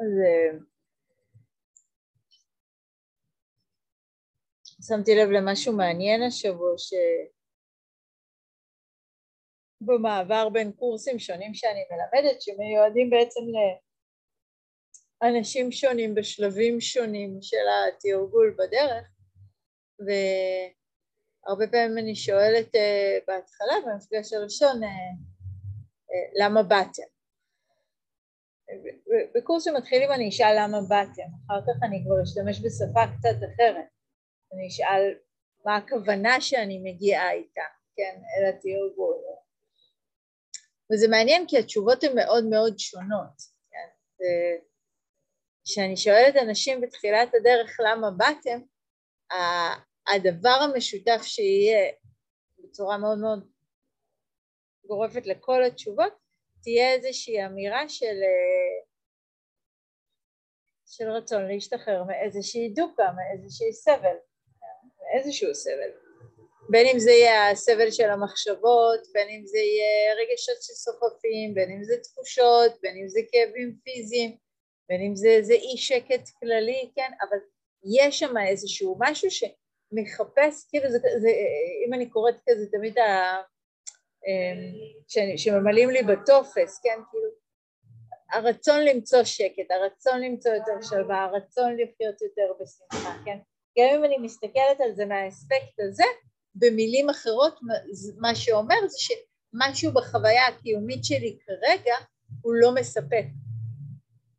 אז 0.00 0.12
אה, 0.26 0.58
שמתי 4.82 5.14
לב 5.14 5.28
למשהו 5.28 5.76
מעניין 5.76 6.22
השבוע, 6.22 6.74
שבמעבר 9.82 10.48
בין 10.48 10.72
קורסים 10.72 11.18
שונים 11.18 11.54
שאני 11.54 11.80
מלמדת, 11.90 12.42
שמיועדים 12.42 13.10
בעצם 13.10 13.40
לאנשים 15.22 15.72
שונים 15.72 16.14
בשלבים 16.14 16.80
שונים 16.80 17.38
של 17.42 17.66
התרגול 17.88 18.56
בדרך, 18.58 19.10
והרבה 19.98 21.66
פעמים 21.66 21.98
אני 21.98 22.14
שואלת 22.16 22.74
uh, 22.74 22.78
בהתחלה, 23.26 23.74
במפגש 23.86 24.32
הראשון, 24.32 24.82
uh, 24.82 24.86
למה 26.42 26.62
באתם? 26.62 27.15
בקורס 29.34 29.64
שמתחילים 29.64 30.12
אני 30.12 30.28
אשאל 30.28 30.54
למה 30.58 30.78
באתם, 30.88 31.28
אחר 31.46 31.60
כך 31.60 31.82
אני 31.82 32.04
כבר 32.04 32.22
אשתמש 32.22 32.60
בשפה 32.60 33.00
קצת 33.18 33.36
אחרת, 33.54 33.86
אני 34.52 34.68
אשאל 34.68 35.14
מה 35.64 35.76
הכוונה 35.76 36.40
שאני 36.40 36.78
מגיעה 36.78 37.32
איתה, 37.32 37.62
כן, 37.96 38.20
אל 38.38 38.48
התרגול. 38.48 39.16
וזה 40.92 41.08
מעניין 41.08 41.44
כי 41.48 41.58
התשובות 41.58 42.04
הן 42.04 42.14
מאוד 42.14 42.44
מאוד 42.44 42.78
שונות, 42.78 43.42
כן, 43.70 43.88
כשאני 45.64 45.96
שואלת 45.96 46.36
אנשים 46.36 46.80
בתחילת 46.80 47.34
הדרך 47.34 47.80
למה 47.84 48.10
באתם, 48.10 48.60
הדבר 50.14 50.58
המשותף 50.62 51.20
שיהיה 51.22 51.92
בצורה 52.58 52.98
מאוד 52.98 53.18
מאוד 53.18 53.48
גורפת 54.86 55.26
לכל 55.26 55.64
התשובות, 55.64 56.12
תהיה 56.62 56.92
איזושהי 56.92 57.46
אמירה 57.46 57.88
של, 57.88 58.16
של 60.86 61.10
רצון 61.10 61.48
להשתחרר 61.48 62.04
מאיזושהי 62.04 62.68
דוקה, 62.68 63.04
מאיזושהי 63.16 63.72
סבל, 63.72 64.16
מאיזשהו 65.02 65.54
סבל. 65.54 65.90
בין 66.70 66.86
אם 66.86 66.98
זה 66.98 67.10
יהיה 67.10 67.50
הסבל 67.50 67.90
של 67.90 68.10
המחשבות, 68.10 69.00
בין 69.12 69.28
אם 69.28 69.46
זה 69.46 69.58
יהיה 69.58 70.14
רגשות 70.14 70.62
שסוחפים, 70.62 71.54
בין 71.54 71.70
אם 71.70 71.84
זה 71.84 71.96
תחושות, 72.02 72.72
בין 72.82 72.96
אם 72.96 73.08
זה 73.08 73.20
כאבים 73.32 73.76
פיזיים, 73.84 74.36
בין 74.88 75.00
אם 75.00 75.16
זה 75.16 75.28
איזה 75.28 75.54
אי 75.54 75.76
שקט 75.76 76.28
כללי, 76.40 76.90
כן, 76.94 77.12
אבל 77.20 77.38
יש 77.84 78.18
שם 78.18 78.34
איזשהו 78.48 78.96
משהו 78.98 79.28
שמחפש, 79.30 80.64
כאילו 80.70 80.90
זה, 80.90 80.98
זה, 81.18 81.28
אם 81.86 81.94
אני 81.94 82.10
קוראת 82.10 82.34
כזה 82.48 82.66
תמיד 82.70 82.98
ה... 82.98 83.36
אמ, 84.26 85.36
שממלאים 85.36 85.90
לי 85.90 86.02
בטופס, 86.02 86.80
כן, 86.82 86.98
כאילו 87.10 87.45
הרצון 88.32 88.80
למצוא 88.80 89.24
שקט, 89.24 89.70
הרצון 89.70 90.20
למצוא 90.20 90.52
יותר 90.52 90.82
שלווה, 90.82 91.24
הרצון 91.24 91.72
לחיות 91.72 92.22
יותר 92.22 92.52
בשמחה, 92.60 93.16
כן, 93.24 93.38
גם 93.78 93.94
אם 93.94 94.04
אני 94.04 94.18
מסתכלת 94.18 94.80
על 94.84 94.94
זה 94.94 95.06
מהאספקט 95.06 95.80
הזה, 95.88 96.04
במילים 96.54 97.10
אחרות 97.10 97.60
מה 98.20 98.34
שאומר 98.34 98.76
זה 98.88 98.98
שמשהו 98.98 99.92
בחוויה 99.92 100.46
הקיומית 100.46 101.04
שלי 101.04 101.38
כרגע 101.46 101.94
הוא 102.42 102.54
לא 102.54 102.74
מספק. 102.74 103.24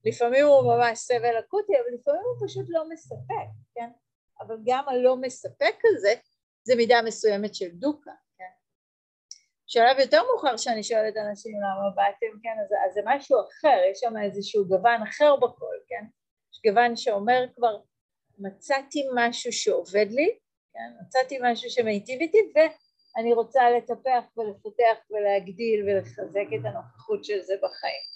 לפעמים 0.06 0.46
הוא 0.46 0.76
ממש 0.76 1.00
סבל 1.00 1.40
אקוטי, 1.40 1.74
אבל 1.74 2.00
לפעמים 2.00 2.22
הוא 2.22 2.48
פשוט 2.48 2.66
לא 2.70 2.90
מספק, 2.90 3.48
כן? 3.76 3.90
אבל 4.40 4.58
גם 4.66 4.84
הלא 4.90 5.18
מספק 5.18 5.76
הזה 5.86 6.14
זה 6.64 6.76
מידה 6.76 7.02
מסוימת 7.06 7.56
של 7.56 7.70
דוקה, 7.72 8.12
בשלב 9.68 10.00
יותר 10.00 10.24
מאוחר 10.24 10.58
שאני 10.58 10.84
שואלת 10.84 11.18
אנשים 11.18 11.52
למה 11.58 11.90
באתם, 11.96 12.40
כן? 12.44 12.56
אז, 12.64 12.72
אז 12.86 12.94
זה 12.94 13.02
משהו 13.06 13.38
אחר, 13.40 13.78
יש 13.92 14.00
שם 14.00 14.14
איזשהו 14.26 14.68
גוון 14.68 15.02
אחר 15.02 15.36
בכל, 15.36 15.76
כן? 15.88 16.06
יש 16.54 16.62
גוון 16.72 16.96
שאומר 16.96 17.46
כבר 17.56 17.78
מצאתי 18.38 19.08
משהו 19.16 19.54
שעובד 19.54 20.06
לי, 20.10 20.38
כן? 20.74 21.06
מצאתי 21.06 21.38
משהו 21.42 21.70
שמיטיב 21.70 22.22
איתי 22.22 22.38
ואני 22.56 23.34
רוצה 23.34 23.70
לטפח 23.70 24.38
ולפתח 24.38 24.98
ולהגדיל 25.10 25.86
ולחזק 25.86 26.48
את 26.56 26.66
הנוכחות 26.66 27.26
של 27.26 27.42
זה 27.42 27.54
בחיים. 27.64 28.08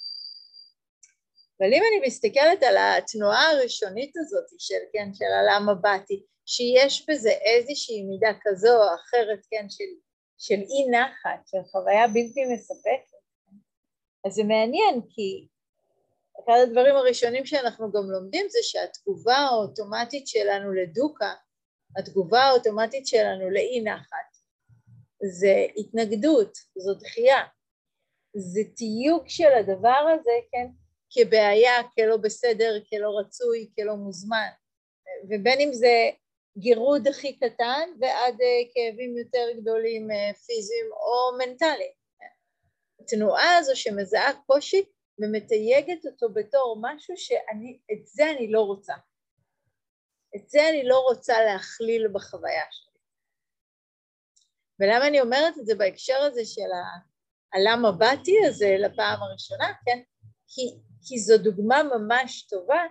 אבל 1.60 1.74
אם 1.74 1.82
אני 1.90 2.08
מסתכלת 2.08 2.64
על 2.64 2.78
התנועה 2.78 3.50
הראשונית 3.52 4.18
הזאת 4.18 4.46
של, 4.60 4.84
כן, 4.94 5.14
של 5.14 5.26
הלמה 5.26 5.74
באתי, 5.74 6.24
שיש 6.46 7.10
בזה 7.10 7.30
איזושהי 7.32 8.04
מידה 8.04 8.40
כזו 8.42 8.70
או 8.70 8.96
אחרת, 8.96 9.40
כן, 9.52 9.66
של, 9.70 9.84
של 10.42 10.56
אי 10.56 10.90
נחת, 10.92 11.48
של 11.48 11.58
חוויה 11.72 12.08
בלתי 12.08 12.46
מספקת, 12.54 13.18
אז 14.26 14.34
זה 14.34 14.44
מעניין 14.44 15.02
כי 15.10 15.48
אחד 16.40 16.58
הדברים 16.64 16.96
הראשונים 16.96 17.46
שאנחנו 17.46 17.92
גם 17.92 18.12
לומדים 18.12 18.46
זה 18.50 18.60
שהתגובה 18.62 19.36
האוטומטית 19.36 20.28
שלנו 20.28 20.74
לדוקה, 20.74 21.34
התגובה 21.98 22.40
האוטומטית 22.40 23.08
שלנו 23.08 23.50
לאי 23.50 23.82
נחת, 23.84 24.32
זה 25.24 25.66
התנגדות, 25.78 26.58
זו 26.78 26.94
דחייה, 26.94 27.40
זה 28.34 28.62
תיוג 28.76 29.24
של 29.28 29.54
הדבר 29.60 30.08
הזה, 30.14 30.32
כן, 30.52 30.68
כבעיה, 31.10 31.84
כלא 31.96 32.18
בסדר, 32.18 32.80
כלא 32.90 33.20
רצוי, 33.20 33.70
כלא 33.76 33.96
מוזמן, 33.96 34.50
ובין 35.30 35.60
אם 35.60 35.74
זה 35.74 36.10
גירוד 36.58 37.08
הכי 37.08 37.38
קטן 37.38 37.90
ועד 38.00 38.42
אה, 38.42 38.62
כאבים 38.74 39.18
יותר 39.18 39.62
גדולים 39.62 40.12
אה, 40.12 40.34
פיזיים 40.34 40.86
או 40.92 41.38
מנטליים. 41.38 41.92
התנועה 43.00 43.58
הזו 43.58 43.76
שמזהה 43.76 44.34
קושי 44.48 44.84
ומתייגת 45.20 46.06
אותו 46.06 46.34
בתור 46.34 46.78
משהו 46.82 47.18
שאני, 47.18 47.80
את 47.92 48.08
זה 48.08 48.32
אני 48.32 48.52
לא 48.52 48.62
רוצה. 48.62 48.94
את 50.36 50.50
זה 50.50 50.70
אני 50.70 50.84
לא 50.84 51.00
רוצה 51.00 51.42
להכליל 51.42 52.08
בחוויה 52.14 52.66
שלי. 52.72 52.92
ולמה 54.80 55.08
אני 55.08 55.22
אומרת 55.22 55.58
את 55.58 55.66
זה 55.66 55.76
בהקשר 55.76 56.18
הזה 56.22 56.46
של 56.46 56.70
הלמה 57.54 57.92
באתי 57.92 58.46
הזה 58.46 58.76
לפעם 58.80 59.24
הראשונה, 59.24 59.74
כן? 59.86 60.02
כי 60.48 60.62
כי 61.08 61.20
זו 61.20 61.38
דוגמה 61.38 61.84
ממש 61.84 62.48
טובה 62.50 62.84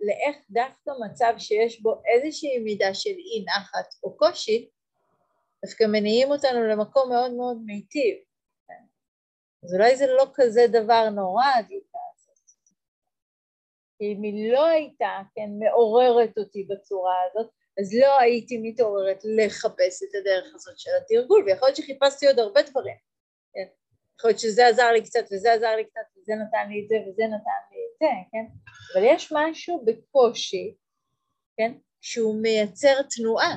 לאיך 0.00 0.36
דווקא 0.50 0.90
מצב 1.04 1.34
שיש 1.38 1.80
בו 1.82 2.02
איזושהי 2.06 2.58
מידה 2.58 2.94
של 2.94 3.10
אי 3.10 3.44
נחת 3.46 3.94
או 4.02 4.16
קושי, 4.16 4.68
דווקא 5.64 5.84
מניעים 5.84 6.30
אותנו 6.30 6.66
למקום 6.66 7.08
מאוד 7.08 7.32
מאוד 7.32 7.56
מיטיב. 7.66 8.16
אז 9.64 9.74
אולי 9.74 9.96
זה 9.96 10.06
לא 10.06 10.26
כזה 10.34 10.66
דבר 10.72 11.10
נורא, 11.10 11.44
הדליקה 11.58 11.98
הזאת. 12.14 12.38
אם 14.00 14.22
היא 14.22 14.52
לא 14.52 14.64
הייתה, 14.64 15.18
כן, 15.34 15.50
מעוררת 15.58 16.38
אותי 16.38 16.66
בצורה 16.70 17.14
הזאת, 17.30 17.50
אז 17.80 17.94
לא 18.00 18.18
הייתי 18.20 18.58
מתעוררת 18.62 19.22
לחפש 19.24 20.02
את 20.02 20.14
הדרך 20.20 20.54
הזאת 20.54 20.78
של 20.78 20.90
התרגול, 21.00 21.44
ויכול 21.46 21.68
להיות 21.68 21.76
שחיפשתי 21.76 22.26
עוד 22.26 22.38
הרבה 22.38 22.62
דברים. 22.62 22.96
כן? 23.54 23.66
יכול 24.18 24.30
להיות 24.30 24.40
שזה 24.40 24.66
עזר 24.66 24.92
לי 24.92 25.04
קצת 25.04 25.24
וזה 25.32 25.52
עזר 25.52 25.76
לי 25.76 25.84
קצת 25.84 26.00
וזה 26.16 26.32
נתן 26.34 26.68
לי 26.70 26.82
את 26.82 26.88
זה 26.88 26.96
וזה 27.06 27.22
נתן 27.24 27.60
לי 27.70 27.75
זה, 27.98 28.06
כן? 28.32 28.44
אבל 28.94 29.04
יש 29.04 29.32
משהו 29.32 29.84
בקושי, 29.84 30.74
כן? 31.56 31.72
שהוא 32.00 32.42
מייצר 32.42 32.94
תנועה. 33.16 33.56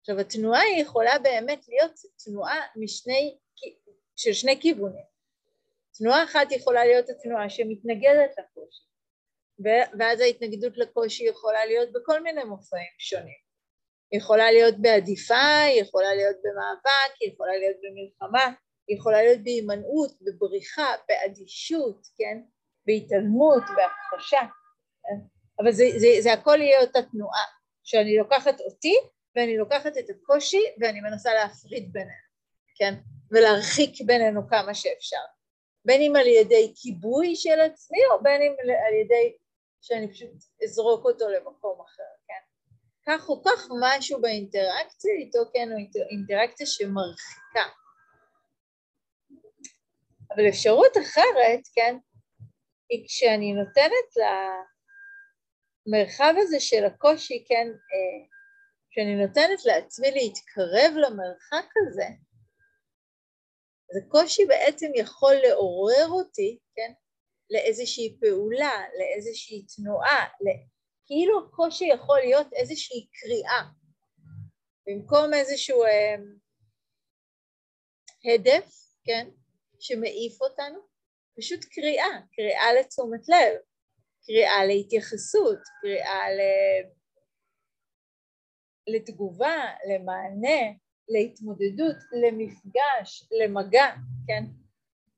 עכשיו 0.00 0.20
התנועה 0.20 0.60
היא 0.60 0.82
יכולה 0.82 1.18
באמת 1.18 1.68
להיות 1.68 1.92
תנועה 2.24 2.60
משני, 2.76 3.38
של 4.16 4.32
שני 4.32 4.60
כיוונים. 4.60 5.04
תנועה 5.98 6.24
אחת 6.24 6.52
יכולה 6.52 6.84
להיות 6.84 7.08
התנועה 7.08 7.50
שמתנגדת 7.50 8.30
לקושי, 8.38 8.82
ואז 9.98 10.20
ההתנגדות 10.20 10.78
לקושי 10.78 11.24
יכולה 11.24 11.66
להיות 11.66 11.92
בכל 11.92 12.22
מיני 12.22 12.44
מופעים 12.44 12.94
שונים. 12.98 13.46
היא 14.10 14.20
יכולה 14.20 14.52
להיות 14.52 14.74
בעדיפה, 14.80 15.60
היא 15.66 15.82
יכולה 15.82 16.14
להיות 16.14 16.36
במאבק, 16.42 17.16
היא 17.20 17.32
יכולה 17.32 17.56
להיות 17.56 17.76
במלחמה, 17.82 18.54
היא 18.88 18.96
יכולה 18.96 19.22
להיות 19.22 19.40
בהימנעות, 19.44 20.10
בבריחה, 20.22 20.94
באדישות, 21.08 22.06
כן? 22.16 22.42
בהתעלמות, 22.86 23.62
בהכחשה? 23.76 24.40
אבל 25.58 25.72
זה, 25.72 25.84
זה, 25.96 26.08
זה 26.20 26.32
הכל 26.32 26.60
יהיה 26.60 26.80
אותה 26.80 27.02
תנועה, 27.02 27.44
שאני 27.84 28.16
לוקחת 28.18 28.60
אותי 28.60 28.94
ואני 29.36 29.56
לוקחת 29.56 29.98
את 29.98 30.10
הקושי 30.10 30.62
ואני 30.80 31.00
מנסה 31.00 31.34
להפריד 31.34 31.92
בינינו, 31.92 32.26
כן? 32.76 32.94
ולהרחיק 33.30 34.00
בינינו 34.06 34.48
כמה 34.48 34.74
שאפשר, 34.74 35.24
בין 35.84 36.02
אם 36.02 36.16
על 36.16 36.26
ידי 36.26 36.72
כיבוי 36.76 37.36
של 37.36 37.60
עצמי 37.60 37.98
או 38.10 38.22
בין 38.22 38.42
אם 38.42 38.54
על 38.86 38.94
ידי 38.94 39.36
שאני 39.80 40.12
פשוט 40.12 40.30
אזרוק 40.64 41.04
אותו 41.04 41.28
למקום 41.28 41.80
אחר, 41.80 42.02
כן? 42.28 42.42
כך 43.06 43.28
או 43.28 43.42
כך 43.44 43.68
משהו 43.80 44.20
באינטראקציה 44.20 45.14
איתו, 45.14 45.38
כן, 45.52 45.68
הוא 45.72 45.80
אינטראקציה 46.10 46.66
שמרחיקה, 46.66 47.64
אבל 50.34 50.48
אפשרות 50.48 50.96
אחרת, 50.96 51.60
כן, 51.74 51.96
היא 52.90 53.04
כשאני 53.06 53.52
נותנת 53.52 54.08
למרחב 55.86 56.34
הזה 56.38 56.60
של 56.60 56.84
הקושי, 56.84 57.44
כן, 57.48 57.66
אה, 57.68 58.26
כשאני 58.90 59.26
נותנת 59.26 59.64
לעצמי 59.64 60.10
להתקרב 60.10 60.92
למרחק 60.96 61.70
הזה, 61.86 62.06
אז 63.90 63.96
הקושי 63.96 64.46
בעצם 64.46 64.86
יכול 64.94 65.34
לעורר 65.34 66.08
אותי, 66.08 66.58
כן, 66.74 66.92
לאיזושהי 67.50 68.16
פעולה, 68.20 68.84
לאיזושהי 68.98 69.66
תנועה, 69.76 70.26
כאילו 71.06 71.46
הקושי 71.46 71.84
יכול 71.84 72.18
להיות 72.18 72.52
איזושהי 72.52 73.08
קריאה, 73.12 73.62
במקום 74.86 75.34
איזשהו 75.34 75.84
אה, 75.84 76.14
הדף, 78.34 78.70
כן, 79.04 79.28
שמעיף 79.80 80.40
אותנו, 80.40 80.95
פשוט 81.36 81.64
קריאה, 81.64 82.20
קריאה 82.36 82.74
לתשומת 82.80 83.28
לב, 83.28 83.58
קריאה 84.26 84.66
להתייחסות, 84.66 85.58
קריאה 85.80 86.30
ל... 86.30 86.40
לתגובה, 88.94 89.56
למענה, 89.88 90.60
להתמודדות, 91.08 91.96
למפגש, 92.22 93.28
למגע, 93.30 93.86
כן? 94.26 94.44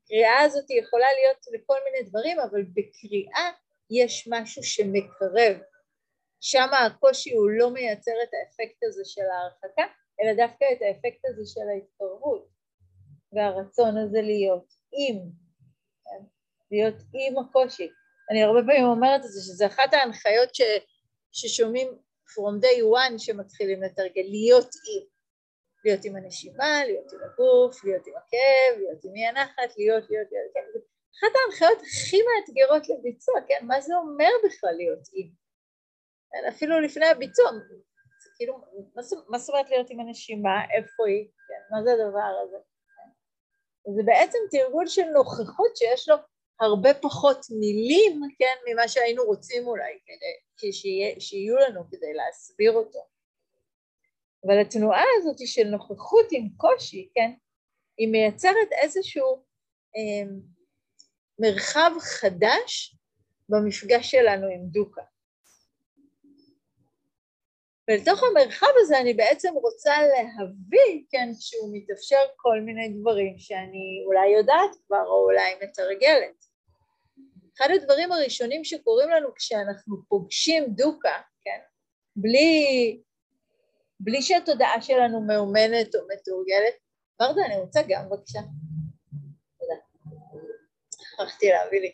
קריאה 0.08 0.40
הזאת 0.40 0.70
יכולה 0.70 1.06
להיות 1.12 1.44
לכל 1.52 1.78
מיני 1.84 2.08
דברים, 2.08 2.40
אבל 2.40 2.62
בקריאה 2.62 3.50
יש 3.90 4.28
משהו 4.30 4.62
שמקרב. 4.62 5.56
שם 6.40 6.68
הקושי 6.86 7.34
הוא 7.34 7.50
לא 7.50 7.70
מייצר 7.70 8.12
את 8.22 8.28
האפקט 8.34 8.84
הזה 8.84 9.02
של 9.04 9.22
ההרחקה, 9.32 9.82
אלא 10.20 10.46
דווקא 10.46 10.64
את 10.72 10.78
האפקט 10.82 11.24
הזה 11.24 11.42
של 11.46 11.68
ההתקרבות 11.68 12.48
והרצון 13.32 13.96
הזה 13.98 14.22
להיות 14.22 14.74
עם? 14.92 15.47
להיות 16.70 16.94
עם 17.14 17.38
הקושי. 17.38 17.90
אני 18.30 18.42
הרבה 18.42 18.60
פעמים 18.60 18.84
אומרת 18.84 19.24
את 19.24 19.30
זה, 19.30 19.40
שזה 19.40 19.66
אחת 19.66 19.92
ההנחיות 19.92 20.54
ש, 20.54 20.62
ששומעים 21.32 21.88
from 22.32 22.64
day 22.64 22.82
one 22.82 23.18
שמתחילים 23.18 23.82
לתרגל, 23.82 24.22
להיות 24.22 24.66
עם. 24.66 25.18
להיות 25.84 26.04
עם 26.04 26.16
הנשימה, 26.16 26.84
להיות 26.84 27.12
עם 27.12 27.18
הגוף, 27.24 27.84
להיות 27.84 28.06
עם 28.06 28.14
הכאב, 28.16 28.78
להיות 28.78 29.04
עם 29.04 29.14
אי 29.14 29.26
הנחת, 29.26 29.76
להיות, 29.78 30.10
להיות, 30.10 30.28
להיות, 30.32 30.50
כן. 30.54 30.80
אחת 31.18 31.32
ההנחיות 31.36 31.78
הכי 31.82 32.18
מאתגרות 32.28 32.88
לביצוע, 32.88 33.34
כן, 33.48 33.66
מה 33.66 33.80
זה 33.80 33.94
אומר 33.96 34.30
בכלל 34.44 34.74
להיות 34.76 35.08
עם? 35.12 35.28
כן, 36.30 36.48
אפילו 36.48 36.80
לפני 36.80 37.06
הביצוע, 37.06 37.50
זה 38.22 38.30
כאילו, 38.36 38.60
מה 39.28 39.38
זאת 39.38 39.48
אומרת 39.48 39.70
להיות 39.70 39.90
עם 39.90 40.00
הנשימה, 40.00 40.64
איפה 40.76 41.06
היא, 41.06 41.28
כן, 41.48 41.62
מה 41.70 41.82
זה 41.84 41.90
הדבר 41.92 42.30
הזה? 42.42 42.56
כן. 42.56 43.94
זה 43.96 44.02
בעצם 44.04 44.38
תרגול 44.50 44.86
של 44.86 45.04
נוכחות 45.04 45.76
שיש 45.76 46.08
לו 46.08 46.16
הרבה 46.60 46.94
פחות 46.94 47.46
מילים, 47.50 48.20
כן, 48.38 48.54
ממה 48.66 48.88
שהיינו 48.88 49.24
רוצים 49.24 49.66
אולי, 49.66 49.98
כדי 50.56 50.72
שיה, 50.72 51.20
שיהיו 51.20 51.56
לנו 51.56 51.80
כדי 51.90 52.12
להסביר 52.12 52.72
אותו. 52.72 52.98
אבל 54.46 54.60
התנועה 54.60 55.04
הזאת 55.16 55.36
של 55.46 55.64
נוכחות 55.64 56.26
עם 56.30 56.48
קושי, 56.56 57.08
כן, 57.14 57.30
היא 57.98 58.08
מייצרת 58.08 58.72
איזשהו 58.82 59.44
אה, 59.96 60.30
מרחב 61.38 61.90
חדש 62.00 62.96
במפגש 63.48 64.10
שלנו 64.10 64.46
עם 64.46 64.66
דוקה. 64.66 65.02
ולתוך 67.90 68.22
המרחב 68.22 68.66
הזה 68.76 69.00
אני 69.00 69.14
בעצם 69.14 69.54
רוצה 69.54 69.92
להביא, 70.02 71.04
כן, 71.10 71.28
שהוא 71.40 71.70
מתאפשר 71.72 72.20
כל 72.36 72.60
מיני 72.60 72.88
דברים 73.00 73.38
שאני 73.38 74.04
אולי 74.06 74.28
יודעת 74.28 74.70
כבר 74.86 75.04
או 75.06 75.24
אולי 75.24 75.54
מתרגלת. 75.62 76.47
אחד 77.58 77.68
הדברים 77.74 78.12
הראשונים 78.12 78.64
שקורים 78.64 79.10
לנו 79.10 79.34
כשאנחנו 79.34 79.96
פוגשים 80.08 80.64
דוקה, 80.74 81.14
כן, 81.42 81.58
בלי, 82.16 83.02
בלי 84.00 84.22
שהתודעה 84.22 84.82
שלנו 84.82 85.20
מאומנת 85.20 85.94
או 85.94 86.00
מתורגלת, 86.12 86.74
ורדה, 87.22 87.46
אני 87.46 87.56
רוצה 87.56 87.80
גם 87.88 88.08
בבקשה. 88.10 88.38
תודה. 89.58 89.74
שכחתי 90.94 91.48
להביא 91.48 91.80
לי. 91.80 91.92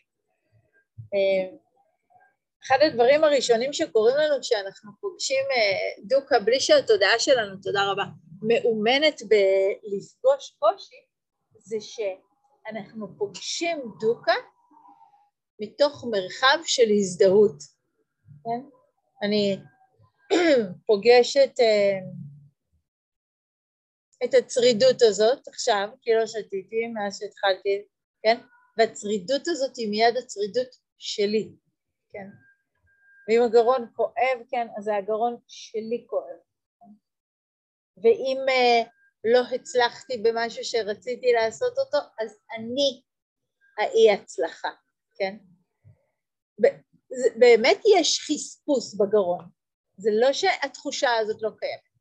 אה, 1.14 1.56
אחד 2.66 2.78
הדברים 2.86 3.24
הראשונים 3.24 3.72
שקורים 3.72 4.16
לנו 4.16 4.40
כשאנחנו 4.40 4.92
פוגשים 5.00 5.44
אה, 5.50 6.02
דוקה 6.08 6.40
בלי 6.40 6.60
שהתודעה 6.60 7.18
שלנו, 7.18 7.56
תודה 7.62 7.80
רבה, 7.92 8.04
מאומנת 8.42 9.22
בלפגוש 9.22 10.56
קושי, 10.58 10.96
זה 11.58 11.76
שאנחנו 11.80 13.18
פוגשים 13.18 13.82
דוקה 14.00 14.34
מתוך 15.60 16.04
מרחב 16.10 16.58
של 16.64 16.90
הזדהות, 16.98 17.62
כן? 18.44 18.68
אני 19.22 19.58
פוגשת 20.86 21.52
אה, 21.60 21.98
את 24.24 24.34
הצרידות 24.34 25.02
הזאת 25.02 25.48
עכשיו, 25.48 25.88
כי 26.02 26.10
לא 26.14 26.26
שתיתי 26.26 26.86
מאז 26.94 27.18
שהתחלתי, 27.18 27.84
כן? 28.22 28.40
והצרידות 28.78 29.48
הזאת 29.48 29.76
היא 29.76 29.90
מיד 29.90 30.16
הצרידות 30.16 30.68
שלי, 30.98 31.52
כן? 32.12 32.28
ואם 33.28 33.42
הגרון 33.42 33.90
כואב, 33.96 34.38
כן, 34.50 34.66
אז 34.78 34.88
הגרון 34.88 35.36
שלי 35.48 36.06
כואב. 36.08 36.38
כן? 36.80 36.92
ואם 38.02 38.38
uh, 38.48 38.88
לא 39.24 39.40
הצלחתי 39.54 40.18
במשהו 40.18 40.64
שרציתי 40.64 41.32
לעשות 41.32 41.78
אותו, 41.78 41.98
אז 42.20 42.38
אני 42.56 43.02
האי 43.78 44.10
הצלחה, 44.10 44.70
כן? 45.14 45.36
באמת 47.38 47.80
יש 47.98 48.20
חספוס 48.20 48.94
בגרון, 48.94 49.44
זה 49.96 50.10
לא 50.12 50.32
שהתחושה 50.32 51.16
הזאת 51.16 51.42
לא 51.42 51.50
קיימת. 51.58 51.94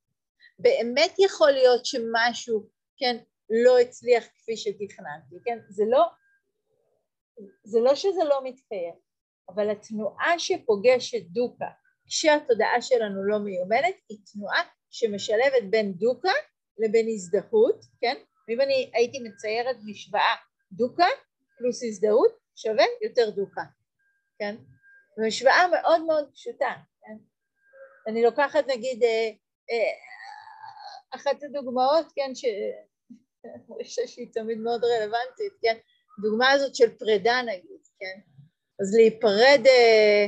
באמת 0.59 1.15
יכול 1.19 1.51
להיות 1.51 1.85
שמשהו, 1.85 2.69
כן, 2.97 3.17
לא 3.49 3.79
הצליח 3.79 4.23
כפי 4.25 4.57
שתכננתי, 4.57 5.35
כן? 5.45 5.59
זה 5.69 5.83
לא, 5.89 6.05
זה 7.63 7.79
לא 7.79 7.95
שזה 7.95 8.23
לא 8.23 8.41
מתקיים, 8.43 8.93
אבל 9.49 9.69
התנועה 9.69 10.39
שפוגשת 10.39 11.21
דוקה 11.25 11.69
כשהתודעה 12.07 12.81
שלנו 12.81 13.23
לא 13.23 13.39
מיומנת 13.39 13.95
היא 14.09 14.17
תנועה 14.33 14.61
שמשלבת 14.89 15.63
בין 15.69 15.93
דוקה 15.93 16.31
לבין 16.77 17.07
הזדהות, 17.09 17.85
כן? 18.01 18.15
ואם 18.47 18.61
אני 18.61 18.91
הייתי 18.93 19.19
מציירת 19.19 19.75
משוואה 19.85 20.35
דוקה 20.71 21.07
פלוס 21.57 21.83
הזדהות 21.83 22.42
שווה 22.55 22.85
יותר 23.01 23.29
דוקה, 23.29 23.61
כן? 24.39 24.55
זו 25.17 25.27
משוואה 25.27 25.67
מאוד 25.67 26.01
מאוד 26.01 26.29
פשוטה, 26.33 26.73
כן? 27.01 27.17
אני 28.07 28.23
לוקחת 28.23 28.67
נגיד 28.67 29.03
אה, 29.03 29.29
אה, 29.71 29.93
אחת 31.15 31.43
הדוגמאות, 31.43 32.05
כן, 32.15 32.35
ש... 32.35 32.45
אני 33.45 33.83
חושבת 33.87 34.07
שהיא 34.07 34.33
תמיד 34.33 34.57
מאוד 34.57 34.83
רלוונטית, 34.83 35.53
כן? 35.61 35.77
דוגמה 36.21 36.51
הזאת 36.51 36.75
של 36.75 36.97
פרידה 36.97 37.41
נגיד, 37.41 37.81
כן? 37.99 38.19
אז 38.81 38.95
להיפרד 38.95 39.61
אה, 39.67 40.25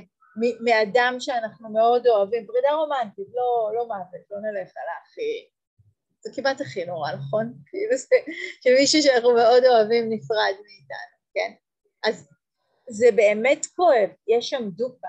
מאדם 0.66 1.16
שאנחנו 1.20 1.70
מאוד 1.70 2.08
אוהבים, 2.08 2.48
פרידה 2.48 2.72
רומנטית, 2.72 3.28
לא, 3.34 3.72
לא 3.76 3.88
מוות, 3.88 4.26
לא 4.32 4.38
נלך 4.38 4.68
על 4.78 4.88
הכי... 5.02 5.50
זה 6.20 6.32
כמעט 6.36 6.62
הכי 6.62 6.86
נורא, 6.86 7.12
נכון? 7.12 7.54
כאילו 7.68 7.98
זה 7.98 8.16
שמישהו 8.64 9.02
שאנחנו 9.02 9.34
מאוד 9.34 9.64
אוהבים 9.64 10.10
נפרד 10.10 10.56
מאיתנו, 10.64 11.16
כן? 11.34 11.65
אז 12.08 12.30
זה 12.90 13.08
באמת 13.16 13.66
כואב, 13.76 14.10
יש 14.28 14.50
שם 14.50 14.70
דופה. 14.70 15.08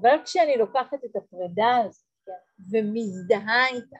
אבל 0.00 0.16
כשאני 0.24 0.56
לוקחת 0.56 1.04
את 1.04 1.16
הפרידה 1.16 1.76
הזאת 1.84 2.04
כן, 2.26 2.32
ומזדהה 2.70 3.68
איתה 3.68 3.96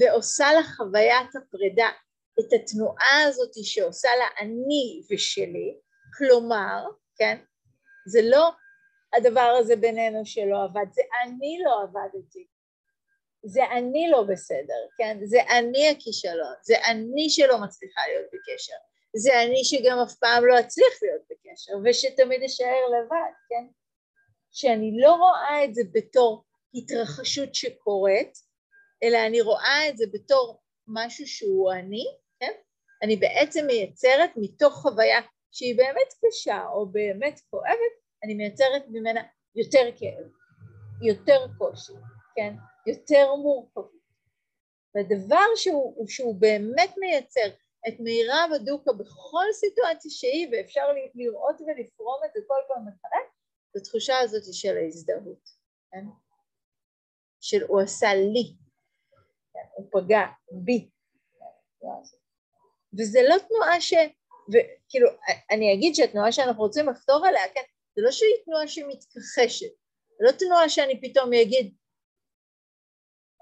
ועושה 0.00 0.52
לה 0.52 0.62
חוויית 0.62 1.36
הפרידה 1.36 1.88
את 2.40 2.52
התנועה 2.52 3.22
הזאת 3.28 3.50
שעושה 3.62 4.08
לה 4.18 4.26
אני 4.40 5.02
ושלי, 5.10 5.78
כלומר 6.18 6.84
כן? 7.16 7.38
זה 8.06 8.20
לא 8.22 8.50
הדבר 9.16 9.56
הזה 9.60 9.76
בינינו 9.76 10.26
שלא 10.26 10.64
עבד, 10.64 10.86
זה 10.92 11.02
אני 11.22 11.58
לא 11.64 11.82
עבדתי, 11.82 12.46
זה 13.44 13.64
אני 13.64 14.08
לא 14.10 14.22
בסדר, 14.22 14.88
כן? 14.98 15.18
זה 15.24 15.42
אני 15.42 15.90
הכישלון, 15.90 16.54
זה 16.62 16.74
אני 16.90 17.30
שלא 17.30 17.58
מצליחה 17.64 18.00
להיות 18.08 18.26
בקשר, 18.32 18.76
זה 19.16 19.42
אני 19.42 19.64
שגם 19.64 19.98
אף 19.98 20.14
פעם 20.14 20.46
לא 20.46 20.60
אצליח 20.60 21.02
להיות 21.02 21.22
בקשר 21.30 21.72
ושתמיד 21.84 22.42
אשאר 22.42 22.86
לבד, 22.86 23.32
כן? 23.48 23.66
שאני 24.52 25.00
לא 25.00 25.14
רואה 25.14 25.64
את 25.64 25.74
זה 25.74 25.82
בתור 25.92 26.44
התרחשות 26.74 27.54
שקורית, 27.54 28.38
אלא 29.02 29.18
אני 29.26 29.40
רואה 29.40 29.88
את 29.88 29.96
זה 29.96 30.04
בתור 30.12 30.60
משהו 30.86 31.26
שהוא 31.26 31.72
אני, 31.72 32.04
כן? 32.40 32.52
אני 33.02 33.16
בעצם 33.16 33.66
מייצרת 33.66 34.30
מתוך 34.36 34.74
חוויה 34.74 35.20
שהיא 35.52 35.76
באמת 35.76 36.14
קשה 36.24 36.66
או 36.66 36.86
באמת 36.86 37.40
כואבת, 37.50 37.94
אני 38.24 38.34
מייצרת 38.34 38.82
ממנה 38.88 39.20
יותר 39.54 39.90
כאב, 39.96 40.26
יותר 41.02 41.46
קושי, 41.58 41.92
כן? 42.36 42.54
יותר 42.86 43.34
מורכבות. 43.34 43.96
והדבר 44.94 45.46
שהוא, 45.56 46.08
שהוא 46.08 46.40
באמת 46.40 46.94
מייצר 46.98 47.50
את 47.88 48.00
מירב 48.00 48.50
הדוקה 48.54 48.92
בכל 48.92 49.44
סיטואציה 49.52 50.10
שהיא, 50.10 50.48
ואפשר 50.52 50.86
לראות 51.14 51.60
ולפרום 51.60 52.20
את 52.26 52.30
זה 52.34 52.40
כל 52.46 52.60
פעם 52.68 52.82
מחדש, 52.88 53.26
זו 53.74 53.82
תחושה 53.84 54.18
הזאת 54.18 54.54
של 54.54 54.76
ההזדהות, 54.76 55.48
כן? 55.90 56.04
של 57.40 57.62
הוא 57.62 57.80
עשה 57.80 58.14
לי, 58.14 58.54
כן? 59.52 59.66
הוא 59.74 59.86
פגע 59.92 60.26
בי. 60.52 60.90
וזה 62.98 63.20
לא 63.28 63.36
תנועה 63.48 63.80
ש... 63.80 63.94
וכאילו, 64.48 65.08
אני 65.50 65.74
אגיד 65.74 65.94
שהתנועה 65.94 66.32
שאנחנו 66.32 66.62
רוצים 66.62 66.88
לחתור 66.88 67.26
עליה, 67.26 67.48
כן, 67.54 67.62
זה 67.96 68.02
לא 68.02 68.10
שהיא 68.10 68.44
תנועה 68.44 68.68
שמתכחשת, 68.68 69.72
זה 70.18 70.24
לא 70.24 70.30
תנועה 70.32 70.68
שאני 70.68 71.00
פתאום 71.00 71.32
אגיד, 71.32 71.74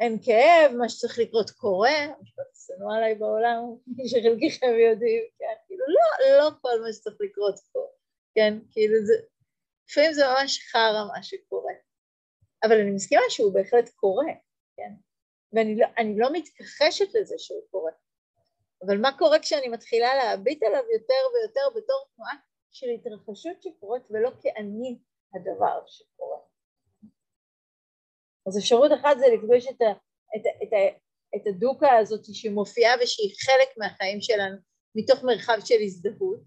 אין 0.01 0.19
כאב, 0.25 0.73
מה 0.79 0.89
שצריך 0.89 1.19
לקרות 1.19 1.51
קורה, 1.51 2.07
שנוא 2.67 2.97
עליי 2.97 3.15
בעולם, 3.15 3.61
שחלקכם 4.11 4.75
יודעים, 4.91 5.25
כן, 5.39 5.55
כאילו 5.67 5.85
לא, 5.89 6.39
לא 6.39 6.51
כל 6.61 6.81
מה 6.83 6.93
שצריך 6.93 7.17
לקרות 7.21 7.55
פה, 7.73 7.87
כן, 8.35 8.59
כאילו 8.71 9.07
זה, 9.07 9.15
לפעמים 9.89 10.13
זה 10.13 10.23
ממש 10.27 10.69
חרא 10.73 11.05
מה 11.15 11.23
שקורה, 11.23 11.73
אבל 12.65 12.81
אני 12.81 12.91
מסכימה 12.91 13.23
שהוא 13.29 13.55
בהחלט 13.55 13.89
קורה, 13.89 14.33
כן, 14.77 14.93
ואני 15.53 15.77
לא, 15.77 15.87
לא 16.17 16.33
מתכחשת 16.33 17.15
לזה 17.15 17.35
שהוא 17.39 17.63
קורה, 17.71 17.93
אבל 18.87 19.01
מה 19.01 19.19
קורה 19.19 19.39
כשאני 19.39 19.69
מתחילה 19.69 20.15
להביט 20.15 20.63
עליו 20.63 20.83
יותר 20.93 21.23
ויותר 21.35 21.79
בתור 21.81 22.05
תנועה 22.15 22.35
של 22.71 22.87
התרחשות 22.89 23.63
שקורית 23.63 24.03
ולא 24.11 24.31
כאני 24.43 24.99
הדבר 25.35 25.83
שקורה. 25.87 26.39
אז 28.47 28.59
אפשרות 28.59 28.93
אחת 28.93 29.19
זה 29.19 29.27
לפגוש 29.35 29.67
את, 29.67 29.83
ה, 29.83 29.91
את, 30.37 30.43
את, 30.63 30.73
את 31.37 31.47
הדוקה 31.47 31.97
הזאת 31.99 32.25
שמופיעה 32.35 32.95
ושהיא 33.03 33.35
חלק 33.45 33.69
מהחיים 33.79 34.21
שלנו 34.21 34.57
מתוך 34.95 35.25
מרחב 35.25 35.59
של 35.65 35.81
הזדהות, 35.85 36.45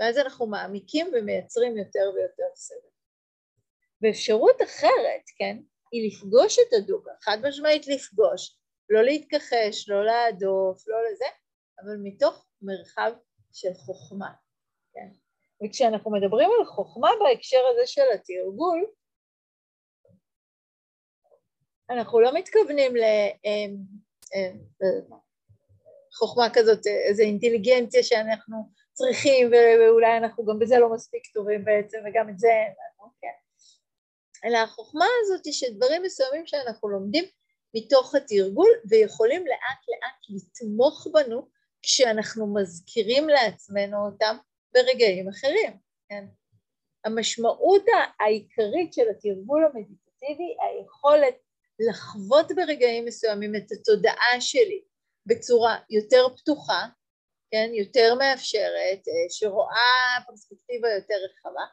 ואז 0.00 0.18
אנחנו 0.18 0.46
מעמיקים 0.46 1.06
ומייצרים 1.12 1.76
יותר 1.76 2.10
ויותר 2.14 2.54
סבל. 2.54 2.88
ואפשרות 4.02 4.62
אחרת, 4.62 5.22
כן, 5.38 5.56
היא 5.92 6.10
לפגוש 6.10 6.58
את 6.58 6.72
הדוקה, 6.72 7.10
חד 7.20 7.38
משמעית 7.48 7.86
לפגוש, 7.86 8.58
לא 8.90 9.02
להתכחש, 9.02 9.88
לא 9.88 10.04
להדוף, 10.04 10.88
לא 10.88 10.96
לזה, 11.10 11.24
אבל 11.82 11.96
מתוך 12.02 12.46
מרחב 12.62 13.12
של 13.52 13.74
חוכמה, 13.74 14.32
כן? 14.92 15.08
וכשאנחנו 15.64 16.10
מדברים 16.10 16.48
על 16.58 16.66
חוכמה 16.66 17.10
בהקשר 17.20 17.60
הזה 17.72 17.86
של 17.86 18.02
התרגול, 18.14 18.86
אנחנו 21.90 22.20
לא 22.20 22.34
מתכוונים 22.34 22.92
לחוכמה 22.96 24.07
אמ, 24.34 24.58
אמ, 24.82 26.50
כזאת, 26.52 26.86
איזו 26.86 27.22
אינטליגנציה 27.22 28.02
שאנחנו 28.02 28.56
צריכים 28.92 29.50
ואולי 29.52 30.16
אנחנו 30.16 30.46
גם 30.46 30.58
בזה 30.58 30.78
לא 30.78 30.92
מספיק 30.94 31.26
טובים 31.26 31.64
בעצם 31.64 31.98
וגם 32.06 32.28
את 32.28 32.38
זה 32.38 32.48
אין 32.48 32.72
לנו, 32.72 33.10
כן. 33.20 33.36
אלא 34.44 34.58
החוכמה 34.58 35.06
הזאת 35.20 35.46
היא 35.46 35.52
שדברים 35.52 36.02
מסוימים 36.02 36.46
שאנחנו 36.46 36.88
לומדים 36.88 37.24
מתוך 37.74 38.14
התרגול 38.14 38.68
ויכולים 38.90 39.46
לאט 39.46 39.82
לאט 39.88 40.26
לתמוך 40.28 41.06
בנו 41.12 41.48
כשאנחנו 41.82 42.54
מזכירים 42.54 43.28
לעצמנו 43.28 44.06
אותם 44.06 44.36
ברגעים 44.74 45.28
אחרים, 45.28 45.78
כן? 46.08 46.24
המשמעות 47.04 47.84
העיקרית 48.20 48.92
של 48.92 49.08
התרגול 49.10 49.64
המדיטטיבי, 49.64 50.56
היכולת 50.60 51.34
לחוות 51.78 52.52
ברגעים 52.56 53.04
מסוימים 53.04 53.56
את 53.56 53.72
התודעה 53.72 54.40
שלי 54.40 54.82
בצורה 55.26 55.76
יותר 55.90 56.26
פתוחה, 56.36 56.86
כן, 57.50 57.70
יותר 57.74 58.14
מאפשרת, 58.14 59.02
אה, 59.08 59.26
שרואה 59.30 60.24
פרספקטיבה 60.26 60.88
יותר 60.88 61.14
רחבה, 61.24 61.64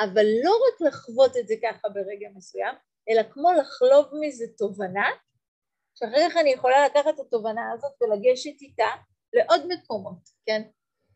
אבל 0.00 0.26
לא 0.44 0.50
רק 0.50 0.80
לחוות 0.88 1.36
את 1.36 1.48
זה 1.48 1.54
ככה 1.62 1.88
ברגע 1.88 2.28
מסוים, 2.34 2.74
אלא 3.10 3.22
כמו 3.32 3.52
לחלוב 3.52 4.06
מזה 4.20 4.44
תובנה, 4.58 5.08
שאחרי 5.94 6.30
כך 6.30 6.36
אני 6.36 6.50
יכולה 6.50 6.86
לקחת 6.86 7.14
את 7.14 7.20
התובנה 7.20 7.72
הזאת 7.72 7.92
ולגשת 8.02 8.60
איתה 8.60 8.88
לעוד 9.32 9.66
מקומות, 9.68 10.28
כן? 10.46 10.62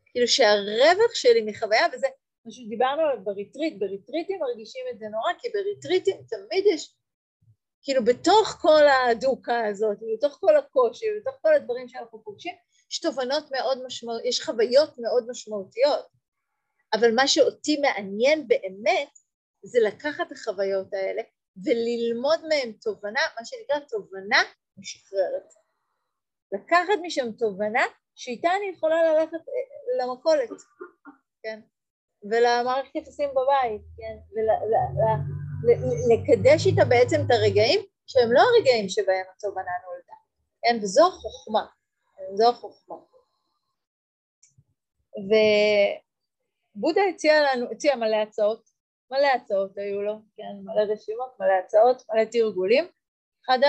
כאילו 0.06 0.28
שהרווח 0.28 1.14
שלי 1.14 1.42
מחוויה, 1.46 1.86
וזה 1.92 2.06
מה 2.44 2.52
שדיברנו 2.52 3.02
עליו 3.02 3.24
בריטריט, 3.24 3.78
בריטריטים 3.78 4.40
מרגישים 4.40 4.84
את 4.92 4.98
זה 4.98 5.06
נורא, 5.08 5.32
כי 5.38 5.48
בריטריטים 5.48 6.16
תמיד 6.28 6.64
יש, 6.66 6.94
כאילו 7.82 8.04
בתוך 8.04 8.48
כל 8.48 8.82
הדוקה 8.88 9.66
הזאת, 9.66 9.98
בתוך 10.16 10.38
כל 10.40 10.56
הקושי, 10.56 11.06
בתוך 11.20 11.34
כל 11.42 11.54
הדברים 11.54 11.88
שאנחנו 11.88 12.24
פוגשים, 12.24 12.54
יש 12.90 13.00
תובנות 13.00 13.50
מאוד 13.50 13.78
משמעותיות, 13.86 14.26
יש 14.26 14.42
חוויות 14.42 14.98
מאוד 14.98 15.26
משמעותיות, 15.30 16.06
אבל 16.94 17.14
מה 17.14 17.28
שאותי 17.28 17.80
מעניין 17.80 18.48
באמת 18.48 19.18
זה 19.62 19.78
לקחת 19.80 20.26
את 20.26 20.32
החוויות 20.32 20.94
האלה 20.94 21.22
וללמוד 21.64 22.40
מהן 22.48 22.72
תובנה, 22.72 23.20
מה 23.38 23.44
שנקרא 23.44 23.78
תובנה 23.88 24.42
משחררת. 24.78 25.48
לקחת 26.52 26.98
משם 27.02 27.32
תובנה 27.32 27.82
שאיתה 28.14 28.48
אני 28.56 28.76
יכולה 28.76 29.12
ללכת 29.12 29.34
אה, 29.34 30.04
למכולת, 30.04 30.50
כן, 31.42 31.60
ולמערכת 32.30 32.96
יחסים 32.96 33.30
בבית, 33.30 33.82
כן, 33.96 34.16
ולקדש 35.62 36.66
איתה 36.66 36.84
בעצם 36.84 37.16
את 37.26 37.30
הרגעים 37.30 37.80
שהם 38.06 38.32
לא 38.32 38.40
הרגעים 38.40 38.88
שבהם 38.88 39.24
התובנה 39.36 39.72
נולדה, 39.84 40.14
כן, 40.62 40.78
וזו 40.82 41.08
החוכמה, 41.08 41.66
זו 42.34 42.48
החוכמה. 42.48 42.96
ובודה 46.76 47.00
הציע 47.14 47.34
לנו, 47.42 47.70
הציע 47.72 47.96
מלא 47.96 48.16
הצעות, 48.16 48.68
מלא 49.10 49.26
הצעות 49.26 49.78
היו 49.78 50.02
לו, 50.02 50.14
כן, 50.36 50.56
מלא 50.64 50.92
רשימות, 50.92 51.36
מלא 51.40 51.52
הצעות, 51.64 52.02
מלא 52.10 52.24
תרגולים. 52.24 52.84
אחד 53.44 53.58
ה... 53.64 53.68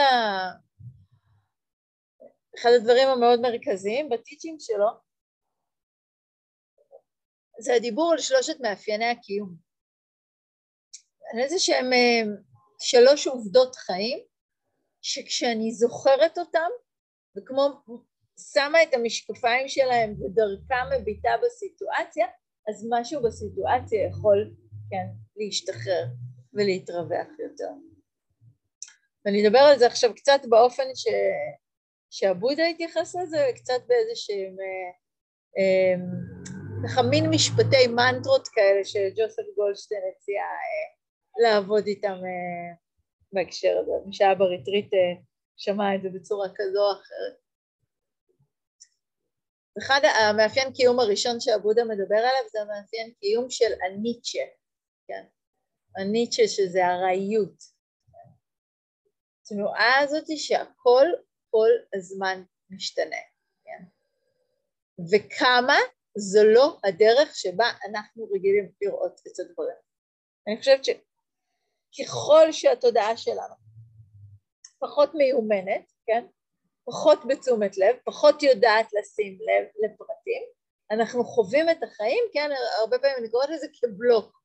אחד 2.60 2.70
הדברים 2.76 3.08
המאוד 3.08 3.40
מרכזיים 3.40 4.10
בטיצ'ינג 4.10 4.60
שלו 4.60 4.88
זה 7.60 7.74
הדיבור 7.74 8.12
על 8.12 8.18
שלושת 8.18 8.60
מאפייני 8.62 9.06
הקיום. 9.06 9.73
על 11.34 11.40
איזה 11.40 11.60
שהם 11.60 11.94
אה, 11.94 12.22
שלוש 12.80 13.28
עובדות 13.28 13.75
חיים 13.75 14.20
שכשאני 15.02 15.72
זוכרת 15.72 16.38
אותם 16.38 16.70
וכמו 17.38 17.70
שמה 18.54 18.84
את 18.84 18.94
המשקפיים 18.94 19.68
שלהם 19.68 20.12
ודרכם 20.12 21.00
מביטה 21.02 21.30
בסיטואציה 21.46 22.28
אז 22.70 22.88
משהו 22.90 23.22
בסיטואציה 23.24 24.08
יכול 24.08 24.54
כן 24.90 25.06
להשתחרר 25.36 26.06
ולהתרווח 26.54 27.28
יותר. 27.40 27.74
ואני 29.25 29.48
אדבר 29.48 29.60
על 29.60 29.80
זה 29.80 29.88
עכשיו 29.88 30.16
קצת 30.16 30.42
באופן 30.50 30.84
ש... 30.96 31.08
שהבודה 32.10 32.63
התייחס 32.66 33.16
לזה 33.16 33.48
קצת 33.56 33.82
באיזה 33.88 34.12
שהם 34.16 34.56
אה, 34.60 34.92
אה, 35.58 35.96
ככה 36.84 37.02
מין 37.02 37.30
משפטי 37.30 37.88
מנטרות 37.88 38.48
כאלה 38.48 38.84
שג'וסף 38.84 39.44
גולדשטיין 39.56 40.02
הציע 40.16 40.42
לעבוד 41.42 41.86
איתם 41.86 42.18
בהקשר 43.34 43.78
הזה, 43.82 43.92
מי 44.06 44.13
שהיה 44.13 44.36
בריטריט 44.36 44.92
שמע 45.58 45.96
את 45.96 46.02
זה 46.02 46.10
בצורה 46.10 46.48
כזו 46.56 46.80
או 46.80 46.92
אחרת. 46.92 47.44
אחד 49.78 50.02
המאפיין 50.04 50.74
קיום 50.74 51.00
הראשון 51.00 51.40
שהבודה 51.40 51.84
מדבר 51.84 52.18
עליו 52.18 52.50
זה 52.52 52.62
המאפיין 52.62 53.13
קיום 53.20 53.50
של 53.50 53.72
הניטשה, 53.86 54.44
כן? 55.08 55.24
הניטשה 55.98 56.48
שזה 56.48 56.86
ארעיות. 56.86 57.74
התנועה 59.42 60.00
הזאת 60.00 60.25
שהכל 60.38 61.08
כל 61.50 61.70
הזמן 61.96 62.44
משתנה, 62.70 63.22
כן? 63.63 63.84
וכמה 65.12 65.78
זו 66.18 66.44
לא 66.44 66.78
הדרך 66.84 67.36
שבה 67.36 67.66
אנחנו 67.90 68.30
רגילים 68.36 68.72
לראות 68.82 69.22
את 69.28 69.40
הדברים. 69.40 69.78
אני 70.48 70.58
חושבת 70.58 70.86
שככל 71.94 72.52
שהתודעה 72.52 73.18
שלנו 73.18 73.56
פחות 74.80 75.16
מיומנת, 75.16 75.92
כן? 76.06 76.26
פחות 76.86 77.20
בתשומת 77.28 77.78
לב, 77.78 77.96
פחות 78.06 78.44
יודעת 78.44 78.88
לשים 78.94 79.34
לב 79.34 79.68
לפרטים, 79.84 80.44
אנחנו 80.92 81.24
חווים 81.24 81.70
את 81.70 81.84
החיים, 81.84 82.24
כן? 82.34 82.50
הרבה 82.80 83.00
פעמים 83.00 83.16
אני 83.20 83.32
קוראת 83.32 83.50
לזה 83.50 83.68
כבלוק, 83.74 84.42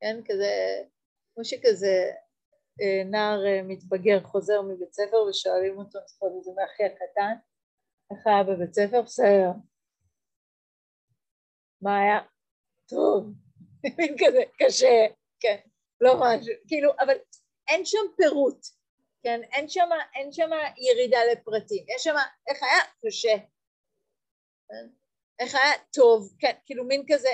כן? 0.00 0.20
כזה, 0.24 0.82
כמו 1.34 1.44
שכזה 1.44 2.10
אה, 2.80 3.04
נער 3.04 3.46
אה, 3.46 3.62
מתבגר 3.62 4.20
חוזר 4.24 4.62
מבית 4.62 4.92
ספר 4.92 5.16
ושואלים 5.16 5.78
אותו, 5.78 5.98
לפחות 6.04 6.32
את 6.38 6.44
זה 6.44 6.50
מאחי 6.56 6.84
הקטן, 6.84 7.34
איך 8.10 8.26
היה 8.26 8.42
בבית 8.42 8.74
ספר? 8.74 9.02
בסדר. 9.02 9.50
מה 11.82 11.98
היה? 11.98 12.20
טוב, 12.86 13.26
מין 13.98 14.16
כזה, 14.26 14.42
קשה, 14.58 15.06
כן, 15.40 15.56
לא 16.04 16.14
משהו, 16.20 16.54
כאילו, 16.68 16.90
אבל 17.00 17.14
אין 17.68 17.84
שם 17.84 18.06
פירוט, 18.16 18.66
כן, 19.22 19.40
אין 19.52 19.68
שם, 19.68 19.88
אין 20.14 20.32
שם 20.32 20.50
ירידה 20.76 21.18
לפרטים, 21.32 21.84
יש 21.96 22.04
שם 22.04 22.14
איך 22.48 22.62
היה? 22.62 22.82
קשה. 23.06 23.36
כן? 24.68 24.86
איך 25.38 25.54
היה? 25.54 25.72
טוב, 25.94 26.34
כן, 26.38 26.52
כאילו 26.64 26.84
מין 26.84 27.04
כזה, 27.12 27.28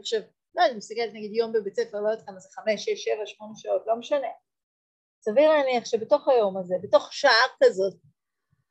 עכשיו, 0.00 0.20
לא, 0.54 0.66
אני 0.66 0.74
מסתכלת 0.74 1.12
נגיד 1.12 1.32
יום 1.32 1.52
בבית 1.52 1.74
ספר, 1.76 2.00
לא 2.00 2.08
יודעת 2.08 2.26
כמה 2.26 2.38
זה 2.38 2.48
חמש, 2.52 2.84
שש, 2.84 3.04
שבע, 3.04 3.26
שמונה 3.26 3.52
שעות, 3.56 3.82
לא 3.86 3.96
משנה, 3.96 4.28
סביר 5.24 5.50
להניח 5.50 5.84
שבתוך 5.84 6.28
היום 6.28 6.56
הזה, 6.56 6.74
בתוך 6.82 7.12
שעה 7.12 7.46
כזאת, 7.64 7.94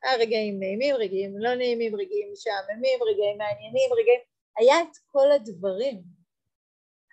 היה 0.02 0.16
רגעים 0.16 0.60
נעימים, 0.60 0.94
רגעים 0.94 1.38
לא 1.38 1.54
נעימים, 1.54 1.96
רגעים 1.96 2.28
משעממים, 2.32 2.98
רגעים 3.02 3.38
מעניינים, 3.38 3.90
רגעים... 3.92 4.20
היה 4.58 4.82
את 4.82 4.96
כל 5.06 5.32
הדברים. 5.32 6.15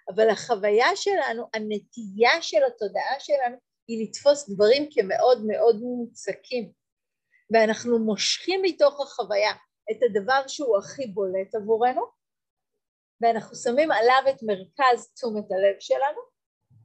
אבל 0.10 0.30
החוויה 0.30 0.96
שלנו, 0.96 1.48
הנטייה 1.54 2.42
של 2.42 2.64
התודעה 2.68 3.20
שלנו 3.20 3.58
היא 3.88 4.08
לתפוס 4.08 4.50
דברים 4.50 4.90
כמאוד 4.92 5.46
מאוד 5.48 5.76
מוצקים. 5.82 6.72
ואנחנו 7.54 8.00
מושכים 8.00 8.62
מתוך 8.62 9.02
החוויה 9.02 9.52
את 9.92 9.98
הדבר 10.04 10.48
שהוא 10.48 10.78
הכי 10.78 11.08
בולט 11.08 11.56
עבורנו 11.56 12.02
ואנחנו 13.22 13.56
שמים 13.56 13.92
עליו 13.92 14.24
את 14.30 14.44
מרכז 14.44 15.14
תשומת 15.14 15.52
הלב 15.52 15.76
שלנו 15.80 16.22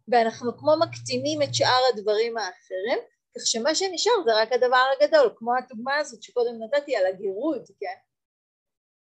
ואנחנו 0.08 0.58
כמו 0.58 0.72
מקטינים 0.80 1.42
את 1.42 1.54
שאר 1.54 1.82
הדברים 1.92 2.38
האחרים 2.38 2.98
כך 3.36 3.46
שמה 3.46 3.74
שנשאר 3.74 4.12
זה 4.24 4.30
רק 4.42 4.52
הדבר 4.52 4.84
הגדול 4.92 5.34
כמו 5.36 5.50
הדוגמה 5.56 5.96
הזאת 5.96 6.22
שקודם 6.22 6.62
נתתי 6.62 6.96
על 6.96 7.06
הגירוד 7.06 7.62
כן? 7.80 7.98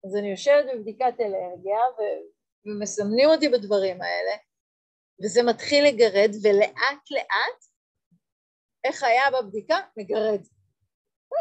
אז 0.05 0.15
אני 0.15 0.31
יושבת 0.31 0.65
בבדיקת 0.74 1.15
אלרגיה 1.19 1.79
ו- 1.97 2.37
ומסמנים 2.65 3.29
אותי 3.29 3.49
בדברים 3.49 4.01
האלה 4.01 4.35
וזה 5.23 5.43
מתחיל 5.43 5.85
לגרד 5.87 6.31
ולאט 6.43 7.11
לאט 7.11 7.63
איך 8.83 9.03
היה 9.03 9.23
בבדיקה? 9.31 9.79
מגרד. 9.97 10.41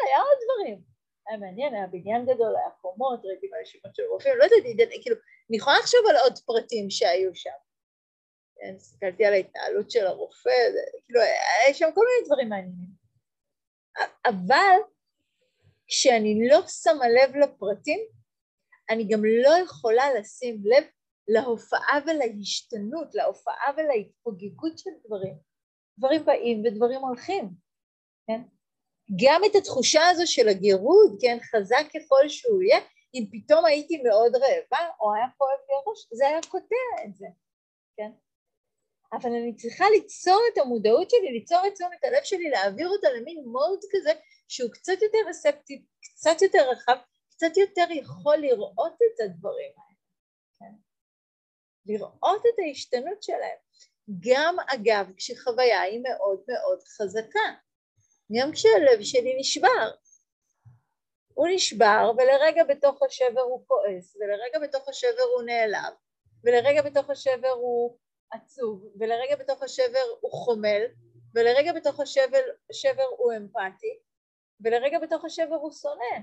היה 0.06 0.18
עוד 0.18 0.38
דברים. 0.44 0.80
היה 1.28 1.38
מעניין, 1.38 1.74
היה 1.74 1.86
בניין 1.86 2.22
גדול, 2.22 2.56
היה 2.56 2.70
קומות, 2.80 3.20
ראיתי 3.24 3.46
שמות 3.64 3.94
של 3.94 4.02
רופאים, 4.10 4.34
לא 4.38 4.44
יודעת, 4.44 4.90
כאילו, 5.02 5.16
אני 5.50 5.56
יכולה 5.56 5.78
לחשוב 5.78 6.00
על 6.10 6.16
עוד 6.16 6.38
פרטים 6.38 6.90
שהיו 6.90 7.34
שם. 7.34 7.50
כן, 8.56 8.74
הסתכלתי 8.76 9.24
על 9.24 9.32
ההתנהלות 9.32 9.90
של 9.90 10.06
הרופא, 10.06 10.50
כאילו, 11.06 11.20
היה 11.20 11.74
שם 11.74 11.88
כל 11.94 12.00
מיני 12.00 12.26
דברים 12.26 12.48
מעניינים. 12.48 12.88
אבל 14.26 14.78
כשאני 15.86 16.48
לא 16.48 16.58
שמה 16.68 17.08
לב 17.08 17.36
לפרטים, 17.36 18.00
אני 18.90 19.08
גם 19.08 19.24
לא 19.24 19.50
יכולה 19.64 20.14
לשים 20.14 20.62
לב 20.64 20.84
להופעה 21.28 21.98
ולהשתנות, 22.06 23.14
להופעה 23.14 23.72
ולהתפוגגות 23.76 24.78
של 24.78 24.90
דברים. 25.06 25.34
דברים 25.98 26.24
באים 26.24 26.62
ודברים 26.64 27.00
הולכים, 27.00 27.50
כן? 28.26 28.40
גם 29.24 29.40
את 29.50 29.54
התחושה 29.56 30.08
הזו 30.08 30.22
של 30.26 30.48
הגירוד, 30.48 31.18
כן, 31.20 31.38
חזק 31.40 31.84
ככל 31.94 32.28
שהוא 32.28 32.62
יהיה, 32.62 32.78
אם 33.14 33.24
פתאום 33.32 33.64
הייתי 33.64 34.02
מאוד 34.02 34.36
רעבה 34.36 34.88
או 35.00 35.14
היה 35.14 35.26
כואב 35.38 35.58
לי 35.68 35.74
הראש, 35.74 36.08
זה 36.12 36.26
היה 36.26 36.40
קוטע 36.48 36.76
את 37.04 37.16
זה, 37.16 37.26
כן? 37.96 38.10
אבל 39.12 39.30
אני 39.30 39.54
צריכה 39.56 39.84
ליצור 39.90 40.40
את 40.52 40.58
המודעות 40.58 41.10
שלי, 41.10 41.32
ליצור 41.32 41.58
את 41.66 41.74
תשומת 41.74 42.04
הלב 42.04 42.24
שלי, 42.24 42.50
להעביר 42.50 42.88
אותה 42.88 43.08
למין 43.10 43.44
מוד 43.46 43.80
כזה 43.92 44.10
שהוא 44.48 44.70
קצת 44.70 45.02
יותר 45.02 45.18
רספטיב, 45.28 45.82
קצת 46.00 46.42
יותר 46.42 46.70
רחב, 46.70 46.96
קצת 47.30 47.56
יותר 47.56 47.86
יכול 47.90 48.36
לראות 48.36 48.94
את 48.94 49.20
הדברים 49.20 49.72
האלה? 49.76 49.95
לראות 51.86 52.42
את 52.46 52.58
ההשתנות 52.66 53.22
שלהם. 53.22 53.58
גם 54.20 54.56
אגב 54.68 55.10
כשחוויה 55.16 55.80
היא 55.80 56.00
מאוד 56.02 56.40
מאוד 56.48 56.82
חזקה, 56.82 57.48
גם 58.32 58.52
כשהלב 58.52 59.02
שלי 59.02 59.36
נשבר. 59.38 59.90
הוא 61.34 61.48
נשבר 61.50 62.12
ולרגע 62.18 62.64
בתוך 62.64 63.02
השבר 63.02 63.40
הוא 63.40 63.64
כועס 63.66 64.16
ולרגע 64.16 64.58
בתוך 64.58 64.88
השבר 64.88 65.22
הוא 65.34 65.42
נעלב 65.42 65.94
ולרגע 66.44 66.82
בתוך 66.82 67.10
השבר 67.10 67.48
הוא 67.48 67.98
עצוב 68.30 68.86
ולרגע 69.00 69.36
בתוך 69.36 69.62
השבר 69.62 70.04
הוא 70.20 70.32
חומל 70.32 70.82
ולרגע 71.34 71.72
בתוך 71.72 72.00
השבר, 72.00 72.42
השבר 72.70 73.06
הוא 73.18 73.32
אמפתי 73.32 73.98
ולרגע 74.60 74.98
בתוך 74.98 75.24
השבר 75.24 75.54
הוא 75.54 75.72
שונא 75.72 76.16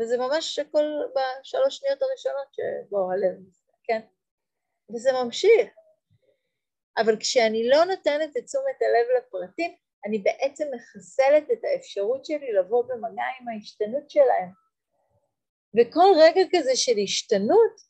וזה 0.00 0.18
ממש 0.18 0.58
הכל 0.58 0.84
בשלוש 1.14 1.76
שניות 1.76 2.02
הראשונות 2.02 2.54
שבו 2.54 3.10
הלב, 3.12 3.36
כן? 3.84 4.00
וזה 4.94 5.12
ממשיך 5.12 5.68
אבל 6.98 7.16
כשאני 7.20 7.68
לא 7.68 7.84
נותנת 7.84 8.36
את 8.36 8.44
תשומת 8.44 8.78
הלב 8.82 9.06
לפרטים, 9.18 9.76
אני 10.06 10.18
בעצם 10.18 10.64
מחסלת 10.74 11.50
את 11.52 11.58
האפשרות 11.64 12.24
שלי 12.24 12.52
לבוא 12.52 12.84
במגע 12.84 13.22
עם 13.40 13.48
ההשתנות 13.48 14.10
שלהם. 14.10 14.50
וכל 15.76 16.08
רגע 16.20 16.40
כזה 16.52 16.76
של 16.76 16.92
השתנות 17.04 17.80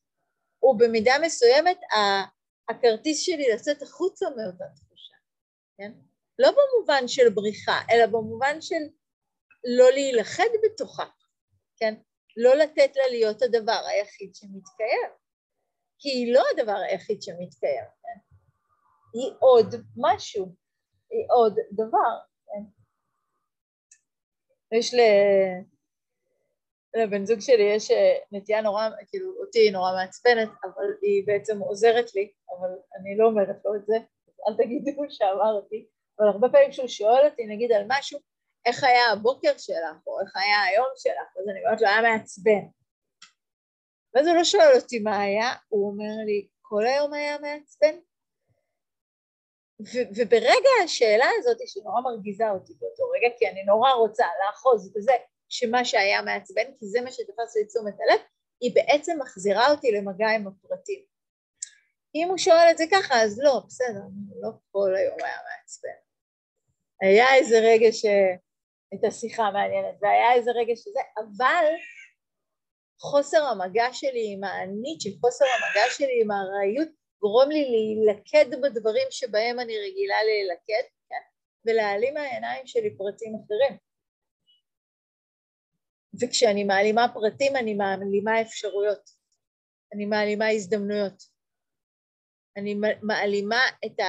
הוא 0.58 0.78
במידה 0.78 1.12
מסוימת 1.22 1.80
הכרטיס 2.68 3.20
שלי 3.20 3.52
לצאת 3.54 3.82
החוצה 3.82 4.26
מאותה 4.30 4.64
תחושה, 4.76 5.14
כן? 5.78 5.92
לא 6.38 6.50
במובן 6.50 7.08
של 7.08 7.28
בריחה, 7.28 7.80
אלא 7.90 8.06
במובן 8.06 8.60
של 8.60 8.82
לא 9.78 9.90
להילכד 9.90 10.48
בתוכה, 10.64 11.06
כן? 11.76 11.94
לא 12.36 12.54
לתת 12.54 12.96
לה 12.96 13.06
להיות 13.10 13.42
הדבר 13.42 13.80
היחיד 13.86 14.34
שמתקיים, 14.34 15.10
כי 15.98 16.08
היא 16.08 16.34
לא 16.34 16.42
הדבר 16.52 16.76
היחיד 16.76 17.22
שמתקיים, 17.22 17.84
כן? 18.02 18.18
היא 19.14 19.32
עוד 19.38 19.74
משהו, 19.96 20.54
היא 21.10 21.26
עוד 21.28 21.56
דבר. 21.72 22.18
כן? 22.46 22.62
יש 24.78 24.94
ל... 24.94 24.98
לבן 26.96 27.26
זוג 27.26 27.40
שלי 27.40 27.62
יש 27.62 27.90
אה, 27.90 28.14
נטייה 28.32 28.60
נורא, 28.60 28.88
כאילו 29.06 29.32
אותי 29.40 29.58
היא 29.58 29.72
נורא 29.72 29.92
מעצבנת, 29.92 30.48
אבל 30.64 30.86
היא 31.02 31.26
בעצם 31.26 31.58
עוזרת 31.58 32.14
לי, 32.14 32.32
אבל 32.50 32.68
אני 33.00 33.16
לא 33.16 33.26
אומרת 33.26 33.56
לו 33.64 33.74
את 33.74 33.86
זה, 33.86 33.96
אל 34.48 34.56
תגידו 34.56 35.02
שאמרתי, 35.16 35.86
אבל 36.18 36.28
הרבה 36.28 36.48
פעמים 36.48 36.70
כשהוא 36.70 36.88
שואל 36.88 37.24
אותי 37.24 37.46
נגיד 37.46 37.72
על 37.72 37.84
משהו, 37.88 38.18
איך 38.66 38.84
היה 38.84 39.12
הבוקר 39.12 39.58
שלך, 39.58 40.06
או 40.06 40.20
איך 40.20 40.36
היה 40.36 40.62
היום 40.62 40.88
שלך, 40.96 41.36
אז 41.40 41.48
אני 41.48 41.64
אומרת 41.64 41.80
לו, 41.80 41.88
היה 41.88 42.02
מעצבן. 42.02 42.77
ואז 44.14 44.26
הוא 44.26 44.36
לא 44.36 44.44
שואל 44.44 44.72
אותי 44.74 44.98
מה 44.98 45.20
היה, 45.20 45.52
הוא 45.68 45.90
אומר 45.90 46.24
לי, 46.26 46.48
כל 46.62 46.86
היום 46.86 47.12
היה 47.12 47.38
מעצבן? 47.38 47.98
ו- 49.80 50.08
וברגע 50.16 50.70
השאלה 50.84 51.26
הזאת 51.38 51.58
שנורא 51.66 52.00
מרגיזה 52.00 52.50
אותי 52.50 52.74
באותו 52.78 53.02
רגע, 53.16 53.34
כי 53.38 53.48
אני 53.48 53.64
נורא 53.64 53.92
רוצה 53.92 54.26
לאחוז 54.46 54.92
בזה 54.96 55.12
שמה 55.48 55.84
שהיה 55.84 56.22
מעצבן, 56.22 56.64
כי 56.78 56.86
זה 56.86 57.00
מה 57.00 57.12
שתפס 57.12 57.56
לי 57.56 57.66
תשומת 57.66 57.94
הלב, 58.00 58.20
היא 58.60 58.74
בעצם 58.74 59.18
מחזירה 59.20 59.70
אותי 59.70 59.92
למגע 59.92 60.28
עם 60.28 60.46
הפרטים. 60.46 61.04
אם 62.14 62.28
הוא 62.28 62.38
שואל 62.38 62.66
את 62.70 62.78
זה 62.78 62.84
ככה, 62.92 63.22
אז 63.22 63.40
לא, 63.42 63.62
בסדר, 63.66 64.02
לא 64.40 64.50
כל 64.70 64.96
היום 64.96 65.18
היה 65.24 65.38
מעצבן. 65.48 65.98
היה 67.02 67.34
איזה 67.34 67.58
רגע 67.58 67.88
שהייתה 67.92 69.10
שיחה 69.10 69.50
מעניינת, 69.50 69.94
והיה 70.02 70.32
איזה 70.32 70.50
רגע 70.50 70.76
שזה, 70.76 71.00
אבל 71.16 71.64
חוסר 73.00 73.44
המגע 73.44 73.88
שלי 73.92 74.32
עם 74.32 74.44
האנית, 74.44 75.00
שחוסר 75.00 75.44
המגע 75.44 75.90
שלי 75.90 76.22
עם 76.22 76.30
הארעיות, 76.30 76.88
גורם 77.20 77.50
לי 77.50 77.64
להילכד 77.70 78.60
בדברים 78.62 79.06
שבהם 79.10 79.60
אני 79.60 79.78
רגילה 79.78 80.16
להילכד, 80.24 80.88
כן? 81.08 81.22
ולהעלים 81.66 82.14
מהעיניים 82.14 82.66
שלי 82.66 82.96
פרטים 82.96 83.32
אחרים. 83.34 83.78
וכשאני 86.20 86.64
מעלימה 86.64 87.06
פרטים 87.14 87.56
אני 87.56 87.74
מעלימה 87.74 88.40
אפשרויות, 88.40 89.10
אני 89.94 90.06
מעלימה 90.06 90.48
הזדמנויות, 90.48 91.22
אני 92.56 92.74
מעלימה 93.02 93.60
את 93.86 94.00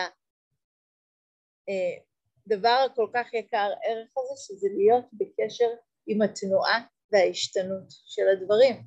הדבר 2.47 2.69
אה, 2.69 2.85
הכל 2.85 3.07
כך 3.13 3.33
יקר 3.33 3.69
ערך 3.83 4.09
הזה 4.17 4.43
שזה 4.43 4.67
להיות 4.77 5.05
בקשר 5.13 5.69
עם 6.07 6.21
התנועה 6.21 6.85
וההשתנות 7.11 7.85
של 8.05 8.27
הדברים. 8.33 8.83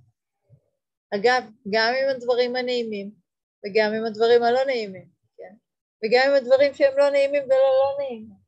אגב, 1.14 1.42
גם 1.70 1.94
עם 2.02 2.08
הדברים 2.16 2.56
הנעימים 2.56 3.10
וגם 3.64 3.92
עם 3.94 4.04
הדברים 4.04 4.42
הלא 4.42 4.64
נעימים, 4.64 5.08
כן? 5.36 5.54
וגם 6.04 6.30
עם 6.30 6.34
הדברים 6.34 6.74
שהם 6.74 6.98
לא 6.98 7.10
נעימים 7.10 7.44
ולא 7.44 7.56
לא 7.56 7.96
נעימים. 7.98 8.42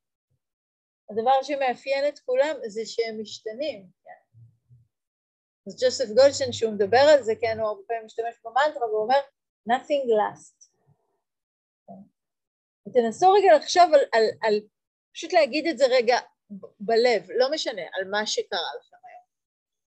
הדבר 1.11 1.43
שמאפיין 1.43 2.09
את 2.09 2.19
כולם 2.19 2.57
זה 2.67 2.83
שהם 2.85 3.21
משתנים, 3.23 3.87
כן? 4.05 4.39
אז 5.67 5.85
ג'וסף 5.85 6.05
גולדשטיין 6.09 6.53
שהוא 6.53 6.73
מדבר 6.73 7.07
על 7.15 7.23
זה, 7.23 7.33
כן, 7.41 7.59
הוא 7.59 7.69
הרבה 7.69 7.83
פעמים 7.87 8.05
משתמש 8.05 8.35
במנטרה 8.45 8.87
והוא 8.87 9.03
אומר 9.03 9.21
nothing 9.71 10.07
last. 10.19 10.69
כן? 11.87 12.03
ותנסו 12.89 13.33
רגע 13.33 13.57
לחשוב 13.57 13.85
על, 13.95 14.01
על, 14.13 14.25
על, 14.43 14.61
פשוט 15.15 15.33
להגיד 15.33 15.67
את 15.67 15.79
זה 15.79 15.85
רגע 15.91 16.19
בלב, 16.81 17.31
לא 17.39 17.51
משנה, 17.51 17.83
על 17.93 18.11
מה 18.11 18.27
שקרה 18.27 18.71
לכם. 18.81 19.04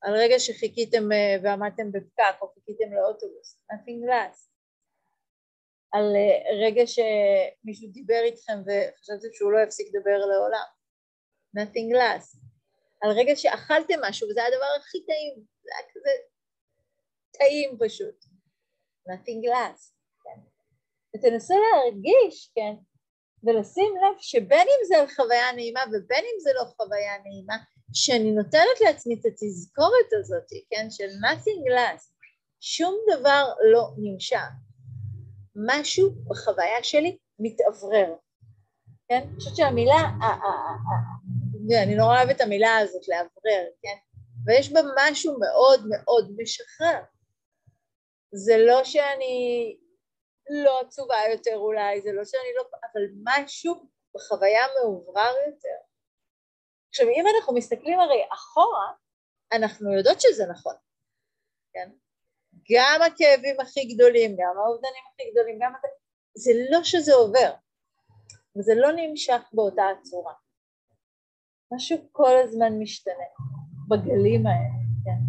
על 0.03 0.15
רגע 0.15 0.39
שחיכיתם 0.39 1.13
אה, 1.13 1.37
ועמדתם 1.43 1.93
בפקק 1.93 2.43
או 2.43 2.49
חיכיתם 2.49 2.93
לאוטובוס, 2.93 3.61
nothing 3.73 4.11
last. 4.11 4.51
על 5.93 6.17
אה, 6.17 6.67
רגע 6.67 6.83
שמישהו 6.87 7.89
דיבר 7.93 8.21
איתכם 8.25 8.59
וחשבתם 8.67 9.29
שהוא 9.33 9.53
לא 9.53 9.59
יפסיק 9.59 9.87
לדבר 9.95 10.19
לעולם. 10.19 10.69
nothing 11.59 11.97
last. 11.97 12.39
על 13.03 13.11
רגע 13.11 13.37
שאכלתם 13.37 13.99
משהו 14.03 14.29
וזה 14.29 14.45
הדבר 14.45 14.71
הכי 14.81 15.05
טעים, 15.07 15.35
זה 15.63 15.71
היה 15.79 15.89
כזה 15.95 16.11
טעים 17.31 17.79
פשוט. 17.85 18.25
nothing 19.09 19.49
last. 19.53 19.93
כן. 20.25 20.41
ותנסו 21.17 21.55
להרגיש, 21.55 22.53
כן, 22.55 22.75
ולשים 23.45 23.95
לב 23.97 24.17
שבין 24.19 24.67
אם 24.69 24.85
זה 24.87 25.15
חוויה 25.15 25.53
נעימה 25.53 25.81
ובין 25.89 26.25
אם 26.25 26.41
זה 26.41 26.51
לא 26.55 26.65
חוויה 26.65 27.19
נעימה, 27.19 27.57
שאני 27.92 28.31
נותנת 28.31 28.81
לעצמי 28.81 29.14
את 29.14 29.27
התזכורת 29.27 30.12
הזאת, 30.20 30.51
כן, 30.70 30.87
של 30.90 31.05
nothing 31.05 31.70
last. 31.77 32.11
שום 32.61 32.94
דבר 33.12 33.53
לא 33.72 33.90
נמשך. 33.99 34.49
משהו 35.68 36.11
בחוויה 36.29 36.83
שלי 36.83 37.18
מתאוורר. 37.38 38.14
כן? 39.09 39.22
אני 39.29 39.35
חושבת 39.38 39.57
שהמילה, 39.57 40.03
אני 41.83 41.96
נורא 41.96 42.16
אוהבת 42.16 42.37
את 42.37 42.40
המילה 42.40 42.79
הזאת, 42.79 43.09
לאוורר, 43.09 43.66
כן? 43.83 43.96
ויש 44.46 44.72
בה 44.72 44.81
משהו 44.96 45.38
מאוד 45.38 45.87
מאוד 45.90 46.33
משחרר. 46.37 47.03
זה 48.35 48.57
לא 48.59 48.85
שאני 48.85 49.77
לא 50.64 50.81
עצובה 50.81 51.16
יותר 51.33 51.57
אולי, 51.57 52.01
זה 52.01 52.12
לא 52.12 52.25
שאני 52.25 52.51
לא... 52.57 52.62
אבל 52.62 53.03
משהו 53.25 53.75
בחוויה 54.14 54.66
מאוברר 54.81 55.35
יותר. 55.46 55.79
עכשיו, 56.97 57.09
אם 57.09 57.25
אנחנו 57.37 57.55
מסתכלים 57.55 58.01
הרי 58.01 58.23
אחורה, 58.33 58.93
אנחנו 59.53 59.93
יודעות 59.93 60.21
שזה 60.21 60.47
נכון, 60.47 60.75
כן? 61.73 61.91
גם 62.73 63.01
הכאבים 63.07 63.61
הכי 63.61 63.95
גדולים, 63.95 64.37
גם 64.37 64.59
האובדנים 64.59 65.03
הכי 65.13 65.31
גדולים, 65.31 65.59
גם... 65.63 65.73
זה 66.35 66.51
לא 66.71 66.85
שזה 66.85 67.15
עובר, 67.15 67.53
וזה 68.57 68.73
לא 68.75 68.93
נמשך 68.93 69.41
באותה 69.53 69.83
הצורה. 69.89 70.33
משהו 71.73 71.97
כל 72.13 72.37
הזמן 72.45 72.73
משתנה 72.79 73.29
בגלים 73.89 74.47
האלה, 74.47 74.77
כן? 75.05 75.21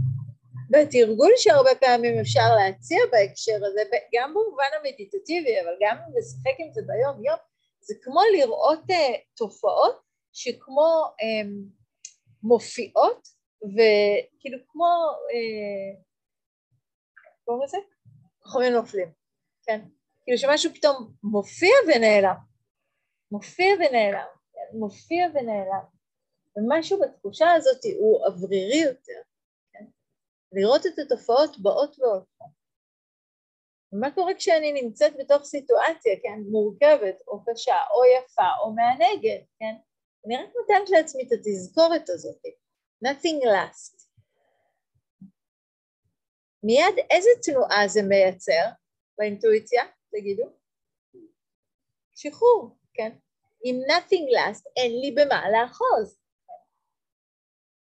בתרגול 0.70 1.32
שהרבה 1.36 1.76
פעמים 1.80 2.20
אפשר 2.20 2.56
להציע 2.56 3.00
בהקשר 3.12 3.66
הזה, 3.66 3.82
גם 4.16 4.34
במובן 4.34 4.72
המדיטטיבי, 4.80 5.62
אבל 5.62 5.76
גם 5.82 5.98
לשחק 6.18 6.60
עם 6.60 6.72
זה 6.72 6.82
ביום 6.88 7.26
יום, 7.26 7.38
זה 7.80 7.96
כמו 8.02 8.22
לראות 8.34 8.80
uh, 8.90 9.18
תופעות 9.38 10.07
שכמו 10.38 11.04
um, 11.06 11.52
מופיעות 12.44 13.28
וכאילו 13.62 14.58
כמו, 14.68 14.86
uh, 15.32 16.04
קוראים 17.46 17.64
לזה? 17.64 17.78
כוכבים 18.40 18.74
נופלים, 18.74 19.12
כן? 19.64 19.80
כאילו 20.24 20.38
שמשהו 20.38 20.74
פתאום 20.74 21.14
מופיע 21.24 21.74
ונעלם, 21.88 22.36
מופיע 23.32 23.66
ונעלם, 23.76 24.28
כן? 24.54 24.78
מופיע 24.80 25.28
ונעלם, 25.34 25.86
ומשהו 26.58 27.00
בתחושה 27.00 27.52
הזאת 27.54 27.82
הוא 28.00 28.26
אוורירי 28.26 28.82
יותר, 28.86 29.22
כן? 29.74 29.86
לראות 30.52 30.86
את 30.86 31.00
התופעות 31.00 31.60
באות 31.60 32.00
והולכות. 32.00 32.58
ומה 33.94 34.12
קורה 34.12 34.34
כשאני 34.36 34.82
נמצאת 34.82 35.14
בתוך 35.20 35.44
סיטואציה, 35.44 36.16
כן, 36.24 36.40
מורכבת 36.52 37.22
או 37.28 37.44
קשה 37.46 37.78
או 37.92 38.02
יפה 38.18 38.50
או 38.62 38.74
מענגת, 38.74 39.46
כן? 39.60 39.76
אני 40.28 40.36
רק 40.36 40.50
נותנת 40.56 40.90
לעצמי 40.90 41.24
את 41.24 41.32
התזכורת 41.32 42.10
הזאת, 42.10 42.42
nothing 43.06 43.46
last. 43.46 44.08
מיד 46.64 47.06
איזה 47.12 47.30
תנועה 47.44 47.88
זה 47.88 48.02
מייצר 48.04 48.66
באינטואיציה, 49.18 49.84
תגידו? 50.12 50.44
שחרור, 52.16 52.78
כן? 52.94 53.12
אם 53.66 53.80
nothing 53.90 54.26
last 54.38 54.64
אין 54.78 55.00
לי 55.02 55.12
במה 55.12 55.52
לאחוז. 55.52 56.18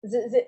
זה, 0.02 0.18
זה, 0.28 0.38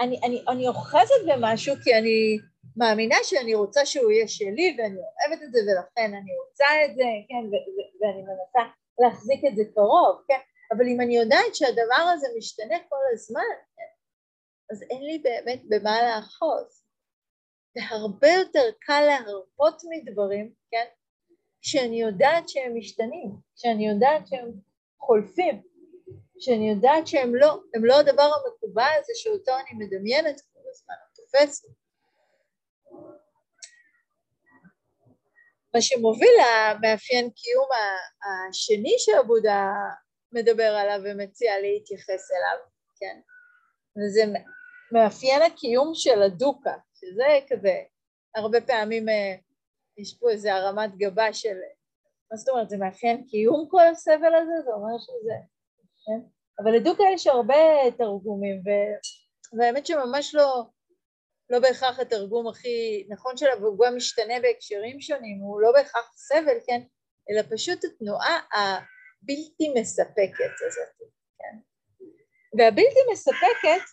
אני, 0.00 0.20
אני, 0.24 0.44
אני 0.48 0.68
אוחזת 0.68 1.22
במשהו 1.28 1.74
כי 1.84 1.94
אני 1.94 2.38
מאמינה 2.76 3.16
שאני 3.22 3.54
רוצה 3.54 3.86
שהוא 3.86 4.10
יהיה 4.10 4.28
שלי 4.28 4.76
ואני 4.78 4.96
אוהבת 4.96 5.42
את 5.42 5.52
זה 5.52 5.58
ולכן 5.58 6.14
אני 6.14 6.30
רוצה 6.44 6.66
את 6.84 6.94
זה, 6.96 7.04
כן, 7.28 7.46
ו- 7.46 7.68
ו- 7.74 7.90
ואני 8.00 8.22
מנסה 8.22 8.72
להחזיק 8.98 9.40
את 9.48 9.56
זה 9.56 9.62
קרוב, 9.74 10.22
כן, 10.28 10.38
אבל 10.72 10.86
אם 10.86 11.00
אני 11.00 11.16
יודעת 11.16 11.54
שהדבר 11.54 12.02
הזה 12.14 12.26
משתנה 12.38 12.76
כל 12.88 13.02
הזמן, 13.12 13.50
אז 14.70 14.82
אין 14.82 15.02
לי 15.02 15.18
באמת 15.18 15.62
במה 15.68 16.02
לאחוז. 16.02 16.84
זה 17.74 17.80
הרבה 17.90 18.28
יותר 18.28 18.70
קל 18.80 19.00
להרפות 19.00 19.82
מדברים, 19.90 20.52
כן, 20.70 20.84
כשאני 21.62 22.00
יודעת 22.00 22.48
שהם 22.48 22.76
משתנים, 22.76 23.30
כשאני 23.56 23.88
יודעת 23.88 24.26
שהם 24.26 24.52
חולפים, 25.00 25.62
כשאני 26.38 26.70
יודעת 26.70 27.06
שהם 27.06 27.34
לא, 27.34 27.60
הם 27.74 27.84
לא 27.84 28.00
הדבר 28.00 28.22
המקובל 28.22 28.90
הזה 29.00 29.12
שאותו 29.16 29.52
אני 29.52 29.84
מדמיינת 29.84 30.40
כל 30.40 30.60
הזמן, 30.70 30.94
תופסת. 31.14 31.68
מה 35.74 35.80
שמוביל 35.80 36.30
למאפיין 36.38 37.30
קיום 37.30 37.68
השני 38.24 38.94
שעבודה 38.98 39.72
מדבר 40.32 40.76
עליו 40.76 41.00
ומציע 41.04 41.60
להתייחס 41.60 42.30
אליו, 42.30 42.58
כן? 43.00 43.20
וזה 43.96 44.22
מאפיין 44.92 45.42
הקיום 45.42 45.90
של 45.94 46.22
הדוקה, 46.22 46.74
שזה 46.94 47.24
כזה, 47.48 47.82
הרבה 48.34 48.60
פעמים 48.60 49.08
אה, 49.08 49.34
יש 49.98 50.18
פה 50.20 50.30
איזה 50.30 50.54
הרמת 50.54 50.96
גבה 50.96 51.32
של, 51.32 51.56
מה 52.30 52.36
זאת 52.36 52.48
אומרת, 52.48 52.68
זה 52.68 52.76
מאפיין 52.76 53.26
קיום 53.30 53.66
כל 53.70 53.86
הסבל 53.86 54.34
הזה? 54.34 54.62
זה 54.64 54.70
אומר 54.70 54.98
שזה, 54.98 55.34
כן? 56.06 56.20
אבל 56.62 56.72
לדוקה 56.72 57.04
יש 57.14 57.26
הרבה 57.26 57.56
תרגומים, 57.98 58.62
והאמת 59.58 59.86
שממש 59.86 60.34
לא, 60.34 60.64
לא 61.50 61.58
בהכרח 61.58 61.98
התרגום 61.98 62.48
הכי 62.48 63.06
נכון 63.08 63.36
שלה, 63.36 63.56
והוא 63.60 63.78
גם 63.86 63.96
משתנה 63.96 64.34
בהקשרים 64.42 65.00
שונים, 65.00 65.38
הוא 65.38 65.60
לא 65.60 65.72
בהכרח 65.72 66.12
סבל, 66.16 66.56
כן? 66.66 66.80
אלא 67.30 67.42
פשוט 67.50 67.84
התנועה 67.84 68.38
הבלתי 69.22 69.80
מספקת 69.80 70.54
הזאת, 70.66 71.10
כן? 71.38 71.58
והבלתי 72.58 73.00
מספקת 73.12 73.84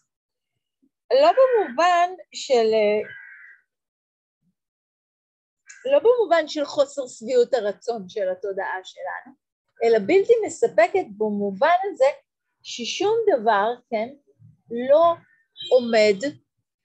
לא 1.12 1.32
במובן 1.32 2.10
של 2.34 2.72
לא 5.86 6.00
במובן 6.00 6.48
של 6.48 6.66
חוסר 6.66 7.08
שביעות 7.08 7.54
הרצון 7.54 8.10
של 8.10 8.30
התודעה 8.30 8.80
שלנו, 8.84 9.36
אלא 9.84 10.00
בלתי 10.00 10.34
מספקת 10.46 11.06
במובן 11.18 11.76
הזה 11.92 12.06
ששום 12.64 13.16
דבר, 13.34 13.68
כן, 13.90 14.10
לא 14.90 15.14
עומד 15.72 16.16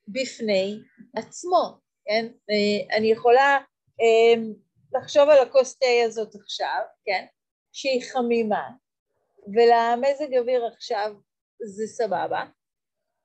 בפני 0.08 0.78
עצמו, 1.16 1.78
כן? 2.04 2.26
אה, 2.26 2.96
אני 2.96 3.06
יכולה 3.12 3.58
אה, 4.00 4.42
לחשוב 4.92 5.28
על 5.28 5.38
הכוס 5.38 5.78
תה 5.78 5.86
הזאת 6.06 6.34
עכשיו, 6.34 6.82
כן? 7.04 7.26
שהיא 7.72 8.02
חמימה, 8.12 8.68
ולמזג 9.46 10.34
אוויר 10.38 10.66
עכשיו 10.66 11.14
זה 11.62 11.86
סבבה, 11.86 12.44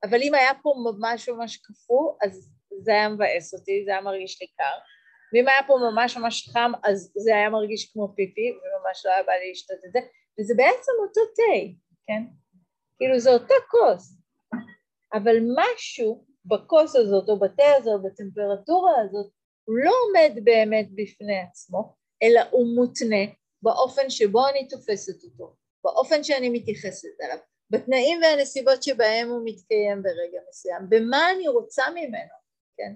אבל 0.03 0.21
אם 0.21 0.33
היה 0.33 0.51
פה 0.63 0.73
ממש 0.77 1.29
ממש 1.29 1.57
קפוא, 1.57 2.13
אז 2.21 2.51
זה 2.83 2.91
היה 2.91 3.09
מבאס 3.09 3.53
אותי, 3.53 3.83
זה 3.85 3.91
היה 3.91 4.01
מרגיש 4.01 4.41
לי 4.41 4.47
קר, 4.47 4.77
ואם 5.33 5.47
היה 5.47 5.67
פה 5.67 5.73
ממש 5.91 6.17
ממש 6.17 6.49
חם, 6.49 6.71
אז 6.83 7.11
זה 7.15 7.35
היה 7.35 7.49
מרגיש 7.49 7.93
כמו 7.93 8.13
פיפי, 8.15 8.51
וממש 8.51 9.05
לא 9.05 9.11
היה 9.11 9.23
בא 9.23 9.33
לי 9.33 9.51
לשתות 9.51 9.77
את 9.85 9.91
זה, 9.91 9.99
וזה 10.39 10.53
בעצם 10.57 10.91
אותו 11.07 11.21
תה, 11.35 11.73
כן? 12.07 12.23
כאילו 12.97 13.19
זה 13.19 13.29
אותה 13.29 13.53
כוס, 13.71 14.17
אבל 15.13 15.35
משהו 15.55 16.25
בכוס 16.45 16.95
הזאת 16.95 17.29
או 17.29 17.39
בתה 17.39 17.63
הזאת, 17.77 18.01
בטמפרטורה 18.03 19.01
הזאת, 19.01 19.31
הוא 19.63 19.75
לא 19.77 19.91
עומד 20.07 20.43
באמת 20.43 20.87
בפני 20.95 21.39
עצמו, 21.39 21.95
אלא 22.23 22.41
הוא 22.51 22.75
מותנה 22.75 23.25
באופן 23.65 24.09
שבו 24.09 24.47
אני 24.47 24.67
תופסת 24.67 25.23
אותו, 25.23 25.55
באופן 25.83 26.23
שאני 26.23 26.49
מתייחסת 26.49 27.21
אליו, 27.21 27.37
בתנאים 27.69 28.19
והנסיבות 28.21 28.83
שבהם 28.83 29.29
הוא 29.29 29.41
מתקיים 29.45 30.03
ברגע 30.03 30.39
מסוים, 30.49 30.89
במה 30.89 31.31
אני 31.31 31.47
רוצה 31.47 31.83
ממנו, 31.89 32.35
כן? 32.77 32.93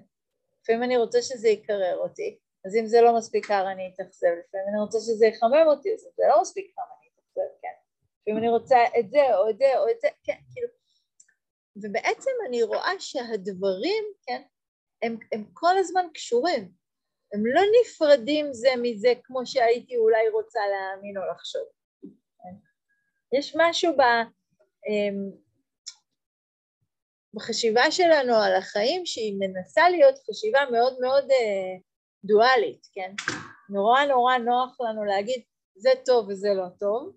לפעמים 0.61 0.83
אני 0.83 0.97
רוצה 0.97 1.21
שזה 1.21 1.49
יקרר 1.49 1.97
אותי, 1.97 2.37
אז 2.65 2.75
אם 2.75 2.85
זה 2.85 3.01
לא 3.01 3.17
מספיק 3.17 3.47
קר 3.47 3.71
אני 3.71 3.91
אתאכזב, 3.93 4.27
לפעמים 4.27 4.67
אני 4.69 4.79
רוצה 4.81 4.99
שזה 4.99 5.25
יחמם 5.25 5.65
אותי, 5.67 5.93
אז 5.93 6.05
אם 6.05 6.11
זה 6.17 6.23
לא 6.29 6.41
מספיק 6.41 6.73
חם 6.75 6.81
אני 6.81 7.09
אתאכזב, 7.13 7.51
כן? 7.61 7.73
לפעמים 8.21 8.43
אני 8.43 8.49
רוצה 8.49 8.77
את 8.99 9.11
זה 9.11 9.37
או 9.37 9.49
את 9.49 9.57
זה 9.57 9.79
או 9.79 9.89
את 9.89 10.01
זה, 10.01 10.07
כן, 10.23 10.37
כאילו 10.53 10.67
ובעצם 11.75 12.31
אני 12.47 12.63
רואה 12.63 12.91
שהדברים, 12.99 14.03
כן, 14.27 14.41
הם, 15.01 15.17
הם 15.31 15.45
כל 15.53 15.77
הזמן 15.77 16.05
קשורים, 16.13 16.71
הם 17.33 17.45
לא 17.45 17.61
נפרדים 17.81 18.53
זה 18.53 18.69
מזה 18.81 19.13
כמו 19.23 19.45
שהייתי 19.45 19.97
אולי 19.97 20.29
רוצה 20.29 20.59
להאמין 20.71 21.17
או 21.17 21.23
לחשוב. 21.31 21.61
יש 23.37 23.55
משהו 23.57 23.93
ב, 23.97 24.01
אמ, 24.87 25.31
בחשיבה 27.33 27.91
שלנו 27.91 28.35
על 28.35 28.55
החיים 28.55 29.05
שהיא 29.05 29.35
מנסה 29.39 29.89
להיות 29.89 30.15
חשיבה 30.29 30.59
מאוד 30.71 30.99
מאוד 31.01 31.31
אה, 31.31 31.77
דואלית, 32.23 32.87
כן? 32.93 33.13
נורא 33.69 34.05
נורא 34.05 34.37
נוח 34.37 34.81
לנו 34.81 35.05
להגיד 35.05 35.43
זה 35.75 35.89
טוב 36.05 36.29
וזה 36.29 36.49
לא 36.53 36.65
טוב, 36.79 37.15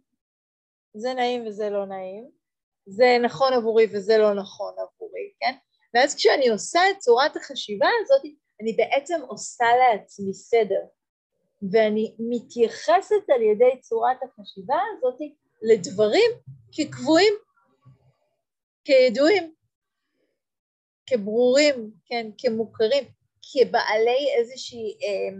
זה 0.94 1.14
נעים 1.14 1.46
וזה 1.46 1.70
לא 1.70 1.87
נעים, 1.87 2.31
זה 2.87 3.16
נכון 3.22 3.53
עבורי 3.53 3.87
וזה 3.92 4.18
לא 4.18 4.35
נכון 4.35 4.72
עבורי, 4.72 5.33
כן? 5.40 5.53
ואז 5.94 6.14
כשאני 6.14 6.48
עושה 6.48 6.81
את 6.90 6.98
צורת 6.98 7.37
החשיבה 7.37 7.88
הזאת, 8.03 8.22
אני 8.62 8.72
בעצם 8.72 9.20
עושה 9.29 9.64
לעצמי 9.81 10.35
סדר, 10.35 10.85
ואני 11.72 12.16
מתייחסת 12.18 13.31
על 13.35 13.42
ידי 13.42 13.81
צורת 13.81 14.16
החשיבה 14.22 14.77
הזאת 14.92 15.18
לדברים 15.62 16.31
כקבועים, 16.72 17.33
כידועים, 18.85 19.55
כברורים, 21.07 21.92
כן, 22.07 22.31
כמוכרים, 22.38 23.05
כבעלי 23.42 24.29
איזושהי 24.38 24.98
אה, 25.03 25.37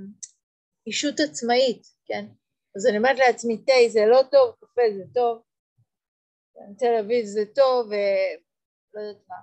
אישות 0.87 1.20
עצמאית, 1.20 1.82
כן? 2.06 2.26
אז 2.76 2.87
אני 2.87 2.98
אומרת 2.98 3.18
לעצמי, 3.18 3.64
תה 3.64 3.72
זה 3.88 4.00
לא 4.06 4.22
טוב, 4.30 4.54
קפה 4.61 4.82
זה 4.96 5.04
טוב, 5.14 5.42
תל 6.78 6.94
אביב 7.00 7.24
זה 7.24 7.44
טוב, 7.54 7.87
ולא 7.87 9.06
יודעת 9.06 9.22
מה. 9.28 9.37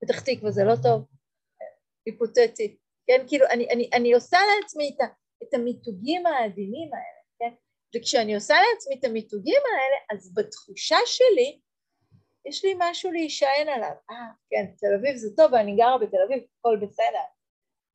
פתח 0.00 0.20
תקווה 0.20 0.50
זה 0.50 0.64
לא 0.64 0.74
טוב, 0.82 1.11
היפותטי, 2.06 2.76
כן? 3.06 3.24
כאילו, 3.28 3.46
אני, 3.46 3.68
אני, 3.70 3.90
אני 3.94 4.14
עושה 4.14 4.38
לעצמי 4.54 4.94
את, 4.96 5.00
ה, 5.00 5.04
את 5.42 5.54
המיתוגים 5.54 6.26
העדינים 6.26 6.90
האלה, 6.94 7.22
כן? 7.38 7.54
וכשאני 7.96 8.34
עושה 8.34 8.54
לעצמי 8.54 8.94
את 9.00 9.04
המיתוגים 9.04 9.60
האלה, 9.72 9.96
אז 10.18 10.34
בתחושה 10.34 10.98
שלי, 11.06 11.60
יש 12.46 12.64
לי 12.64 12.74
משהו 12.78 13.12
להישען 13.12 13.68
עליו. 13.68 13.94
אה, 14.10 14.16
כן, 14.50 14.66
תל 14.78 14.94
אביב 14.98 15.16
זה 15.16 15.36
טוב, 15.36 15.52
ואני 15.52 15.76
גרה 15.76 15.98
בתל 15.98 16.16
אביב, 16.26 16.42
הכל 16.58 16.78
בסדר. 16.82 17.26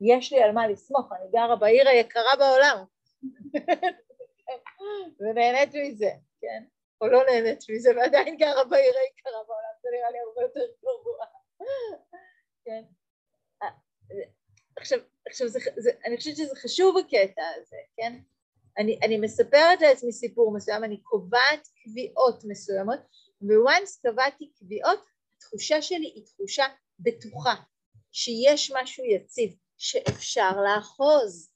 יש 0.02 0.34
לי 0.34 0.44
על 0.44 0.52
מה 0.52 0.68
לסמוך, 0.68 1.12
אני 1.12 1.32
גרה 1.32 1.56
בעיר 1.56 1.90
היקרה 1.90 2.36
בעולם. 2.40 2.84
ונהנית 5.20 5.76
מזה, 5.76 6.12
כן? 6.42 6.64
או 7.02 7.08
לא 7.08 7.24
נהנית 7.26 7.60
מזה, 7.70 7.92
ועדיין 7.96 8.38
גרה 8.38 8.64
בעיר 8.64 8.94
היקרה 8.98 9.44
בעולם, 9.48 9.74
זה 9.82 9.90
נראה 9.94 10.12
לי 10.12 10.18
הרבה 10.20 10.42
יותר 10.42 10.74
גרוע. 10.82 11.26
כן? 12.66 12.84
עכשיו, 14.78 15.00
עכשיו 15.28 15.48
זה, 15.48 15.60
זה, 15.78 15.92
אני 16.06 16.18
חושבת 16.18 16.36
שזה 16.36 16.56
חשוב 16.56 16.98
הקטע 16.98 17.42
הזה, 17.58 17.78
כן? 17.98 18.20
אני, 18.78 19.00
אני 19.04 19.18
מספרת 19.18 19.82
לעצמי 19.82 20.12
סיפור 20.12 20.54
מסוים, 20.54 20.84
אני 20.84 21.02
קובעת 21.02 21.68
קביעות 21.84 22.44
מסוימות, 22.46 23.00
וואנס 23.42 24.00
קבעתי 24.06 24.52
קביעות, 24.60 25.00
התחושה 25.38 25.82
שלי 25.82 26.12
היא 26.16 26.26
תחושה 26.26 26.66
בטוחה, 27.00 27.56
שיש 28.12 28.72
משהו 28.76 29.06
יציב, 29.06 29.56
שאפשר 29.78 30.52
לאחוז, 30.62 31.52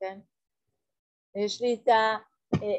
כן? 0.00 0.18
יש 1.36 1.60
לי 1.60 1.74
את 1.74 1.88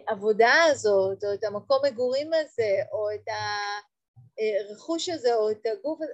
העבודה 0.07 0.63
הזאת, 0.71 1.23
או 1.23 1.33
את 1.33 1.43
המקום 1.43 1.77
מגורים 1.85 2.31
הזה, 2.33 2.75
או 2.91 3.11
את 3.15 3.27
הרכוש 4.37 5.09
הזה, 5.09 5.35
או 5.35 5.51
את 5.51 5.65
הגוף 5.65 5.99
הזה, 6.01 6.13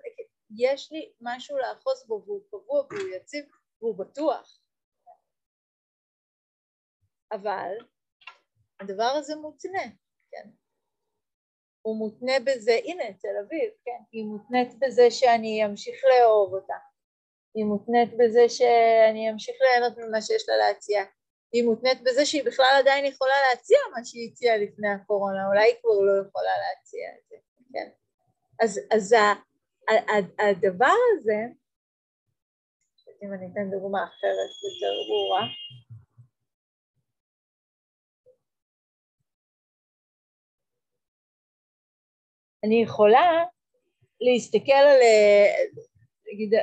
יש 0.58 0.92
לי 0.92 1.12
משהו 1.22 1.58
לאחוז 1.58 2.08
בו 2.08 2.24
והוא 2.26 2.42
קבוע 2.50 2.82
והוא 2.82 3.16
יציב 3.16 3.46
והוא 3.82 3.98
בטוח. 3.98 4.60
אבל 7.32 7.78
הדבר 8.80 9.14
הזה 9.18 9.36
מותנה, 9.36 9.84
כן? 10.32 10.50
הוא 11.82 11.98
מותנה 11.98 12.34
בזה, 12.46 12.80
הנה 12.84 13.14
תל 13.14 13.38
אביב, 13.46 13.72
כן? 13.86 14.04
היא 14.12 14.26
מותנית 14.26 14.80
בזה 14.80 15.12
שאני 15.12 15.66
אמשיך 15.66 16.02
לאהוב 16.10 16.54
אותה, 16.54 16.74
היא 17.56 17.66
מותנית 17.66 18.10
בזה 18.18 18.50
שאני 18.50 19.32
אמשיך 19.32 19.56
ליהנות 19.62 19.98
ממה 19.98 20.22
שיש 20.22 20.50
לה 20.50 20.58
להציע, 20.58 21.04
היא 21.54 21.64
מותנית 21.64 22.02
בזה 22.04 22.26
שהיא 22.26 22.44
בכלל 22.44 22.76
עדיין 22.80 23.06
יכולה 23.06 23.34
להציע 23.50 23.78
מה 23.96 24.06
שהיא 24.06 24.32
הציעה 24.32 24.58
לפני 24.58 24.90
הקורונה, 24.90 25.48
אולי 25.48 25.64
היא 25.64 25.76
כבר 25.82 25.92
לא 25.92 26.28
יכולה 26.28 26.52
להציע 26.64 27.10
את 27.18 27.30
זה, 27.30 27.36
כן? 27.74 27.90
אז, 28.64 28.80
אז 28.92 29.16
הדבר 30.40 30.94
הזה, 31.14 31.40
אם 33.24 33.34
אני 33.34 33.46
אתן 33.52 33.72
דוגמה 33.72 34.04
אחרת 34.04 34.52
יותר 34.64 34.94
ברורה, 35.08 35.44
אני 42.64 42.84
יכולה 42.84 43.44
להסתכל 44.22 44.72
על, 44.72 45.00
נגיד, 46.34 46.54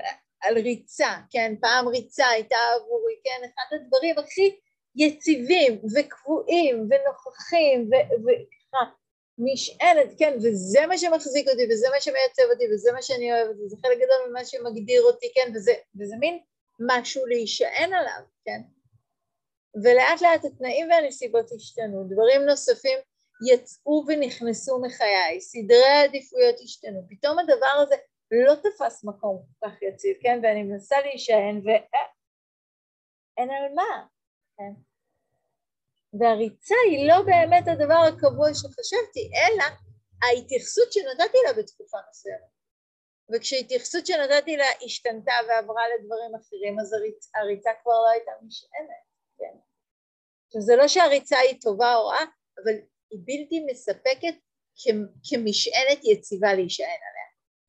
על 0.41 0.55
ריצה, 0.59 1.21
כן, 1.31 1.55
פעם 1.61 1.89
ריצה 1.89 2.27
הייתה 2.29 2.57
עבורי, 2.77 3.15
כן, 3.25 3.49
אחד 3.49 3.77
הדברים 3.77 4.19
הכי 4.19 4.59
יציבים 4.97 5.73
וקבועים 5.75 6.77
ונוכחים 6.77 7.91
וככה 7.91 8.93
משענת, 9.39 10.19
כן, 10.19 10.37
וזה 10.43 10.87
מה 10.87 10.99
שמחזיק 10.99 11.49
אותי 11.49 11.67
וזה 11.71 11.87
מה 11.91 12.01
שמייצב 12.01 12.43
אותי 12.53 12.65
וזה 12.75 12.93
מה 12.93 13.03
שאני 13.03 13.33
אוהבת 13.33 13.57
וזה 13.61 13.77
חלק 13.83 13.97
גדול 13.97 14.31
ממה 14.31 14.45
שמגדיר 14.45 15.03
אותי, 15.03 15.33
כן, 15.35 15.53
וזה, 15.55 15.73
וזה 16.01 16.17
מין 16.17 16.39
משהו 16.81 17.27
להישען 17.27 17.93
עליו, 17.93 18.23
כן, 18.45 18.61
ולאט 19.83 20.23
לאט 20.23 20.45
התנאים 20.45 20.91
והנסיבות 20.91 21.53
השתנו, 21.53 22.05
דברים 22.05 22.41
נוספים 22.47 22.99
יצאו 23.51 24.05
ונכנסו 24.07 24.81
מחיי, 24.81 25.41
סדרי 25.41 25.87
העדיפויות 25.87 26.55
השתנו, 26.65 27.03
פתאום 27.09 27.39
הדבר 27.39 27.83
הזה 27.83 27.95
לא 28.31 28.55
תפס 28.55 29.05
מקום 29.05 29.43
כל 29.61 29.69
כך 29.69 29.83
יציב, 29.83 30.17
כן, 30.21 30.41
ואני 30.43 30.63
מנסה 30.63 31.01
להישען 31.01 31.61
ואין 31.65 33.51
על 33.51 33.75
מה, 33.75 34.07
כן, 34.57 34.88
והריצה 36.21 36.75
היא 36.91 37.09
לא 37.09 37.23
באמת 37.23 37.65
הדבר 37.69 38.01
הקבוע 38.09 38.49
שחשבתי, 38.55 39.31
אלא 39.41 39.65
ההתייחסות 40.23 40.93
שנתתי 40.93 41.39
לה 41.47 41.53
בתקופה 41.53 41.99
מסוימת. 42.11 42.59
וכשההתייחסות 43.35 44.07
שנתתי 44.07 44.57
לה 44.57 44.67
השתנתה 44.85 45.33
ועברה 45.49 45.83
לדברים 45.95 46.35
אחרים, 46.35 46.81
אז 46.81 46.93
הריצ... 46.93 47.31
הריצה 47.35 47.71
כבר 47.83 47.93
לא 47.93 48.11
הייתה 48.11 48.31
משענת, 48.47 49.05
כן. 49.39 49.59
עכשיו 50.47 50.61
זה 50.63 50.77
לא 50.77 50.89
שהריצה 50.89 51.39
היא 51.39 51.61
טובה 51.61 51.95
או 51.97 52.07
רעה, 52.07 52.25
אבל 52.65 52.73
היא 53.11 53.21
בלתי 53.25 53.65
מספקת 53.71 54.35
כמשענת 55.31 56.05
יציבה 56.05 56.55
להישען 56.55 56.87
עליה, 56.87 57.29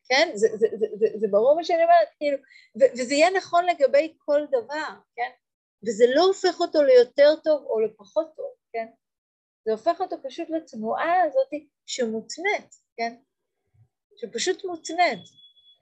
כן? 0.10 0.32
זה, 0.36 0.48
זה, 0.52 0.68
זה, 0.80 0.88
זה, 1.00 1.08
זה 1.20 1.28
ברור 1.32 1.56
מה 1.56 1.64
שאני 1.64 1.84
אומרת, 1.84 2.08
כאילו, 2.18 2.38
וזה 2.76 3.14
יהיה 3.14 3.30
נכון 3.30 3.66
לגבי 3.66 4.16
כל 4.18 4.42
דבר, 4.50 4.90
כן? 5.16 5.30
וזה 5.88 6.06
לא 6.16 6.24
הופך 6.24 6.60
אותו 6.60 6.84
ליותר 6.84 7.36
טוב 7.44 7.64
או 7.64 7.80
לפחות 7.80 8.28
טוב, 8.36 8.54
כן? 8.74 8.88
זה 9.66 9.72
הופך 9.72 10.02
אותו 10.02 10.16
פשוט 10.24 10.50
לתנועה 10.50 11.24
הזאת 11.24 11.50
שמותנית, 11.86 12.76
כן? 12.98 13.16
שפשוט 14.16 14.66
מותנית. 14.66 15.20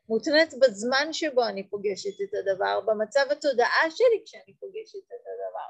מותנית 0.09 0.53
בזמן 0.61 1.13
שבו 1.13 1.47
אני 1.47 1.69
פוגשת 1.69 2.21
את 2.23 2.33
הדבר, 2.33 2.81
במצב 2.81 3.25
התודעה 3.31 3.91
שלי 3.91 4.23
כשאני 4.25 4.53
פוגשת 4.59 5.05
את 5.07 5.25
הדבר, 5.27 5.69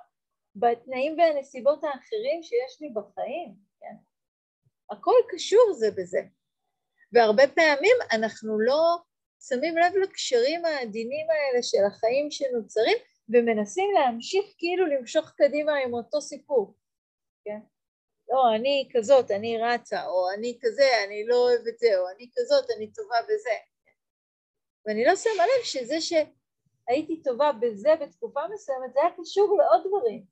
בתנאים 0.55 1.19
והנסיבות 1.19 1.83
האחרים 1.83 2.43
שיש 2.43 2.81
לי 2.81 2.89
בחיים, 2.89 3.55
כן? 3.79 3.95
הכל 4.89 5.15
קשור 5.29 5.73
זה 5.73 5.91
בזה. 5.91 6.19
והרבה 7.13 7.47
פעמים 7.47 7.97
אנחנו 8.11 8.59
לא 8.59 8.97
שמים 9.47 9.77
לב 9.77 9.93
לקשרים 10.03 10.65
העדינים 10.65 11.27
האלה 11.29 11.63
של 11.63 11.85
החיים 11.87 12.31
שנוצרים, 12.31 12.97
ומנסים 13.29 13.89
להמשיך 13.93 14.45
כאילו 14.57 14.85
למשוך 14.85 15.29
קדימה 15.37 15.71
עם 15.75 15.93
אותו 15.93 16.21
סיפור, 16.21 16.73
כן? 17.45 17.59
לא, 18.29 18.55
אני 18.55 18.89
כזאת, 18.93 19.31
אני 19.31 19.57
רצה, 19.57 20.05
או 20.05 20.29
אני 20.37 20.57
כזה, 20.61 20.89
אני 21.05 21.25
לא 21.27 21.35
אוהב 21.35 21.67
את 21.67 21.79
זה, 21.79 21.87
או 21.99 22.09
אני 22.15 22.29
כזאת, 22.35 22.65
אני 22.77 22.91
טובה 22.93 23.15
בזה. 23.23 23.57
ואני 24.85 25.05
לא 25.05 25.15
שמה 25.15 25.43
לב 25.43 25.63
שזה 25.63 26.01
שהייתי 26.01 27.21
טובה 27.23 27.51
בזה 27.61 27.89
בתקופה 28.01 28.39
מסוימת, 28.53 28.93
זה 28.93 28.99
היה 29.01 29.11
קשור 29.17 29.57
לעוד 29.57 29.87
דברים. 29.87 30.25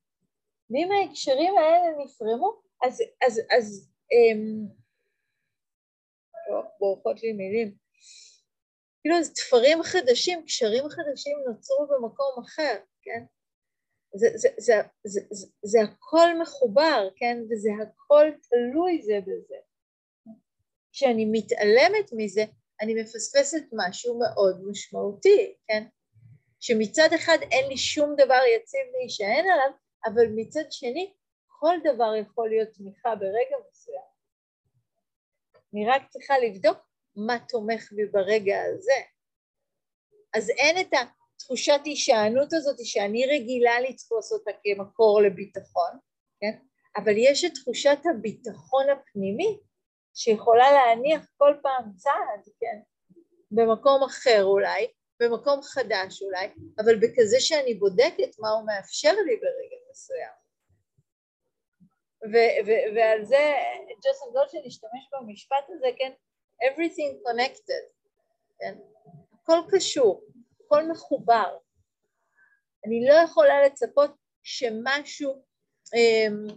ואם 0.70 0.90
ההקשרים 0.92 1.58
האלה 1.58 2.04
נפרמו, 2.04 2.62
אז, 2.84 3.04
אז, 3.28 3.42
אז, 3.58 3.92
אמ, 4.12 4.66
בורחות 6.80 7.24
לי 7.24 7.34
מילים, 7.34 7.85
כאילו 9.06 9.24
זה 9.24 9.34
תפרים 9.34 9.84
חדשים, 9.84 10.46
קשרים 10.46 10.90
חדשים 10.90 11.38
נוצרו 11.48 11.88
במקום 11.88 12.44
אחר, 12.46 12.76
כן? 13.02 13.24
זה, 14.16 14.28
זה, 14.36 14.50
זה, 14.58 14.74
זה, 15.04 15.22
זה, 15.32 15.48
זה 15.64 15.80
הכל 15.82 16.40
מחובר, 16.42 17.10
כן? 17.16 17.38
וזה 17.50 17.70
הכל 17.82 18.32
תלוי 18.50 19.02
זה 19.02 19.20
בזה. 19.22 19.56
כשאני 20.92 21.26
מתעלמת 21.32 22.10
מזה, 22.12 22.44
אני 22.82 23.02
מפספסת 23.02 23.64
משהו 23.74 24.20
מאוד 24.20 24.62
משמעותי, 24.68 25.56
כן? 25.68 25.84
שמצד 26.60 27.10
אחד 27.16 27.38
אין 27.52 27.70
לי 27.70 27.78
שום 27.78 28.14
דבר 28.14 28.42
יציב 28.56 28.82
להישען 28.98 29.46
עליו, 29.54 29.72
אבל 30.06 30.26
מצד 30.36 30.72
שני 30.72 31.14
כל 31.48 31.76
דבר 31.84 32.16
יכול 32.16 32.50
להיות 32.50 32.70
תמיכה 32.70 33.16
ברגע 33.16 33.56
מסוים. 33.70 34.16
אני 35.74 35.88
רק 35.88 36.02
צריכה 36.10 36.34
לבדוק 36.40 36.78
מה 37.16 37.38
תומך 37.50 37.92
בי 37.92 38.06
ברגע 38.06 38.62
הזה. 38.64 39.02
אז 40.34 40.50
אין 40.50 40.80
את 40.80 40.94
התחושת 41.36 41.80
הישענות 41.84 42.54
הזאת 42.54 42.78
שאני 42.84 43.26
רגילה 43.26 43.80
לתפוס 43.80 44.32
אותה 44.32 44.52
כמקור 44.64 45.22
לביטחון, 45.22 45.92
כן? 46.40 46.52
אבל 46.98 47.14
יש 47.18 47.46
את 47.46 47.52
תחושת 47.54 47.98
הביטחון 48.12 48.86
הפנימי 48.90 49.60
שיכולה 50.14 50.72
להניח 50.72 51.26
כל 51.38 51.54
פעם 51.62 51.92
צעד, 51.96 52.50
כן? 52.60 52.80
במקום 53.52 54.04
אחר 54.04 54.44
אולי, 54.44 54.88
במקום 55.20 55.62
חדש 55.62 56.22
אולי, 56.22 56.48
אבל 56.80 56.96
בכזה 56.96 57.40
שאני 57.40 57.74
בודקת 57.74 58.40
מה 58.40 58.50
הוא 58.50 58.66
מאפשר 58.66 59.12
לי 59.12 59.36
ברגע 59.36 59.78
מסוים. 59.92 60.46
ועל 62.96 63.26
זה 63.26 63.54
ג'וסף 63.96 64.32
גולדשטיין 64.34 64.64
השתמש 64.66 65.10
במשפט 65.14 65.66
הזה, 65.70 65.88
כן, 65.98 66.12
everything 66.64 67.14
connected, 67.28 67.86
כן, 68.60 68.78
הכל 69.34 69.60
קשור, 69.72 70.24
הכל 70.66 70.84
מחובר. 70.92 71.58
אני 72.86 73.06
לא 73.08 73.14
יכולה 73.14 73.66
לצפות 73.66 74.12
שמשהו, 74.44 75.44
אמ, 75.96 76.48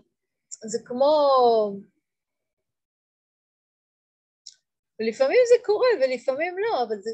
זה 0.48 0.78
כמו, 0.84 1.12
ולפעמים 5.00 5.38
זה 5.48 5.64
קורה 5.64 5.88
ולפעמים 6.00 6.58
לא, 6.58 6.82
אבל 6.82 6.96
זה, 7.00 7.10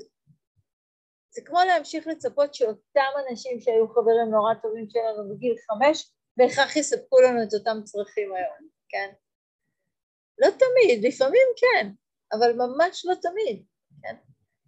זה 1.31 1.43
כמו 1.45 1.59
להמשיך 1.67 2.07
לצפות 2.07 2.55
שאותם 2.55 3.11
אנשים 3.29 3.61
שהיו 3.61 3.89
חברים 3.89 4.31
נורא 4.31 4.55
טובים 4.63 4.87
שלנו 4.91 5.35
בגיל 5.35 5.57
חמש, 5.67 6.13
בהכרח 6.37 6.77
יספקו 6.77 7.21
לנו 7.21 7.43
את 7.43 7.55
אותם 7.55 7.81
צרכים 7.85 8.35
היום, 8.35 8.69
כן? 8.89 9.13
לא 10.39 10.49
תמיד, 10.51 11.05
לפעמים 11.05 11.47
כן, 11.57 11.89
אבל 12.39 12.53
ממש 12.53 13.07
לא 13.07 13.15
תמיד, 13.15 13.65
כן? 14.03 14.17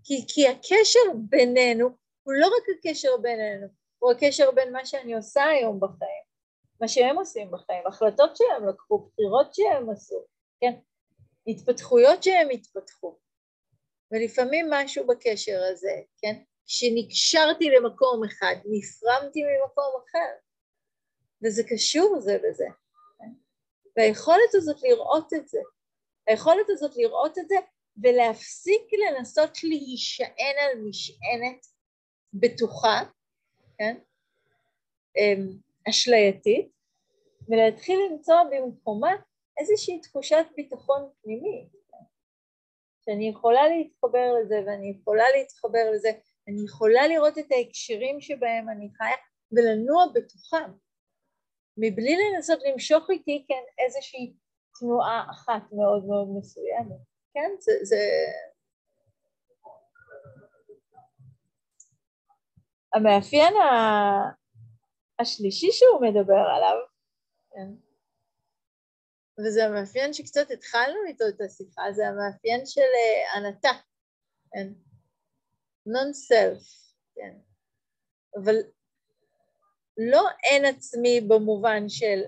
כי, 0.05 0.25
כי 0.29 0.49
הקשר 0.49 1.01
בינינו 1.31 1.89
הוא 2.23 2.35
לא 2.35 2.47
רק 2.47 2.77
הקשר 2.79 3.17
בינינו, 3.23 3.67
הוא 3.99 4.13
הקשר 4.13 4.51
בין 4.51 4.73
מה 4.73 4.87
שאני 4.87 5.15
עושה 5.15 5.45
היום 5.45 5.81
בחיים, 5.81 6.25
מה 6.81 6.89
שהם 6.89 7.19
עושים 7.19 7.51
בחיים, 7.51 7.87
החלטות 7.87 8.37
שהם 8.37 8.69
לקחו, 8.69 9.09
בחירות 9.09 9.55
שהם 9.55 9.91
עשו, 9.91 10.25
כן? 10.61 10.73
התפתחויות 11.47 12.23
שהם 12.23 12.49
התפתחו. 12.51 13.19
ולפעמים 14.13 14.67
משהו 14.71 15.07
בקשר 15.07 15.61
הזה, 15.71 16.01
כן? 16.19 16.43
כשנקשרתי 16.67 17.71
למקום 17.71 18.25
אחד, 18.25 18.55
נפרמתי 18.65 19.43
ממקום 19.43 20.03
אחר, 20.05 20.33
וזה 21.45 21.63
קשור 21.69 22.21
זה 22.21 22.39
בזה. 22.49 22.67
כן? 23.19 23.33
והיכולת 23.97 24.55
הזאת 24.55 24.83
לראות 24.83 25.33
את 25.35 25.49
זה, 25.49 25.59
היכולת 26.27 26.67
הזאת 26.71 26.97
לראות 26.97 27.39
את 27.39 27.49
זה 27.49 27.57
ולהפסיק 28.03 28.83
לנסות 28.93 29.65
להישען 29.65 30.57
על 30.59 30.81
משענת 30.83 31.67
בטוחה, 32.35 33.03
כן? 33.79 33.99
אמ, 35.17 35.49
אשלייתית, 35.89 36.69
ולהתחיל 37.49 37.99
למצוא 38.11 38.37
במקומה 38.51 39.13
איזושהי 39.59 40.01
תחושת 40.01 40.47
ביטחון 40.57 41.11
פנימי, 41.23 41.69
שאני 43.05 43.29
יכולה 43.29 43.69
להתחבר 43.69 44.35
לזה 44.41 44.55
ואני 44.67 44.97
יכולה 45.01 45.25
להתחבר 45.39 45.91
לזה, 45.95 46.11
אני 46.49 46.65
יכולה 46.65 47.07
לראות 47.09 47.39
את 47.39 47.53
ההקשרים 47.53 48.21
שבהם 48.21 48.69
אני 48.69 48.89
חיה 48.97 49.17
ולנוע 49.53 50.05
בתוכם, 50.15 50.71
מבלי 51.77 52.17
לנסות 52.17 52.59
למשוך 52.73 53.11
איתי 53.11 53.45
כן 53.49 53.85
איזושהי 53.85 54.35
תנועה 54.79 55.27
אחת 55.31 55.63
מאוד 55.73 56.05
מאוד 56.05 56.29
מסוימת, 56.39 57.01
כן? 57.35 57.51
זה, 57.61 57.73
זה... 57.83 57.97
המאפיין 62.95 63.55
השלישי 65.19 65.73
שהוא 65.73 66.01
מדבר 66.01 66.45
עליו, 66.57 66.77
כן? 67.51 67.87
וזה 69.39 69.65
המאפיין 69.65 70.13
שקצת 70.13 70.51
התחלנו 70.51 70.97
איתו 71.09 71.25
את 71.29 71.41
השיחה, 71.41 71.83
זה 71.93 72.09
המאפיין 72.09 72.67
של 72.67 72.81
אה, 72.81 73.37
ענתה, 73.37 73.69
כן? 74.53 74.69
נון 75.87 76.13
סלף, 76.13 76.63
כן? 77.15 77.37
אבל 78.37 78.57
לא 79.99 80.25
אין 80.45 80.65
עצמי 80.65 81.21
במובן 81.21 81.89
של 81.89 82.23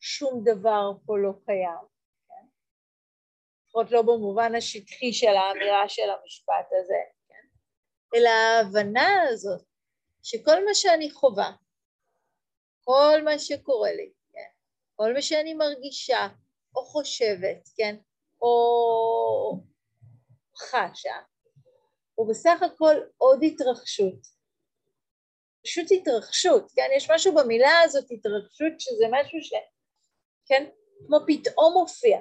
שום 0.00 0.44
דבר 0.44 0.92
פה 1.06 1.18
לא 1.18 1.32
קיים, 1.44 1.86
כן? 2.28 2.46
לפחות 3.64 3.90
לא 3.90 4.02
במובן 4.02 4.54
השטחי 4.54 5.12
של 5.12 5.36
האמירה 5.36 5.88
של 5.88 6.10
המשפט 6.10 6.68
הזה, 6.80 7.00
כן? 7.28 7.48
אלא 8.14 8.28
ההבנה 8.28 9.22
הזאת 9.28 9.64
שכל 10.22 10.64
מה 10.64 10.74
שאני 10.74 11.10
חווה, 11.10 11.52
כל 12.84 13.20
מה 13.24 13.38
שקורה 13.38 13.92
לי, 13.92 14.12
כן? 14.32 14.48
כל 14.96 15.12
מה 15.12 15.22
שאני 15.22 15.54
מרגישה 15.54 16.28
או 16.76 16.84
חושבת, 16.84 17.68
כן? 17.76 17.96
או 18.42 19.62
חשה, 20.58 21.14
הוא 22.14 22.28
בסך 22.30 22.62
הכל 22.62 22.94
עוד 23.16 23.38
התרחשות. 23.42 24.36
פשוט 25.64 25.86
התרחשות, 25.90 26.72
כן? 26.74 26.88
יש 26.96 27.10
משהו 27.10 27.34
במילה 27.34 27.80
הזאת, 27.84 28.10
התרחשות, 28.10 28.72
שזה 28.80 29.04
משהו 29.10 29.38
ש... 29.42 29.52
כן? 30.46 30.64
כמו 31.06 31.16
פתאום 31.26 31.72
מופיע, 31.72 32.20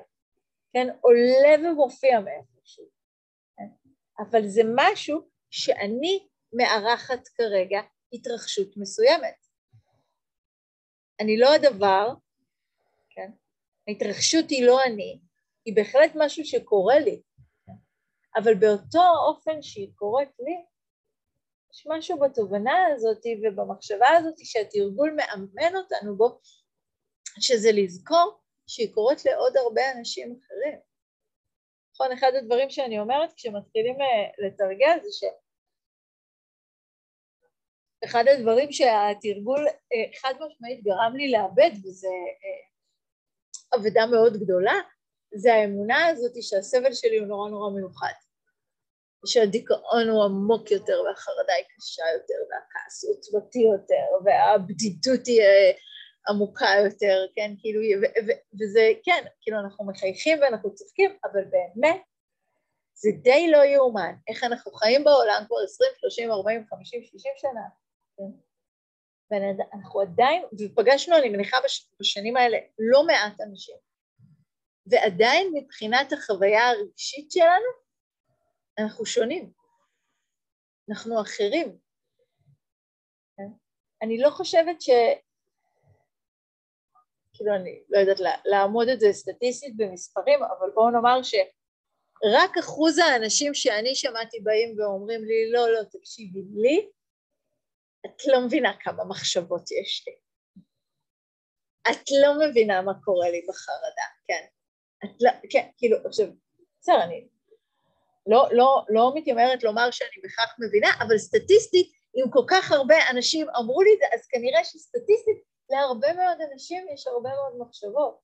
כן? 0.74 0.88
עולה 1.02 1.70
ומופיע 1.72 2.20
מאיפשהו. 2.20 2.86
כן? 3.58 3.68
אבל 4.20 4.48
זה 4.48 4.62
משהו 4.76 5.30
שאני 5.50 6.28
מארחת 6.54 7.28
כרגע 7.28 7.82
התרחשות 8.14 8.78
מסוימת. 8.78 9.46
אני 11.20 11.38
לא 11.38 11.54
הדבר, 11.54 12.14
כן? 13.10 13.32
ההתרחשות 13.88 14.50
היא 14.50 14.66
לא 14.66 14.84
אני, 14.84 15.20
היא 15.66 15.76
בהחלט 15.76 16.12
משהו 16.16 16.46
שקורה 16.46 17.00
לי, 17.00 17.22
כן? 17.66 17.74
אבל 18.36 18.56
באותו 18.56 19.04
אופן 19.28 19.62
שהיא 19.62 19.92
קורית 19.96 20.40
לי, 20.40 20.66
יש 21.74 21.88
משהו 21.90 22.20
בתובנה 22.20 22.86
הזאת 22.96 23.22
ובמחשבה 23.44 24.08
הזאת 24.18 24.36
שהתרגול 24.38 25.16
מאמן 25.16 25.76
אותנו 25.76 26.18
בו, 26.18 26.40
שזה 27.40 27.70
לזכור 27.74 28.40
שהיא 28.68 28.94
קורית 28.94 29.26
לעוד 29.26 29.58
הרבה 29.58 29.82
אנשים 29.92 30.40
אחרים. 30.40 30.80
נכון, 31.94 32.12
אחד 32.12 32.32
הדברים 32.38 32.70
שאני 32.70 33.00
אומרת 33.00 33.34
כשמתחילים 33.34 34.02
אה, 34.02 34.46
לתרגל 34.46 34.98
זה 35.04 35.10
שאחד 38.04 38.24
הדברים 38.28 38.72
שהתרגול 38.72 39.68
אה, 39.68 40.20
חד 40.20 40.34
משמעית 40.34 40.84
גרם 40.84 41.16
לי 41.16 41.32
לאבד, 41.32 41.72
וזה 41.84 42.08
אה, 42.08 42.66
אבדה 43.80 44.06
מאוד 44.06 44.34
גדולה, 44.38 44.74
זה 45.36 45.54
האמונה 45.54 46.08
הזאת 46.08 46.32
שהסבל 46.42 46.94
שלי 46.94 47.18
הוא 47.18 47.28
נורא 47.28 47.50
נורא 47.50 47.72
מיוחד. 47.72 48.14
שהדיכאון 49.28 50.10
הוא 50.10 50.24
עמוק 50.24 50.72
יותר 50.72 51.02
והחרדה 51.02 51.54
היא 51.54 51.66
קשה 51.78 52.04
יותר 52.14 52.34
והכעס 52.50 53.04
הוא 53.04 53.16
עוצמתי 53.16 53.60
יותר 53.60 54.26
והבדידות 54.26 55.28
היא 55.28 55.42
עמוקה 56.30 56.70
יותר, 56.86 57.26
כן, 57.36 57.52
כאילו, 57.60 57.82
ו- 57.82 58.28
ו- 58.28 58.60
וזה, 58.62 58.92
כן, 59.04 59.24
כאילו 59.42 59.60
אנחנו 59.60 59.86
מחייכים 59.86 60.42
ואנחנו 60.42 60.76
צוחקים, 60.76 61.18
אבל 61.24 61.44
באמת 61.46 62.02
זה 62.94 63.10
די 63.22 63.52
לא 63.52 63.66
יאומן, 63.66 64.16
איך 64.28 64.44
אנחנו 64.44 64.72
חיים 64.72 65.04
בעולם 65.04 65.44
כבר 65.48 65.58
20, 65.64 65.92
30, 65.98 66.32
40, 66.32 66.66
50, 66.70 67.04
60 67.04 67.32
שנה, 67.38 67.62
כן? 68.18 68.46
ואנחנו 69.32 70.02
עדיין, 70.02 70.44
ופגשנו, 70.60 71.18
אני 71.18 71.30
מניחה 71.30 71.58
בש, 71.66 71.92
בשנים 72.00 72.38
האלה, 72.38 72.58
לא 72.80 73.06
מעט 73.06 73.42
אנשים, 73.42 73.76
ועדיין 74.86 75.52
מבחינת 75.54 76.14
החוויה 76.14 76.70
הרגשית 76.70 77.32
שלנו, 77.32 77.70
אנחנו 78.80 79.06
שונים, 79.06 79.52
אנחנו 80.90 81.22
אחרים. 81.22 81.78
כן? 83.38 83.50
אני 84.02 84.18
לא 84.18 84.30
חושבת 84.30 84.82
ש... 84.82 84.90
כאילו 87.36 87.56
אני 87.56 87.84
לא 87.90 88.00
יודעת 88.00 88.20
לעמוד 88.46 88.88
את 88.88 89.00
זה 89.00 89.14
סטטיסטית 89.14 89.78
במספרים, 89.78 90.40
אבל 90.44 90.70
בואו 90.74 90.90
נאמר 90.90 91.24
שרק 91.24 92.58
אחוז 92.60 92.98
האנשים 92.98 93.54
שאני 93.54 93.96
שמעתי 93.96 94.40
באים 94.40 94.80
ואומרים 94.80 95.26
לי 95.26 95.52
לא, 95.52 95.70
לא, 95.70 95.84
תקשיבי 95.84 96.40
לי, 96.56 96.90
את 98.06 98.26
לא 98.28 98.46
מבינה 98.46 98.74
כמה 98.80 99.04
מחשבות 99.04 99.72
יש 99.72 100.06
לי. 100.08 100.14
את 101.92 102.06
לא 102.22 102.48
מבינה 102.48 102.82
מה 102.82 102.94
קורה 103.04 103.30
לי 103.30 103.46
בחרדה, 103.50 104.08
כן. 104.28 104.46
את 105.06 105.22
לא, 105.22 105.32
כן, 105.50 105.68
כאילו, 105.78 105.98
עכשיו, 106.06 106.28
בסדר, 106.82 107.04
אני 107.04 107.28
לא, 108.28 108.48
לא, 108.52 108.86
לא 108.90 109.12
מתיימרת 109.16 109.64
לומר 109.64 109.92
שאני 109.92 110.22
בכך 110.24 110.56
מבינה, 110.60 110.88
אבל 111.08 111.18
סטטיסטית, 111.18 111.92
אם 112.16 112.32
כל 112.32 112.44
כך 112.48 112.72
הרבה 112.72 112.96
אנשים 113.12 113.48
אמרו 113.50 113.82
לי 113.82 113.90
את 113.94 114.00
זה, 114.00 114.06
אז 114.14 114.28
כנראה 114.28 114.64
שסטטיסטית 114.64 115.55
להרבה 115.70 116.14
מאוד 116.14 116.38
אנשים 116.52 116.88
יש 116.94 117.08
הרבה 117.08 117.30
מאוד 117.30 117.68
מחשבות, 117.68 118.20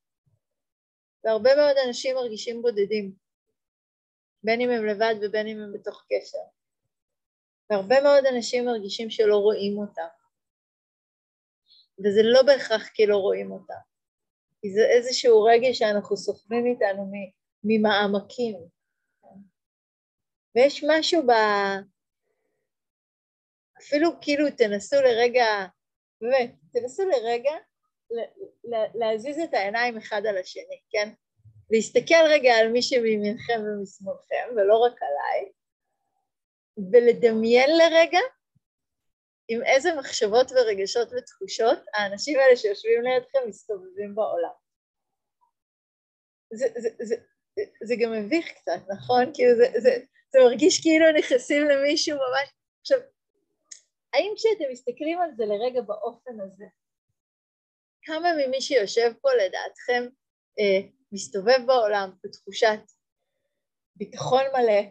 והרבה 1.24 1.56
מאוד 1.56 1.76
אנשים 1.88 2.16
מרגישים 2.16 2.62
בודדים, 2.62 3.16
בין 4.44 4.62
אם 4.62 4.70
הם 4.70 4.86
לבד 4.86 5.16
ובין 5.22 5.48
אם 5.48 5.58
הם 5.60 5.74
בתוך 5.74 6.06
קשר. 6.10 6.38
והרבה 7.70 8.02
מאוד 8.02 8.26
אנשים 8.26 8.66
מרגישים 8.66 9.10
שלא 9.10 9.36
רואים 9.36 9.78
אותם, 9.78 10.08
וזה 12.00 12.22
לא 12.24 12.44
בהכרח 12.44 12.88
כי 12.88 13.06
לא 13.06 13.18
רואים 13.18 13.52
אותם, 13.52 13.82
כי 14.62 14.74
זה 14.74 14.82
איזשהו 14.96 15.44
רגע 15.44 15.68
שאנחנו 15.74 16.18
סוחבים 16.18 16.66
איתנו 16.66 17.12
ממעמקים. 17.64 18.56
ויש 20.56 20.84
משהו 20.90 21.22
ב... 21.28 21.32
אפילו 23.80 24.10
כאילו 24.22 24.46
תנסו 24.58 24.96
לרגע 24.96 25.46
באמת, 26.22 26.52
תנסו 26.74 27.04
לרגע 27.10 27.52
להזיז 28.94 29.40
את 29.40 29.54
העיניים 29.54 29.98
אחד 29.98 30.26
על 30.26 30.38
השני, 30.38 30.82
כן? 30.90 31.10
להסתכל 31.72 32.24
רגע 32.30 32.54
על 32.54 32.68
מי 32.68 32.82
שמימינכם 32.82 33.62
ומשמאלכם, 33.66 34.56
ולא 34.56 34.78
רק 34.78 34.96
עליי, 35.02 35.52
ולדמיין 36.92 37.70
לרגע 37.78 38.20
עם 39.48 39.64
איזה 39.64 39.96
מחשבות 39.96 40.52
ורגשות 40.52 41.08
ותחושות 41.18 41.80
האנשים 41.94 42.40
האלה 42.40 42.56
שיושבים 42.56 43.02
לידכם 43.02 43.40
מסתובבים 43.48 44.16
בעולם. 44.16 44.54
זה, 46.54 46.68
זה, 46.76 46.90
זה, 47.00 47.16
זה, 47.56 47.64
זה 47.84 47.96
גם 48.00 48.12
מביך 48.12 48.52
קצת, 48.52 48.80
נכון? 48.90 49.32
כאילו 49.34 49.56
זה, 49.56 49.80
זה, 49.80 49.98
זה 50.34 50.40
מרגיש 50.40 50.82
כאילו 50.82 51.06
נכנסים 51.12 51.68
למישהו 51.68 52.18
ממש... 52.18 52.50
עכשיו, 52.82 53.00
האם 54.14 54.34
כשאתם 54.36 54.72
מסתכלים 54.72 55.22
על 55.22 55.30
זה 55.36 55.46
לרגע 55.46 55.82
באופן 55.82 56.40
הזה, 56.40 56.66
כמה 58.04 58.28
ממי 58.38 58.62
שיושב 58.62 59.12
פה 59.22 59.30
לדעתכם 59.34 60.08
אה, 60.60 60.90
מסתובב 61.12 61.60
בעולם 61.68 62.12
בתחושת 62.24 62.80
ביטחון 63.96 64.44
מלא, 64.54 64.82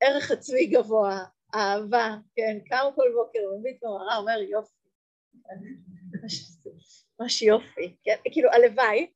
ערך 0.00 0.30
עצמי 0.30 0.66
גבוה, 0.66 1.24
אהבה, 1.54 2.16
כן, 2.36 2.58
קם 2.68 2.84
כל 2.94 3.12
בוקר, 3.14 3.40
מביט 3.58 3.84
במראה, 3.84 4.16
אומר 4.16 4.38
יופי, 4.38 4.88
ממש 7.20 7.42
יופי, 7.42 7.96
כן, 8.04 8.16
כאילו 8.32 8.50
הלוואי, 8.50 9.12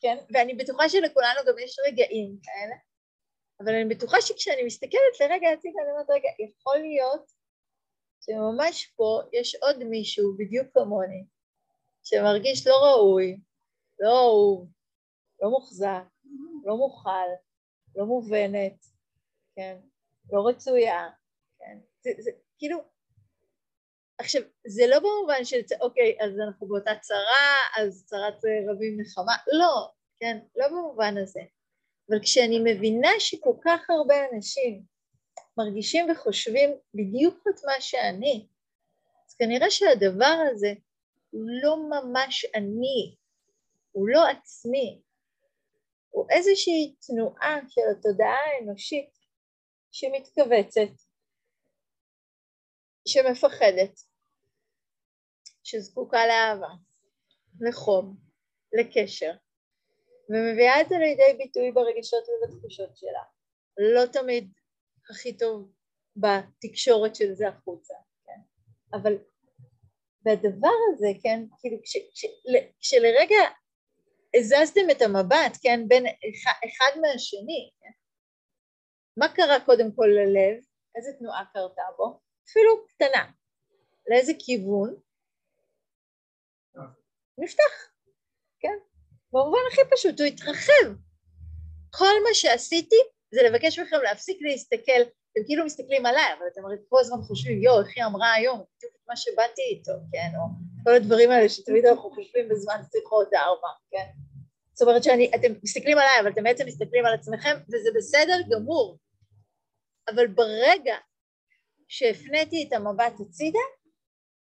כן, 0.00 0.16
ואני 0.34 0.54
בטוחה 0.54 0.88
שלכולנו 0.88 1.40
גם 1.46 1.58
יש 1.58 1.76
רגעים 1.86 2.38
כאלה, 2.42 2.74
אבל 3.60 3.74
אני 3.74 3.94
בטוחה 3.94 4.20
שכשאני 4.20 4.64
מסתכלת 4.64 5.20
לרגע 5.20 5.48
הצידה, 5.50 5.78
אני 5.82 5.90
אומרת, 5.90 6.10
רגע, 6.10 6.28
יכול 6.38 6.78
להיות 6.78 7.37
שממש 8.20 8.86
פה 8.96 9.20
יש 9.32 9.54
עוד 9.54 9.84
מישהו 9.84 10.36
בדיוק 10.38 10.66
כמוני, 10.74 11.24
שמרגיש 12.02 12.66
לא 12.66 12.74
ראוי, 12.74 13.40
לא 14.00 14.18
אהוב, 14.18 14.68
לא 15.42 15.50
מוחזק, 15.50 16.04
לא 16.64 16.76
מוכל, 16.76 17.28
לא 17.96 18.06
מובנת, 18.06 18.86
כן, 19.56 19.76
לא 20.32 20.48
רצויה, 20.48 21.08
כן, 21.58 21.78
זה, 22.00 22.10
זה 22.18 22.30
כאילו, 22.58 22.78
עכשיו, 24.18 24.42
זה 24.66 24.82
לא 24.86 24.98
במובן 24.98 25.44
של, 25.44 25.60
אוקיי, 25.80 26.16
אז 26.20 26.30
אנחנו 26.46 26.68
באותה 26.68 26.90
צרה, 27.00 27.56
אז 27.78 28.04
צרת 28.06 28.44
רבים 28.70 29.00
נחמה, 29.00 29.36
לא, 29.52 29.90
כן, 30.20 30.38
לא 30.56 30.68
במובן 30.68 31.14
הזה. 31.22 31.40
אבל 32.10 32.18
כשאני 32.22 32.58
מבינה 32.64 33.10
שכל 33.18 33.54
כך 33.64 33.90
הרבה 33.90 34.14
אנשים 34.32 34.82
מרגישים 35.58 36.10
וחושבים 36.10 36.70
בדיוק 36.94 37.44
את 37.48 37.64
מה 37.64 37.80
שאני, 37.80 38.46
אז 39.26 39.34
כנראה 39.34 39.70
שהדבר 39.70 40.36
הזה 40.50 40.72
הוא 41.30 41.42
לא 41.62 41.76
ממש 41.76 42.44
אני, 42.54 43.16
הוא 43.92 44.08
לא 44.08 44.20
עצמי, 44.28 45.02
הוא 46.10 46.26
איזושהי 46.30 46.94
תנועה 47.06 47.60
של 47.68 47.80
התודעה 47.98 48.36
האנושית 48.46 49.18
שמתכווצת, 49.92 51.02
שמפחדת, 53.08 54.00
שזקוקה 55.64 56.26
לאהבה, 56.26 56.74
לחום, 57.60 58.16
לקשר, 58.72 59.32
ומביאה 60.30 60.80
את 60.80 60.88
זה 60.88 60.94
לידי 60.98 61.44
ביטוי 61.44 61.72
ברגשות 61.72 62.24
ובתחושות 62.28 62.96
שלה. 62.96 63.22
לא 63.78 64.06
תמיד 64.06 64.52
הכי 65.10 65.36
טוב 65.38 65.72
בתקשורת 66.16 67.14
של 67.16 67.34
זה 67.34 67.48
החוצה, 67.48 67.94
כן? 68.26 68.40
אבל 68.92 69.18
והדבר 70.24 70.76
הזה, 70.92 71.08
כן, 71.22 71.44
כאילו 71.60 71.76
כש, 71.82 71.96
כש, 72.14 72.24
כשלרגע 72.80 73.36
הזזתם 74.36 74.90
את 74.90 75.02
המבט, 75.02 75.58
כן, 75.62 75.88
בין 75.88 76.04
אחד 76.66 77.00
מהשני, 77.00 77.70
כן? 77.80 77.90
מה 79.16 79.34
קרה 79.34 79.64
קודם 79.64 79.92
כל 79.96 80.06
ללב? 80.06 80.64
איזה 80.96 81.12
תנועה 81.18 81.44
קרתה 81.52 81.82
בו? 81.96 82.20
אפילו 82.48 82.86
קטנה. 82.86 83.30
לאיזה 84.10 84.32
כיוון? 84.38 84.96
נפתח, 87.38 87.92
כן? 88.60 88.78
במובן 89.32 89.58
הכי 89.72 89.80
פשוט, 89.90 90.20
הוא 90.20 90.28
התרחב. 90.28 90.94
כל 91.90 92.14
מה 92.24 92.34
שעשיתי 92.34 92.96
זה 93.34 93.42
לבקש 93.42 93.78
מכם 93.78 93.96
להפסיק 94.02 94.38
להסתכל, 94.40 95.00
אתם 95.32 95.40
כאילו 95.46 95.64
מסתכלים 95.64 96.06
עליי, 96.06 96.32
אבל 96.38 96.46
אתם 96.52 96.64
הרי 96.64 96.76
כל 96.88 97.00
הזמן 97.00 97.22
חושבים, 97.22 97.62
יואו, 97.62 97.80
איך 97.80 97.88
היא 97.96 98.04
אמרה 98.04 98.32
היום, 98.32 98.58
בדיוק 98.58 98.92
את 98.96 99.08
מה 99.08 99.16
שבאתי 99.16 99.62
איתו, 99.62 99.92
כן? 100.12 100.28
או 100.38 100.44
כל 100.84 100.94
הדברים 100.94 101.30
האלה 101.30 101.48
שתמיד 101.48 101.86
אנחנו 101.86 102.10
חושבים 102.10 102.48
בזמן 102.48 102.80
שיחות 102.92 103.34
ארבע, 103.34 103.68
כן? 103.90 104.06
זאת 104.72 104.88
אומרת 104.88 105.04
שאתם 105.04 105.52
מסתכלים 105.62 105.98
עליי, 105.98 106.20
אבל 106.20 106.30
אתם 106.30 106.42
בעצם 106.44 106.66
מסתכלים 106.66 107.06
על 107.06 107.14
עצמכם, 107.14 107.56
וזה 107.68 107.90
בסדר 107.96 108.38
גמור. 108.50 108.98
אבל 110.08 110.26
ברגע 110.26 110.96
שהפניתי 111.88 112.64
את 112.68 112.72
המבט 112.72 113.12
הצידה, 113.20 113.58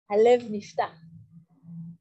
הלב 0.10 0.42
נפתח. 0.52 0.94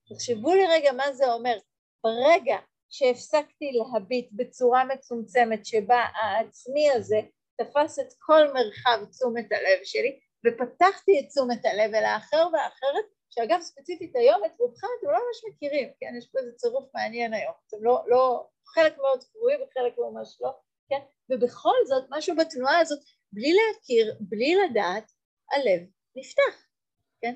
תחשבו 0.08 0.54
לרגע 0.54 0.92
מה 0.92 1.12
זה 1.12 1.32
אומר. 1.32 1.58
ברגע 2.04 2.56
שהפסקתי 2.90 3.72
להביט 3.72 4.28
בצורה 4.32 4.84
מצומצמת 4.84 5.66
שבה 5.66 6.04
העצמי 6.14 6.90
הזה 6.90 7.20
תפס 7.56 7.98
את 7.98 8.12
כל 8.18 8.52
מרחב 8.54 9.04
תשומת 9.10 9.52
הלב 9.52 9.78
שלי 9.84 10.18
ופתחתי 10.46 11.20
את 11.20 11.28
תשומת 11.28 11.64
הלב 11.64 11.94
אל 11.94 12.04
האחר 12.04 12.48
והאחרת 12.52 13.04
שאגב 13.30 13.60
ספציפית 13.60 14.16
היום 14.16 14.44
את 14.44 14.50
רובכם 14.58 14.86
אתם 14.98 15.10
לא 15.10 15.18
ממש 15.18 15.54
מכירים, 15.54 15.88
כן? 16.00 16.14
יש 16.18 16.28
פה 16.32 16.38
איזה 16.38 16.52
צירוף 16.56 16.84
מעניין 16.94 17.34
היום, 17.34 17.52
אתם 17.68 17.76
לא, 17.80 18.02
לא, 18.06 18.46
חלק 18.66 18.98
מאוד 18.98 19.24
קבועים 19.24 19.60
וחלק 19.62 19.94
ממש 19.98 20.38
לא, 20.40 20.50
כן? 20.88 21.00
ובכל 21.30 21.76
זאת 21.86 22.04
משהו 22.10 22.36
בתנועה 22.36 22.78
הזאת 22.78 22.98
בלי 23.32 23.52
להכיר, 23.52 24.16
בלי 24.20 24.54
לדעת, 24.54 25.10
הלב 25.52 25.80
נפתח, 26.16 26.66
כן? 27.20 27.34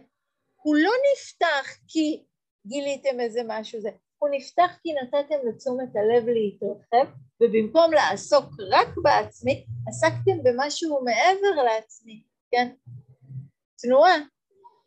הוא 0.63 0.77
לא 0.77 0.93
נפתח 1.13 1.67
כי 1.89 2.25
גיליתם 2.67 3.21
איזה 3.21 3.41
משהו 3.47 3.81
זה, 3.81 3.91
הוא 4.21 4.29
נפתח 4.33 4.79
כי 4.83 4.93
נתתם 4.93 5.49
לתשומת 5.49 5.89
הלב 5.97 6.29
להתרחב 6.29 7.13
ובמקום 7.41 7.93
לעסוק 7.93 8.45
רק 8.71 8.89
בעצמי 9.03 9.67
עסקתם 9.89 10.43
במשהו 10.43 11.05
מעבר 11.05 11.63
לעצמי, 11.63 12.25
כן? 12.51 12.75
תנועה, 13.79 14.17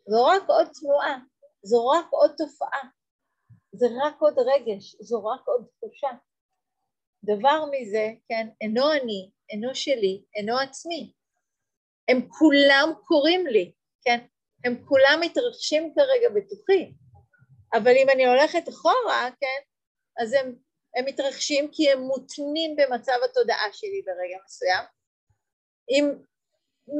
זו 0.08 0.24
רק 0.26 0.42
עוד 0.46 0.66
תנועה, 0.80 1.18
זו 1.62 1.88
רק 1.88 2.06
עוד 2.10 2.30
תופעה, 2.38 2.82
זה 3.72 3.86
רק 4.02 4.20
עוד 4.20 4.34
רגש, 4.38 4.96
זו 5.00 5.24
רק 5.26 5.40
עוד 5.46 5.66
תחושה. 5.76 6.10
דבר 7.24 7.64
מזה, 7.70 8.12
כן, 8.28 8.48
אינו 8.60 8.92
אני, 8.92 9.30
אינו 9.50 9.74
שלי, 9.74 10.24
אינו 10.36 10.58
עצמי. 10.58 11.12
הם 12.08 12.28
כולם 12.28 12.92
קוראים 13.04 13.46
לי, 13.46 13.72
כן? 14.04 14.26
הם 14.64 14.84
כולם 14.88 15.18
מתרחשים 15.20 15.94
כרגע 15.94 16.28
בתוכי. 16.34 16.94
אבל 17.76 17.92
אם 17.96 18.10
אני 18.10 18.26
הולכת 18.26 18.68
אחורה, 18.68 19.28
כן, 19.40 19.60
אז 20.22 20.32
הם, 20.32 20.54
הם 20.96 21.04
מתרחשים 21.04 21.68
כי 21.72 21.90
הם 21.90 22.00
מותנים 22.00 22.76
במצב 22.76 23.18
התודעה 23.24 23.72
שלי 23.72 24.02
ברגע 24.06 24.36
מסוים. 24.44 24.84
אם 25.90 26.12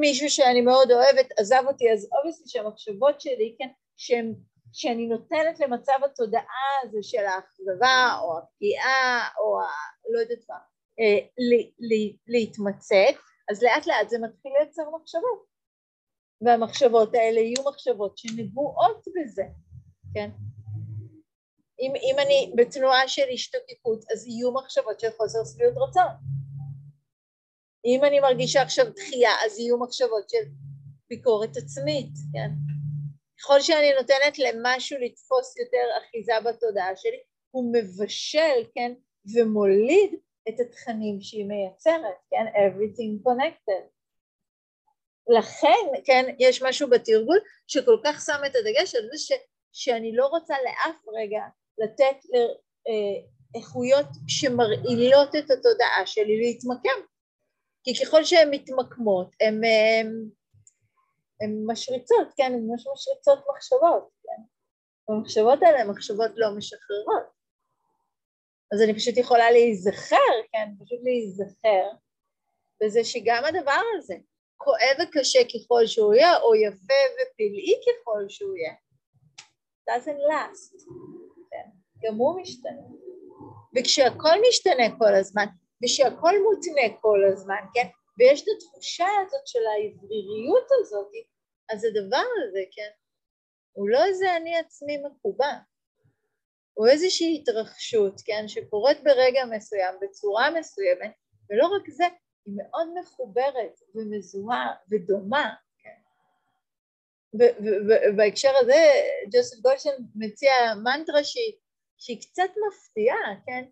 מישהו 0.01 0.31
שאני 0.31 0.61
מאוד 0.61 0.91
אוהבת 0.91 1.27
עזב 1.39 1.63
אותי, 1.67 1.93
אז 1.93 2.09
אובייסטי 2.19 2.49
שהמחשבות 2.49 3.21
שלי, 3.21 3.57
כן, 3.59 3.69
שהם, 3.97 4.35
שאני 4.73 5.07
נותנת 5.07 5.61
למצב 5.61 5.99
התודעה 6.05 6.81
הזה 6.83 6.99
של 7.03 7.25
האכזבה 7.27 8.19
או 8.23 8.39
הפגיעה 8.39 9.29
או 9.41 9.61
ה... 9.61 9.67
לא 10.13 10.19
יודעת 10.21 10.45
מה, 10.49 10.57
אה, 11.01 11.27
ל, 11.39 11.53
ל, 11.79 12.13
להתמצאת, 12.27 13.15
אז 13.51 13.63
לאט 13.63 13.87
לאט 13.87 14.09
זה 14.09 14.19
מתחיל 14.19 14.53
לייצר 14.59 14.83
מחשבות. 15.01 15.55
והמחשבות 16.41 17.15
האלה 17.15 17.41
יהיו 17.41 17.65
מחשבות 17.69 18.19
שנגועות 18.19 19.05
בזה, 19.17 19.45
כן? 20.15 20.31
אם, 21.81 21.93
אם 21.97 22.17
אני 22.19 22.53
בתנועה 22.57 23.09
של 23.09 23.23
השתוקקות, 23.33 24.05
אז 24.13 24.27
יהיו 24.27 24.53
מחשבות 24.53 25.01
של 25.01 25.11
חוסר 25.17 25.39
שביעות 25.45 25.75
רצון. 25.89 26.13
אם 27.85 28.05
אני 28.05 28.21
מרגישה 28.21 28.63
עכשיו 28.63 28.87
דחייה, 28.97 29.31
אז 29.47 29.59
יהיו 29.59 29.79
מחשבות 29.79 30.31
של 30.31 30.45
ביקורת 31.09 31.57
עצמית, 31.57 32.13
כן? 32.33 32.51
ככל 33.39 33.61
שאני 33.61 33.93
נותנת 33.93 34.39
למשהו 34.39 34.99
לתפוס 35.01 35.57
יותר 35.57 35.87
אחיזה 35.99 36.33
בתודעה 36.45 36.97
שלי, 36.97 37.21
הוא 37.51 37.73
מבשל, 37.75 38.65
כן, 38.75 38.93
ומוליד 39.35 40.15
את 40.49 40.61
התכנים 40.61 41.21
שהיא 41.21 41.47
מייצרת, 41.47 42.17
כן? 42.31 42.47
everything 42.47 43.29
connected. 43.29 43.85
לכן, 45.29 46.03
כן, 46.05 46.35
יש 46.39 46.63
משהו 46.63 46.91
בתרגול 46.91 47.39
שכל 47.67 47.99
כך 48.05 48.23
שם 48.27 48.41
את 48.47 48.53
הדגש 48.57 48.95
על 48.95 49.09
זה 49.13 49.19
ש, 49.19 49.33
שאני 49.73 50.17
לא 50.17 50.27
רוצה 50.27 50.55
לאף 50.65 50.97
רגע 51.15 51.41
לתת 51.79 52.17
לאיכויות 53.55 54.07
שמרעילות 54.29 55.29
את 55.29 55.51
התודעה 55.51 56.07
שלי 56.07 56.37
להתמקם. 56.41 57.01
כי 57.85 58.05
ככל 58.05 58.25
שהן 58.25 58.51
מתמקמות, 58.51 59.35
הן 59.41 59.61
משריצות, 61.67 62.29
כן, 62.37 62.53
הן 62.55 62.67
ממש 62.67 62.85
משריצות 62.93 63.39
מחשבות, 63.51 64.09
כן. 64.23 64.43
המחשבות 65.09 65.59
האלה 65.63 65.81
הן 65.81 65.91
מחשבות 65.91 66.31
לא 66.37 66.57
משחררות. 66.57 67.35
אז 68.75 68.83
אני 68.83 68.95
פשוט 68.95 69.17
יכולה 69.17 69.51
להיזכר, 69.51 70.33
כן, 70.53 70.69
פשוט 70.85 70.99
להיזכר 71.03 71.91
בזה 72.83 73.05
שגם 73.05 73.43
הדבר 73.45 73.83
הזה, 73.99 74.15
כואב 74.57 74.97
וקשה 75.03 75.39
ככל 75.45 75.87
שהוא 75.87 76.15
יהיה, 76.15 76.37
או 76.37 76.55
יפה 76.55 77.01
ופלאי 77.15 77.75
ככל 77.83 78.25
שהוא 78.29 78.57
יהיה. 78.57 78.75
doesn't 79.91 80.21
last. 80.31 80.89
גם 82.05 82.15
הוא 82.15 82.41
משתנה. 82.41 82.83
וכשהכל 83.77 84.37
משתנה 84.49 84.99
כל 84.99 85.15
הזמן, 85.15 85.47
ושהכל 85.85 86.33
מותנה 86.43 86.99
כל 87.01 87.21
הזמן, 87.33 87.65
כן? 87.75 87.87
ויש 88.19 88.43
את 88.43 88.49
התחושה 88.57 89.07
הזאת 89.27 89.47
של 89.47 89.59
האווריריות 89.67 90.69
הזאת, 90.81 91.13
אז 91.71 91.85
הדבר 91.85 92.27
הזה, 92.49 92.61
כן, 92.73 92.91
הוא 93.73 93.89
לא 93.89 94.05
איזה 94.05 94.37
אני 94.37 94.57
עצמי 94.57 94.97
מקובע, 94.99 95.53
הוא 96.75 96.87
איזושהי 96.87 97.39
התרחשות, 97.41 98.21
כן, 98.25 98.49
שקורית 98.49 99.05
ברגע 99.05 99.45
מסוים, 99.45 99.95
בצורה 100.01 100.51
מסוימת, 100.51 101.13
ולא 101.51 101.67
רק 101.67 101.91
זה, 101.91 102.05
היא 102.47 102.55
מאוד 102.57 102.89
מחוברת 103.01 103.81
ומזוהה 103.95 104.75
ודומה, 104.91 105.55
כן. 105.79 105.99
ובהקשר 107.35 108.53
הזה 108.61 108.93
ג'וסף 109.33 109.57
גולדשטיין 109.61 109.97
מציע 110.15 110.53
מנטרה 110.85 111.25
שהיא, 111.25 111.53
שהיא 112.05 112.21
קצת 112.21 112.51
מפתיעה, 112.69 113.35
כן, 113.47 113.65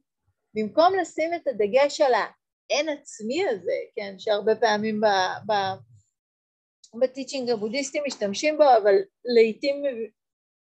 במקום 0.55 0.95
לשים 1.01 1.35
את 1.35 1.47
הדגש 1.47 2.01
על 2.01 2.13
האין 2.15 2.89
עצמי 2.89 3.49
הזה, 3.49 3.79
כן, 3.97 4.15
שהרבה 4.19 4.57
פעמים 4.57 5.01
ב, 5.01 5.07
ב, 5.47 5.53
בטיצ'ינג 7.01 7.51
הבודהיסטי 7.51 7.99
משתמשים 8.07 8.57
בו, 8.57 8.65
אבל 8.83 8.95
לעיתים 9.25 9.83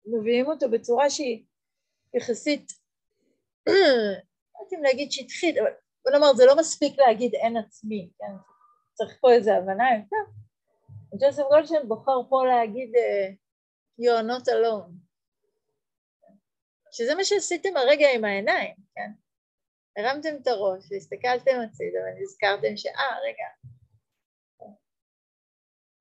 מביאים 0.05 0.47
אותו 0.47 0.69
בצורה 0.69 1.09
שהיא 1.09 1.43
יחסית, 2.13 2.71
לא 3.67 3.73
יודעת 4.59 4.73
אם 4.73 4.83
להגיד 4.83 5.11
שטחית, 5.11 5.57
אבל 5.57 5.69
בוא 6.05 6.11
נאמר 6.11 6.33
זה 6.33 6.45
לא 6.45 6.57
מספיק 6.57 6.99
להגיד 6.99 7.35
אין 7.35 7.57
עצמי, 7.57 8.09
כן? 8.19 8.33
צריך 8.93 9.17
פה 9.21 9.31
איזו 9.31 9.51
הבנה 9.51 9.85
יותר. 9.95 10.31
ג'וסף 11.19 11.43
גולדשטיין 11.49 11.87
בוחר 11.87 12.29
פה 12.29 12.45
להגיד 12.45 12.91
uh, 12.95 13.33
you're 14.01 14.27
not 14.27 14.47
alone, 14.47 15.08
שזה 16.91 17.15
מה 17.15 17.23
שעשיתם 17.23 17.77
הרגע 17.77 18.07
עם 18.15 18.25
העיניים, 18.25 18.75
כן? 18.95 19.11
הרמתם 19.97 20.35
את 20.41 20.47
הראש 20.47 20.91
והסתכלתם 20.91 21.59
הצידה 21.65 21.99
ונזכרתם 21.99 22.77
שאה 22.77 23.17
רגע 23.23 23.45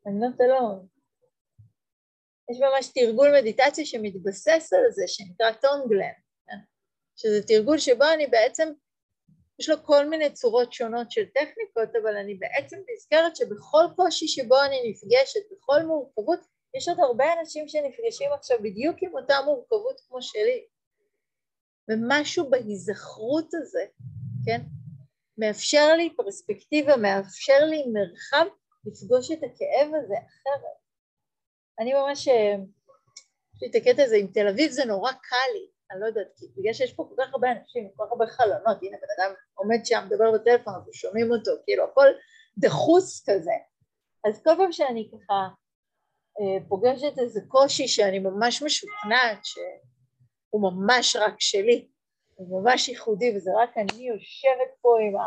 I'm 0.06 0.20
not 0.22 0.38
alone 0.40 0.86
יש 2.50 2.60
ממש 2.60 2.88
תרגול 2.94 3.38
מדיטציה 3.40 3.86
שמתבסס 3.86 4.72
על 4.72 4.90
זה 4.90 5.02
שנקרא 5.06 5.52
טונגלן 5.52 6.12
כן? 6.46 6.56
שזה 7.16 7.46
תרגול 7.46 7.78
שבו 7.78 8.04
אני 8.14 8.26
בעצם 8.26 8.68
יש 9.58 9.68
לו 9.68 9.76
כל 9.84 10.08
מיני 10.08 10.32
צורות 10.32 10.72
שונות 10.72 11.10
של 11.10 11.26
טכניקות 11.26 11.96
אבל 12.02 12.16
אני 12.16 12.34
בעצם 12.34 12.76
נזכרת 12.94 13.36
שבכל 13.36 13.84
קושי 13.96 14.28
שבו 14.28 14.56
אני 14.64 14.90
נפגשת 14.90 15.40
בכל 15.52 15.82
מורכבות 15.82 16.40
יש 16.74 16.88
עוד 16.88 17.00
הרבה 17.00 17.24
אנשים 17.40 17.68
שנפגשים 17.68 18.32
עכשיו 18.32 18.58
בדיוק 18.62 18.96
עם 19.02 19.16
אותה 19.16 19.34
מורכבות 19.44 20.00
כמו 20.08 20.22
שלי 20.22 20.66
ומשהו 21.88 22.50
בהיזכרות 22.50 23.54
הזה, 23.54 23.84
כן, 24.46 24.60
מאפשר 25.38 25.94
לי 25.96 26.16
פרספקטיבה, 26.16 26.96
מאפשר 26.96 27.64
לי 27.64 27.84
מרחב 27.92 28.46
לפגוש 28.84 29.30
את 29.30 29.38
הכאב 29.38 29.94
הזה 29.94 30.14
אחרת. 30.14 30.78
אני 31.80 31.94
ממש, 31.94 32.28
אה, 32.28 32.54
יש 33.54 33.62
לי 33.62 33.68
את 33.70 33.74
הקטע 33.74 34.02
הזה 34.02 34.16
עם 34.16 34.26
תל 34.26 34.48
אביב 34.48 34.70
זה 34.70 34.84
נורא 34.84 35.12
קל 35.12 35.52
לי, 35.54 35.68
אני 35.90 36.00
לא 36.00 36.06
יודעת, 36.06 36.26
כי 36.36 36.46
בגלל 36.56 36.72
שיש 36.72 36.92
פה 36.92 37.08
כל 37.08 37.22
כך 37.22 37.32
הרבה 37.32 37.48
אנשים, 37.52 37.88
כל 37.96 38.04
כך 38.04 38.12
הרבה 38.12 38.26
חלונות, 38.26 38.82
הנה 38.82 38.96
בן 38.96 39.22
אדם 39.22 39.34
עומד 39.54 39.78
שם, 39.84 40.04
מדבר 40.06 40.32
בטלפון, 40.32 40.74
אנחנו 40.74 40.92
שומעים 40.92 41.30
אותו, 41.32 41.50
כאילו 41.64 41.84
הכל 41.84 42.06
דחוס 42.58 43.24
כזה. 43.30 43.56
אז 44.28 44.42
כל 44.42 44.50
פעם 44.56 44.72
שאני 44.72 45.10
ככה 45.12 45.48
אה, 46.40 46.68
פוגשת 46.68 47.18
איזה 47.18 47.40
קושי 47.48 47.88
שאני 47.88 48.18
ממש 48.18 48.62
משוכנעת 48.62 49.44
ש... 49.44 49.58
הוא 50.50 50.62
ממש 50.62 51.16
רק 51.16 51.34
שלי, 51.38 51.88
הוא 52.34 52.62
ממש 52.62 52.88
ייחודי 52.88 53.36
וזה 53.36 53.50
רק 53.62 53.70
אני 53.76 54.08
יושבת 54.08 54.72
פה 54.80 54.96
עם 55.00 55.16
ה... 55.16 55.26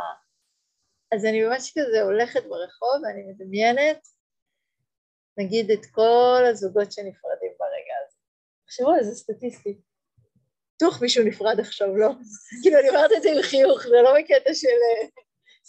אז 1.16 1.26
אני 1.26 1.44
ממש 1.44 1.72
כזה 1.72 2.02
הולכת 2.02 2.44
ברחוב 2.44 3.04
ואני 3.04 3.24
מדמיינת 3.24 4.08
נגיד 5.38 5.72
את 5.72 5.86
כל 5.92 6.44
הזוגות 6.50 6.92
שנפרדים 6.92 7.52
ברגע 7.60 7.94
הזה. 8.06 8.18
תחשבו 8.66 8.96
איזה 8.96 9.16
סטטיסטי. 9.16 9.82
בטוח 10.76 11.02
מישהו 11.02 11.24
נפרד 11.26 11.60
עכשיו, 11.60 11.98
לא? 11.98 12.08
כאילו 12.64 12.80
אני 12.80 12.90
אומרת 12.90 13.12
את 13.18 13.22
זה 13.22 13.30
עם 13.32 13.42
חיוך, 13.42 13.82
זה 13.82 14.02
לא 14.04 14.14
בקטע 14.20 14.54
של 14.54 14.68
אה, 14.68 15.08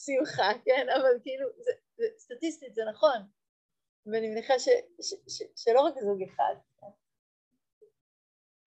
שמחה, 0.04 0.52
כן? 0.64 0.86
אבל 0.96 1.18
כאילו, 1.22 1.48
זה, 1.58 1.72
זה, 1.96 2.04
סטטיסטית 2.18 2.74
זה 2.74 2.82
נכון. 2.92 3.18
ואני 4.06 4.28
מניחה 4.28 4.58
ש, 4.58 4.68
ש, 5.00 5.14
ש, 5.28 5.42
שלא 5.56 5.80
רק 5.80 5.94
זוג 6.00 6.22
אחד, 6.22 6.54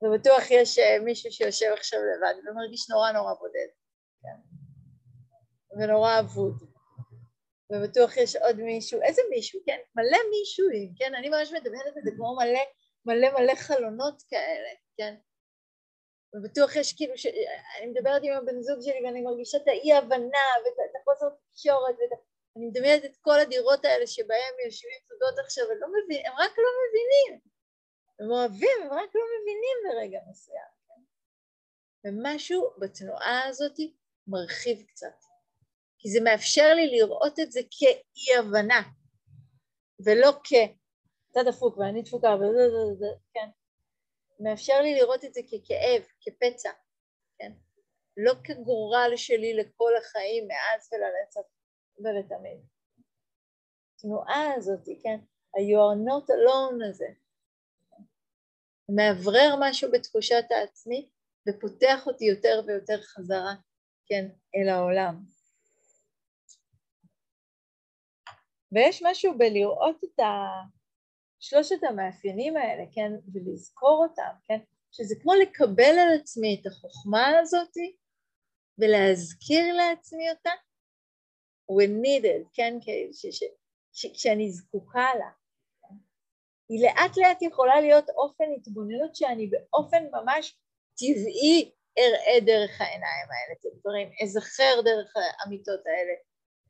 ובטוח 0.04 0.44
יש 0.52 0.80
אה, 0.80 1.00
מישהו 1.00 1.32
שיושב 1.32 1.72
עכשיו 1.74 2.00
לבד 2.00 2.50
ומרגיש 2.50 2.90
נורא 2.90 3.12
נורא 3.12 3.34
בודד, 3.34 3.68
כן? 4.22 4.38
ונורא 5.80 6.20
אבוד. 6.20 6.76
ובטוח 7.72 8.18
יש 8.18 8.36
עוד 8.36 8.56
מישהו, 8.56 9.02
איזה 9.02 9.22
מישהו, 9.30 9.60
כן? 9.66 9.80
מלא 9.96 10.18
מישהוים, 10.32 10.94
כן? 10.98 11.16
אני 11.16 11.30
ממש 11.30 11.52
מדמיינת 11.52 11.98
את 11.98 12.04
זה 12.04 12.12
כמו 12.16 12.36
מלא 12.36 12.64
מלא 13.06 13.30
מלא 13.40 13.56
חלונות 13.56 14.22
כאלה, 14.30 14.70
כן? 14.98 15.16
ובטוח 16.34 16.76
יש 16.76 16.94
כאילו, 16.98 17.18
ש... 17.18 17.26
אני 17.78 17.88
מדברת 17.88 18.22
עם 18.24 18.34
הבן 18.34 18.62
זוג 18.62 18.80
שלי 18.82 19.06
ואני 19.06 19.22
מרגישה 19.22 19.58
את 19.58 19.68
האי 19.68 19.94
הבנה 19.94 20.46
ואת 20.66 20.96
החוסר 21.02 21.26
תקשורת 21.30 21.96
ואת... 22.00 22.20
אני 22.58 22.66
מדמיינת 22.66 23.06
את 23.06 23.18
כל 23.22 23.40
הדירות 23.40 23.86
האלה 23.86 24.08
שבהם 24.08 24.54
יושבים 24.66 25.00
זוגות 25.10 25.40
עכשיו, 25.40 25.66
לא 25.80 25.88
מבין, 25.88 26.26
הם 26.26 26.34
רק 26.34 26.58
לא 26.58 26.70
מבינים 26.82 27.40
הם 28.20 28.32
אוהבים, 28.32 28.78
הם 28.84 28.88
רק 28.92 29.16
לא 29.16 29.22
מבינים 29.42 29.78
ברגע 29.84 30.20
מסוים. 30.30 30.72
כן? 30.88 31.02
ומשהו 32.10 32.70
בתנועה 32.80 33.44
הזאת 33.48 33.80
מרחיב 34.28 34.82
קצת. 34.88 35.16
כי 36.00 36.10
זה 36.10 36.20
מאפשר 36.24 36.74
לי 36.74 36.88
לראות 36.88 37.40
את 37.40 37.52
זה 37.52 37.60
כאי 37.72 38.38
הבנה, 38.40 38.82
ולא 40.06 40.32
כ... 40.44 40.54
אתה 41.32 41.40
דפוק 41.44 41.78
ואני 41.78 42.02
דפוקה 42.02 42.36
וזה 42.36 42.70
זה 42.70 42.96
זה, 43.00 43.06
כן. 43.34 43.50
מאפשר 44.40 44.82
לי 44.82 44.96
לראות 44.96 45.26
את 45.26 45.34
זה 45.34 45.42
ככאב, 45.44 46.02
כפצע, 46.22 46.72
כן. 47.38 47.52
לא 48.18 48.34
כגורל 48.44 49.12
שלי 49.16 49.54
לכל 49.54 49.92
החיים 49.98 50.48
מאז 50.48 50.90
ולנצח 50.92 51.42
ולתמיד. 51.98 52.60
התנועה 53.96 54.54
הזאת, 54.54 54.86
כן, 55.04 55.20
ה-you 55.54 55.78
are 55.78 56.10
not 56.10 56.28
alone 56.30 56.90
הזה, 56.90 57.08
מאוורר 58.90 59.56
משהו 59.60 59.92
בתחושת 59.92 60.46
העצמי 60.50 61.10
ופותח 61.50 62.08
אותי 62.08 62.26
יותר 62.26 62.62
ויותר 62.68 63.02
חזרה, 63.02 63.54
כן, 64.06 64.26
אל 64.56 64.70
העולם. 64.70 65.24
ויש 68.72 69.04
משהו 69.06 69.38
בלראות 69.38 70.04
את 70.04 70.20
שלושת 71.40 71.84
המאפיינים 71.84 72.58
האלה, 72.58 72.84
כן, 72.92 73.12
ולזכור 73.34 74.06
אותם, 74.10 74.32
כן, 74.48 74.60
שזה 74.92 75.16
כמו 75.22 75.34
לקבל 75.34 76.00
על 76.00 76.20
עצמי 76.20 76.60
את 76.62 76.68
החוכמה 76.68 77.28
הזאתי 77.40 77.96
ולהזכיר 78.78 79.74
לעצמי 79.74 80.30
אותה 80.30 80.52
when 81.72 82.06
needed, 82.06 82.50
כן, 82.54 82.78
כשאני 84.14 84.52
זקוקה 84.52 85.16
לה. 85.20 85.45
היא 86.70 86.86
לאט 86.86 87.18
לאט 87.18 87.42
יכולה 87.42 87.82
להיות 87.82 88.10
אופן 88.10 88.46
התבוננות 88.58 89.16
שאני 89.16 89.48
באופן 89.48 90.04
ממש 90.12 90.58
טבעי 90.98 91.72
אראה 92.00 92.40
דרך 92.46 92.82
העיניים 92.82 93.28
האלה 93.32 93.54
את 93.60 93.66
הדברים, 93.66 94.10
אזכר 94.24 94.82
דרך 94.86 95.14
האמיתות 95.16 95.80
האלה 95.86 96.14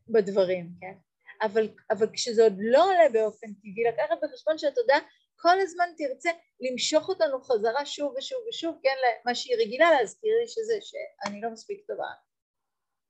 בדברים, 0.07 0.69
כן? 0.81 0.93
אבל, 1.41 1.69
אבל 1.91 2.07
כשזה 2.13 2.43
עוד 2.43 2.53
לא 2.59 2.85
עולה 2.85 3.09
באופן 3.13 3.47
טבעי, 3.53 3.83
לקחת 3.93 4.17
בחשבון 4.23 4.57
שהתודעה 4.57 4.99
כל 5.35 5.59
הזמן 5.59 5.85
תרצה 5.97 6.29
למשוך 6.59 7.09
אותנו 7.09 7.41
חזרה 7.41 7.85
שוב 7.85 8.13
ושוב 8.17 8.39
ושוב, 8.49 8.79
כן, 8.83 8.95
למה 9.03 9.35
שהיא 9.35 9.57
רגילה 9.57 9.91
להזכיר 9.91 10.31
לי 10.41 10.47
שזה 10.47 10.73
שאני 10.81 11.41
לא 11.41 11.49
מספיק 11.49 11.87
טובה 11.87 12.09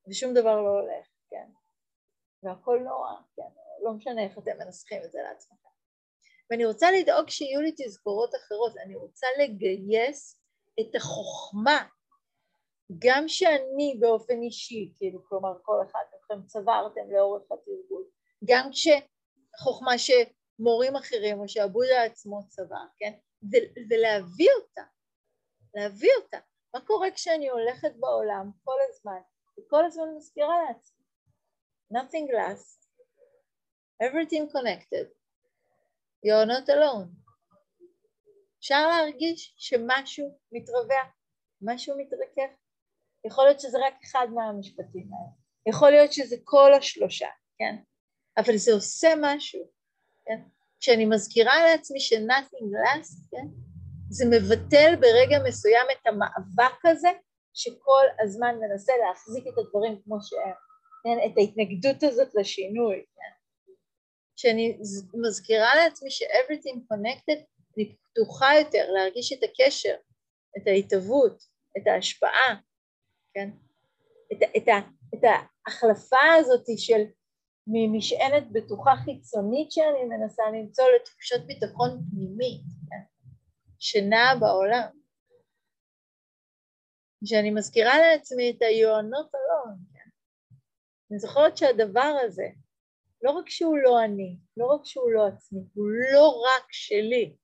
ושום 0.10 0.34
דבר 0.34 0.62
לא 0.62 0.70
הולך, 0.70 1.08
כן, 1.30 1.48
והכל 2.44 2.80
נורא, 2.80 3.12
כן, 3.36 3.50
לא 3.84 3.94
משנה 3.94 4.24
איך 4.24 4.38
אתם 4.38 4.58
מנסחים 4.60 5.02
את 5.06 5.12
זה 5.12 5.20
לעצמכם. 5.22 5.65
ואני 6.52 6.66
רוצה 6.66 6.88
לדאוג 6.92 7.30
שיהיו 7.30 7.62
לי 7.62 7.72
תזכורות 7.78 8.36
אחרות, 8.36 8.78
אני 8.78 8.96
רוצה 8.96 9.28
לגייס 9.40 10.40
את 10.80 10.96
החוכמה, 10.96 11.88
גם 13.00 13.28
שאני 13.28 13.98
באופן 14.00 14.42
אישי, 14.42 14.94
כאילו, 14.98 15.26
כלומר 15.30 15.54
כל 15.62 15.78
אחד 15.90 16.00
מכם 16.16 16.46
צברתם 16.48 17.12
לאורך 17.12 17.44
התרגול, 17.52 18.04
גם 18.46 18.70
כשחוכמה 18.72 19.92
שמורים 19.98 20.96
אחרים 20.96 21.40
או 21.40 21.48
שהבודה 21.48 22.04
עצמו 22.04 22.40
צבר, 22.50 22.86
כן? 22.98 23.14
ולהביא 23.90 24.50
אותה, 24.62 24.84
להביא 25.74 26.12
אותה. 26.24 26.38
מה 26.74 26.82
קורה 26.82 27.12
כשאני 27.12 27.50
הולכת 27.50 27.92
בעולם 28.00 28.52
כל 28.64 28.78
הזמן, 28.90 29.20
וכל 29.60 29.86
הזמן 29.86 30.06
מזכירה 30.18 30.64
לעצמי? 30.68 31.06
nothing 31.92 32.28
lasts, 32.34 32.88
everything 34.02 34.50
connected. 34.50 35.08
You're 36.26 36.48
not 36.48 36.70
alone. 36.70 37.26
אפשר 38.60 38.88
להרגיש 38.88 39.54
שמשהו 39.58 40.38
מתרווח, 40.52 41.08
משהו 41.62 41.96
מתרכך. 41.98 42.54
יכול 43.26 43.44
להיות 43.46 43.60
שזה 43.60 43.78
רק 43.88 43.94
אחד 44.04 44.28
מהמשפטים 44.34 45.10
האלה. 45.14 45.32
יכול 45.70 45.90
להיות 45.90 46.14
שזה 46.14 46.36
כל 46.44 46.74
השלושה, 46.74 47.28
כן? 47.58 47.76
אבל 48.38 48.58
זה 48.58 48.74
עושה 48.74 49.08
משהו, 49.22 49.62
כן? 50.26 50.42
כשאני 50.80 51.06
מזכירה 51.06 51.54
לעצמי 51.64 52.00
ש-nothing 52.00 52.68
lasts, 52.84 53.30
כן? 53.32 53.48
זה 54.10 54.26
מבטל 54.26 54.96
ברגע 54.96 55.38
מסוים 55.48 55.86
את 55.92 56.08
המאבק 56.08 56.86
הזה 56.86 57.10
שכל 57.54 58.06
הזמן 58.24 58.56
מנסה 58.60 58.94
להחזיק 59.08 59.48
את 59.48 59.58
הדברים 59.58 60.02
כמו 60.04 60.18
שהם, 60.22 60.56
כן? 61.04 61.18
את 61.26 61.38
ההתנגדות 61.38 62.04
הזאת 62.04 62.36
לשינוי, 62.36 63.06
כן? 63.16 63.35
כשאני 64.36 64.78
מזכירה 65.14 65.76
לעצמי 65.76 66.10
ש-everything 66.12 66.94
connected, 66.94 67.40
אני 67.78 67.96
פתוחה 68.12 68.48
יותר 68.60 68.92
להרגיש 68.92 69.34
את 69.34 69.40
הקשר, 69.44 69.96
את 70.58 70.68
ההתהוות, 70.68 71.44
את 71.78 71.88
ההשפעה, 71.88 72.56
כן? 73.34 73.50
את, 74.34 74.38
את, 74.58 74.68
את 75.14 75.20
ההחלפה 75.24 76.34
הזאת 76.40 76.66
של 76.78 77.02
ממשענת 77.68 78.52
בטוחה 78.52 78.92
חיצונית 79.06 79.72
שאני 79.72 80.06
מנסה 80.06 80.44
למצוא 80.54 80.86
לתחושת 80.96 81.46
ביטחון 81.46 82.02
פנימית, 82.12 82.62
כן? 82.90 83.32
שנעה 83.80 84.36
בעולם. 84.40 84.88
כשאני 87.26 87.52
מזכירה 87.52 88.00
לעצמי 88.00 88.52
את 88.52 88.62
היוענות 88.62 89.28
alone, 89.36 89.94
כן? 89.94 90.10
אני 91.12 91.20
זוכרת 91.20 91.58
שהדבר 91.58 92.18
הזה, 92.26 92.48
לא 93.22 93.32
רק 93.32 93.50
שהוא 93.50 93.78
לא 93.78 94.04
אני, 94.04 94.38
לא 94.58 94.66
רק 94.66 94.82
שהוא 94.86 95.12
לא 95.12 95.28
עצמי, 95.28 95.60
הוא 95.74 95.88
לא 96.14 96.28
רק 96.28 96.66
שלי, 96.72 97.36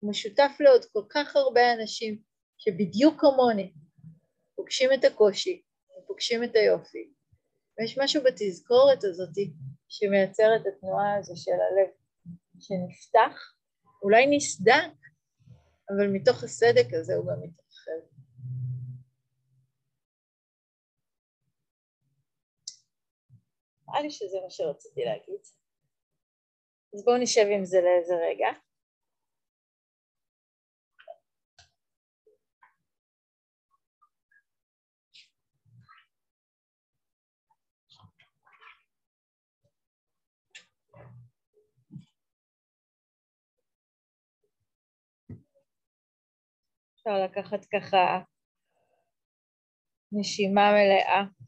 הוא 0.00 0.10
משותף 0.10 0.50
לעוד 0.60 0.84
כל 0.84 1.02
כך 1.08 1.36
הרבה 1.36 1.72
אנשים 1.72 2.18
שבדיוק 2.58 3.20
כמוני 3.20 3.72
פוגשים 4.54 4.90
את 4.92 5.04
הקושי, 5.04 5.62
פוגשים 6.06 6.44
את 6.44 6.56
היופי, 6.56 7.12
ויש 7.78 7.98
משהו 7.98 8.22
בתזכורת 8.24 9.04
הזאת 9.04 9.36
שמייצר 9.88 10.56
את 10.56 10.66
התנועה 10.66 11.16
הזו 11.18 11.36
של 11.36 11.52
הלב, 11.52 11.88
שנפתח, 12.60 13.54
אולי 14.02 14.36
נסדק, 14.36 14.94
אבל 15.90 16.08
מתוך 16.12 16.44
הסדק 16.44 16.86
הזה 16.92 17.14
הוא 17.14 17.26
גם 17.26 17.40
מתרחב. 17.42 17.63
נראה 23.94 24.02
לי 24.02 24.10
שזה 24.10 24.38
מה 24.44 24.50
שרציתי 24.50 25.04
להגיד. 25.04 25.40
אז 26.94 27.04
בואו 27.04 27.18
נשב 27.18 27.46
עם 27.50 27.64
זה 27.64 27.80
לאיזה 27.80 28.14
רגע. 28.14 28.48
אפשר 46.94 47.24
לקחת 47.24 47.64
ככה 47.64 48.20
נשימה 50.12 50.72
מלאה. 50.72 51.43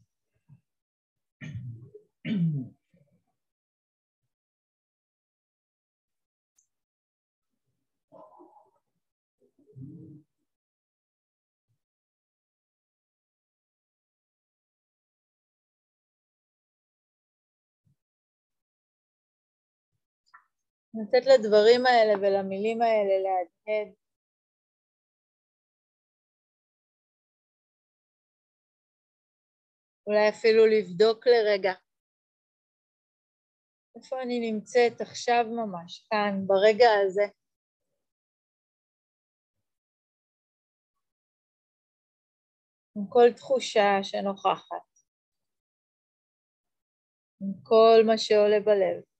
לתת 21.01 21.25
לדברים 21.25 21.85
האלה 21.85 22.13
ולמילים 22.21 22.81
האלה 22.81 23.13
להדהד 23.23 23.95
אולי 30.07 30.29
אפילו 30.29 30.65
לבדוק 30.65 31.27
לרגע 31.27 31.73
איפה 33.97 34.21
אני 34.21 34.51
נמצאת 34.51 35.01
עכשיו 35.01 35.45
ממש, 35.45 36.07
כאן, 36.09 36.47
ברגע 36.47 36.87
הזה. 37.05 37.23
עם 42.95 43.07
כל 43.09 43.33
תחושה 43.35 44.03
שנוכחת, 44.03 44.87
עם 47.41 47.53
כל 47.63 48.03
מה 48.05 48.17
שעולה 48.17 48.59
בלב. 48.59 49.16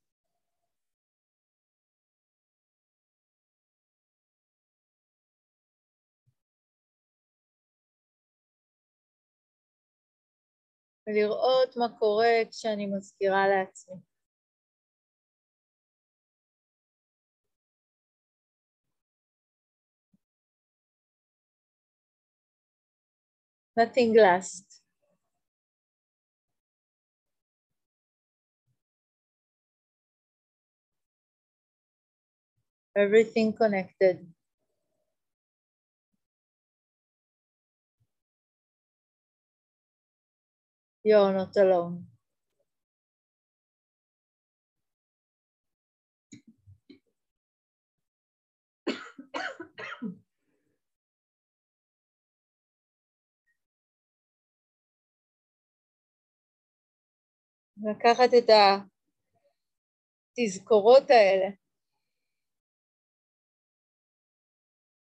ולראות 11.07 11.77
מה 11.77 11.99
קורה 11.99 12.33
כשאני 12.51 12.85
מזכירה 12.85 13.47
לעצמי. 13.47 13.95
Nothing 23.79 24.13
lasts. 24.15 24.81
Everything 32.97 33.53
connected. 33.53 34.36
You're 41.07 41.31
not 41.31 41.55
alone. 41.55 42.03
לקחת 57.77 58.29
את 58.37 58.49
התזכורות 60.37 61.09
האלה 61.09 61.47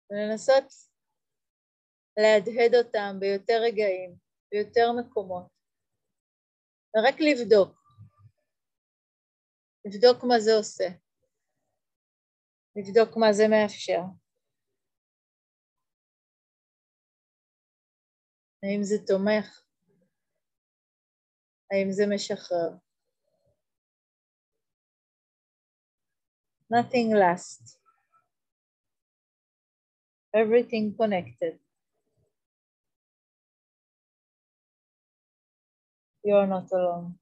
ולנסות 0.09 0.63
להדהד 2.17 2.75
אותם 2.75 3.15
ביותר 3.19 3.61
רגעים, 3.61 4.15
ביותר 4.51 4.91
מקומות. 4.99 5.58
ורק 6.97 7.15
לבדוק, 7.19 7.79
לבדוק 9.85 10.23
מה 10.23 10.39
זה 10.39 10.51
עושה, 10.57 10.87
לבדוק 12.75 13.17
מה 13.17 13.33
זה 13.33 13.43
מאפשר. 13.49 14.01
האם 18.63 18.83
זה 18.83 18.95
תומך? 19.07 19.63
האם 21.71 21.91
זה 21.91 22.03
משחרר? 22.15 22.69
Nothing 26.73 27.13
lasts. 27.13 27.77
Everything 30.35 30.95
connected. 30.97 31.68
You 36.23 36.35
are 36.37 36.47
not 36.47 36.71
alone. 36.73 37.18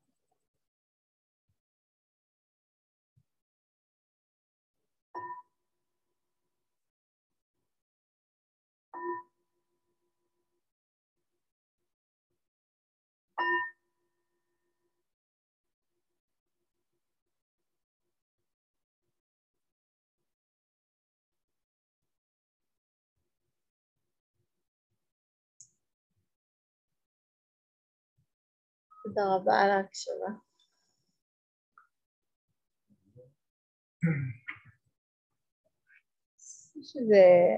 תודה 29.07 29.21
רבה 29.35 29.61
על 29.61 29.69
ההקשבה. 29.71 30.29
שזה... 36.87 37.43